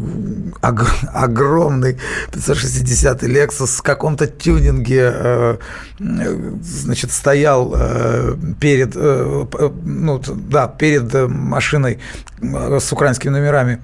огромный 0.62 1.98
560-й 2.32 3.28
Lexus 3.28 3.78
в 3.78 3.82
каком-то 3.82 4.28
тюнинге 4.28 5.58
значит, 6.00 7.12
стоял 7.12 7.76
перед, 8.60 8.96
ну, 8.96 10.22
да, 10.50 10.68
перед 10.68 11.14
машиной 11.30 12.00
с 12.42 12.92
украинскими 12.92 13.32
номерами 13.32 13.80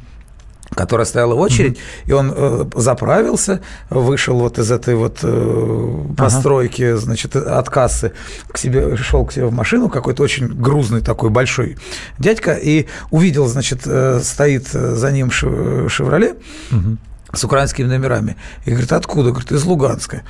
которая 0.72 1.05
стояла 1.05 1.36
в 1.36 1.39
очередь, 1.39 1.78
mm-hmm. 1.78 2.07
и 2.09 2.11
он 2.11 2.34
э, 2.36 2.65
заправился, 2.76 3.61
вышел 3.89 4.39
вот 4.39 4.59
из 4.59 4.72
этой 4.72 4.95
вот 4.95 5.20
э, 5.24 6.05
постройки, 6.17 6.84
ага. 6.84 6.97
значит, 6.97 7.36
от 7.36 7.70
кассы 7.70 8.13
к 8.51 8.57
себе, 8.57 8.95
шел 8.95 9.26
к 9.26 9.34
себе 9.34 9.45
в 9.45 9.53
машину, 9.53 9.89
какой-то 9.89 10.24
очень 10.24 10.47
грузный 10.47 11.01
такой 11.01 11.30
большой 11.30 11.78
дядька, 12.17 12.53
и 12.53 12.88
увидел, 13.11 13.47
значит, 13.47 13.82
э, 13.86 14.20
стоит 14.24 14.67
за 14.67 15.11
ним 15.11 15.32
«Шевроле», 15.32 16.36
mm-hmm 16.72 16.97
с 17.34 17.44
украинскими 17.44 17.88
номерами. 17.88 18.36
И 18.66 18.72
говорит, 18.72 18.92
откуда? 18.92 19.30
Говорит, 19.30 19.52
из 19.52 19.64
Луганска. 19.64 20.24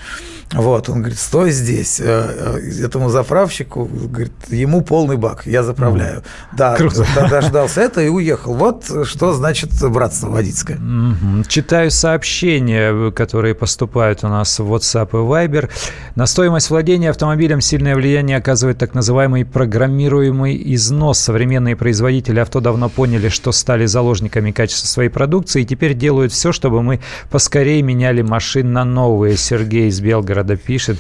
Вот, 0.52 0.90
он 0.90 1.00
говорит, 1.00 1.20
стой 1.20 1.52
здесь. 1.52 2.00
Э, 2.00 2.60
э, 2.60 2.86
этому 2.86 3.10
заправщику, 3.10 3.86
говорит, 3.86 4.34
ему 4.50 4.82
полный 4.82 5.16
бак, 5.16 5.46
я 5.46 5.64
заправляю. 5.64 6.20
Mm. 6.20 6.24
Да, 6.58 6.76
Круто. 6.76 7.06
дождался 7.30 7.82
это 7.82 8.02
и 8.02 8.08
уехал. 8.08 8.54
Вот 8.56 8.86
что 9.04 9.34
значит 9.34 9.70
братство 9.90 10.30
водительское. 10.30 10.78
Mm-hmm. 10.78 11.48
Читаю 11.48 11.92
сообщения, 11.92 13.12
которые 13.12 13.54
поступают 13.54 14.24
у 14.24 14.28
нас 14.28 14.60
в 14.60 14.74
WhatsApp 14.74 15.10
и 15.12 15.16
Viber. 15.16 15.70
На 16.16 16.26
стоимость 16.26 16.70
владения 16.70 17.12
автомобилем 17.12 17.62
сильное 17.62 17.96
влияние 17.96 18.38
оказывает 18.38 18.80
так 18.80 18.94
называемый 18.94 19.46
программируемый 19.46 20.60
износ. 20.74 21.20
Современные 21.20 21.76
производители 21.76 22.40
авто 22.40 22.60
давно 22.60 22.90
поняли, 22.90 23.30
что 23.30 23.52
стали 23.52 23.86
заложниками 23.86 24.52
качества 24.52 24.88
своей 24.88 25.10
продукции 25.10 25.62
и 25.62 25.66
теперь 25.66 25.94
делают 25.94 26.32
все, 26.32 26.52
чтобы 26.52 26.82
мы 26.82 26.89
поскорее 27.30 27.82
меняли 27.82 28.22
машин 28.22 28.74
на 28.74 28.84
новые. 28.84 29.38
Сергей 29.38 29.88
из 29.88 30.00
Белгорода 30.02 30.58
пишет. 30.58 30.98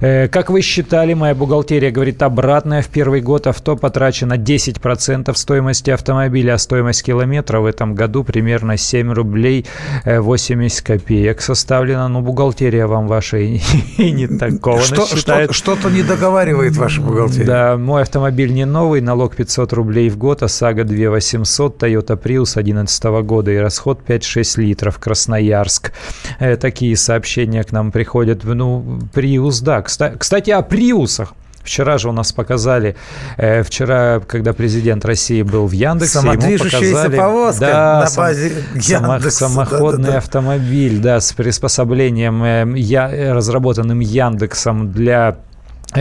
Э, 0.00 0.28
как 0.28 0.50
вы 0.50 0.62
считали, 0.62 1.14
моя 1.14 1.34
бухгалтерия 1.34 1.90
говорит 1.90 2.22
обратное. 2.22 2.82
В 2.82 2.88
первый 2.88 3.20
год 3.20 3.46
авто 3.46 3.76
потрачено 3.76 4.34
10% 4.34 5.34
стоимости 5.34 5.90
автомобиля, 5.90 6.54
а 6.54 6.58
стоимость 6.58 7.02
километра 7.02 7.60
в 7.60 7.66
этом 7.66 7.94
году 7.94 8.24
примерно 8.24 8.76
7 8.76 9.12
рублей 9.12 9.66
80 10.04 10.80
э, 10.80 10.82
копеек 10.84 11.40
составлена. 11.40 12.08
Ну, 12.08 12.20
бухгалтерия 12.20 12.86
вам 12.86 13.08
ваша 13.08 13.38
и, 13.38 13.60
не 13.98 14.26
такого 14.26 14.80
что, 14.80 15.06
считает. 15.06 15.52
Что, 15.52 15.76
что-то 15.76 15.90
не 15.90 16.02
договаривает 16.02 16.76
ваша 16.76 17.00
бухгалтерия. 17.00 17.46
Да, 17.46 17.76
мой 17.76 18.02
автомобиль 18.02 18.52
не 18.52 18.64
новый, 18.64 19.00
налог 19.00 19.36
500 19.36 19.72
рублей 19.72 20.08
в 20.08 20.16
год, 20.16 20.42
ОСАГО 20.42 20.84
2 20.84 21.10
800, 21.10 21.82
Toyota 21.82 22.20
Prius 22.20 22.54
2011 22.54 23.04
года 23.24 23.50
и 23.50 23.56
расход 23.56 24.00
5-6 24.06 24.60
литров, 24.60 24.98
Красноярск. 25.24 25.92
Э, 26.38 26.56
такие 26.56 26.96
сообщения 26.96 27.64
к 27.64 27.72
нам 27.72 27.92
приходят. 27.92 28.44
Ну, 28.44 29.00
Приус, 29.12 29.60
да. 29.60 29.82
Кстати, 29.82 30.50
о 30.50 30.62
Приусах. 30.62 31.34
Вчера 31.62 31.96
же 31.96 32.10
у 32.10 32.12
нас 32.12 32.30
показали, 32.30 32.94
э, 33.38 33.62
вчера, 33.62 34.20
когда 34.20 34.52
президент 34.52 35.02
Разии 35.06 35.40
был 35.40 35.66
в 35.66 35.72
Яндексе, 35.72 36.18
ему 36.18 36.58
показали 36.58 37.16
повозка 37.16 37.60
да, 37.60 38.04
на 38.04 38.16
базе 38.16 38.52
Яндекса. 38.74 39.48
Самоходный 39.48 40.04
да, 40.04 40.12
да, 40.12 40.18
автомобиль, 40.18 40.98
да, 40.98 41.20
с 41.20 41.32
приспособлением, 41.32 42.44
э, 42.44 42.78
я, 42.78 43.32
разработанным 43.32 44.00
Яндексом 44.00 44.92
для 44.92 45.38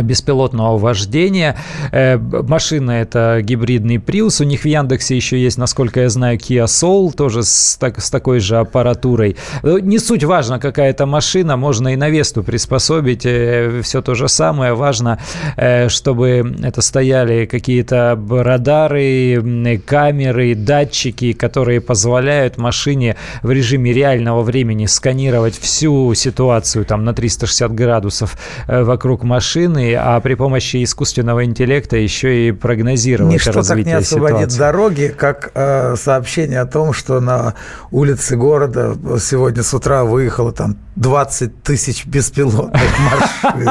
беспилотного 0.02 0.78
вождения. 0.78 1.56
Э, 1.91 2.18
машина 2.18 2.91
это 2.91 3.39
гибридный 3.41 3.98
Prius. 3.98 4.41
У 4.41 4.46
них 4.46 4.62
в 4.62 4.66
Яндексе 4.66 5.16
еще 5.16 5.41
есть, 5.41 5.58
насколько 5.58 6.02
я 6.02 6.10
знаю, 6.10 6.38
Kia 6.38 6.66
Soul, 6.66 7.14
тоже 7.14 7.44
с, 7.44 7.78
так, 7.80 8.02
с 8.02 8.10
такой 8.10 8.39
же 8.39 8.58
аппаратурой. 8.58 9.36
Ну, 9.62 9.78
не 9.78 10.00
суть 10.00 10.24
важно, 10.24 10.60
какая 10.60 10.89
это 10.89 11.06
машина, 11.06 11.58
можно 11.58 11.89
и 11.89 11.96
на 11.96 12.10
Весту 12.10 12.44
приспособить. 12.44 13.26
Э, 13.26 13.82
Все 13.84 14.02
то 14.02 14.16
же 14.16 14.28
самое. 14.28 14.74
Важно, 14.74 15.20
э, 15.58 15.89
чтобы 15.89 16.56
это 16.64 16.82
стояли 16.82 17.46
какие-то 17.46 18.20
радары, 18.30 19.80
камеры, 19.86 20.56
датчики, 20.56 21.34
которые 21.34 21.82
позволяют 21.82 22.58
машине 22.58 23.16
в 23.41 23.52
режиме 23.52 23.94
реального 23.94 24.41
времени 24.41 24.86
сканировать 24.86 25.58
всю 25.58 26.14
ситуацию 26.14 26.86
там 26.86 27.04
на 27.04 27.14
360 27.14 27.74
градусов 27.74 28.38
вокруг 28.68 29.24
машины 29.24 29.82
данные, 29.84 29.99
а 29.99 30.19
при 30.19 30.36
помощи 30.36 30.84
искусственного 30.84 31.45
интеллекта 31.45 31.97
еще 31.97 32.47
и 32.47 32.51
прогнозировать 32.51 33.34
Ничто 33.34 33.51
развитие 33.51 33.84
так 33.86 34.01
не 34.01 34.05
освободит 34.05 34.38
ситуации. 34.51 34.59
дороги, 34.59 35.15
как 35.15 35.51
э, 35.53 35.95
сообщение 35.97 36.59
о 36.61 36.65
том, 36.65 36.93
что 36.93 37.19
на 37.19 37.53
улице 37.91 38.36
города 38.36 38.95
сегодня 39.19 39.63
с 39.63 39.73
утра 39.73 40.03
выехало 40.03 40.51
там 40.51 40.77
20 40.95 41.63
тысяч 41.63 42.05
беспилотных 42.05 42.81
машин. 43.43 43.69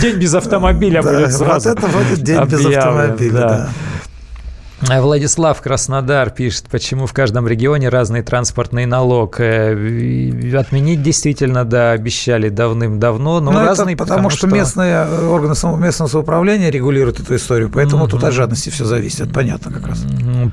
День 0.00 0.16
без 0.16 0.34
автомобиля 0.34 1.02
будет 1.02 1.32
сразу. 1.32 1.70
Вот 1.70 1.78
это 1.78 1.86
будет 1.86 2.22
день 2.22 2.44
без 2.44 2.64
автомобиля, 2.66 3.32
да. 3.32 3.68
Э, 4.80 5.00
Владислав 5.00 5.60
Краснодар 5.60 6.30
пишет, 6.30 6.66
почему 6.70 7.06
в 7.06 7.12
каждом 7.12 7.46
регионе 7.48 7.88
разный 7.88 8.22
транспортный 8.22 8.86
налог. 8.86 9.36
Э, 9.38 9.72
отменить 10.58 11.02
действительно, 11.02 11.64
да, 11.64 11.92
обещали 11.92 12.48
давным-давно, 12.48 13.40
но, 13.40 13.50
но 13.50 13.60
ну, 13.60 13.66
разный, 13.66 13.96
потому, 13.96 14.16
потому 14.16 14.30
что, 14.30 14.46
что 14.46 14.56
местные 14.56 15.06
э, 15.08 15.26
органы 15.26 15.54
местного 15.78 16.08
самоуправления 16.08 16.70
регулируют 16.70 17.20
эту 17.20 17.36
историю, 17.36 17.70
поэтому 17.72 18.04
mm-hmm. 18.06 18.10
тут 18.10 18.24
от 18.24 18.34
жадности 18.34 18.70
все 18.70 18.84
зависит, 18.84 19.32
понятно 19.32 19.72
как 19.72 19.86
раз. 19.86 20.04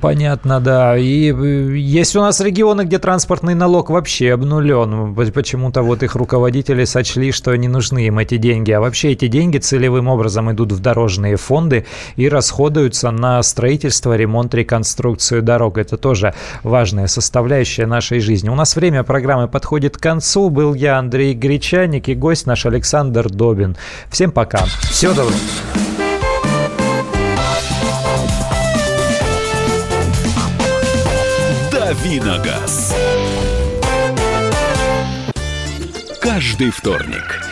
Понятно, 0.01 0.59
да. 0.59 0.97
И 0.97 1.33
есть 1.79 2.15
у 2.15 2.21
нас 2.21 2.39
регионы, 2.39 2.83
где 2.83 2.99
транспортный 2.99 3.55
налог 3.55 3.89
вообще 3.89 4.33
обнулен. 4.33 5.15
Почему-то 5.31 5.81
вот 5.81 6.03
их 6.03 6.15
руководители 6.15 6.85
сочли, 6.85 7.31
что 7.31 7.55
не 7.55 7.67
нужны 7.67 8.07
им 8.07 8.19
эти 8.19 8.37
деньги. 8.37 8.71
А 8.71 8.79
вообще 8.79 9.11
эти 9.11 9.27
деньги 9.27 9.57
целевым 9.57 10.07
образом 10.07 10.51
идут 10.51 10.71
в 10.71 10.79
дорожные 10.79 11.37
фонды 11.37 11.85
и 12.15 12.29
расходуются 12.29 13.11
на 13.11 13.41
строительство 13.43 14.10
ремонт, 14.17 14.53
реконструкцию 14.53 15.41
дорог. 15.41 15.77
Это 15.77 15.97
тоже 15.97 16.33
важная 16.63 17.07
составляющая 17.07 17.85
нашей 17.85 18.19
жизни. 18.19 18.49
У 18.49 18.55
нас 18.55 18.75
время 18.75 19.03
программы 19.03 19.47
подходит 19.47 19.97
к 19.97 20.01
концу. 20.01 20.49
Был 20.49 20.73
я, 20.73 20.97
Андрей 20.97 21.33
Гречаник, 21.33 22.09
и 22.09 22.15
гость 22.15 22.45
наш 22.45 22.65
Александр 22.65 23.29
Добин. 23.29 23.75
Всем 24.09 24.31
пока. 24.31 24.65
Всего 24.89 25.13
доброго. 25.13 25.39
Давиногаз. 31.71 32.95
Каждый 36.21 36.71
вторник– 36.71 37.40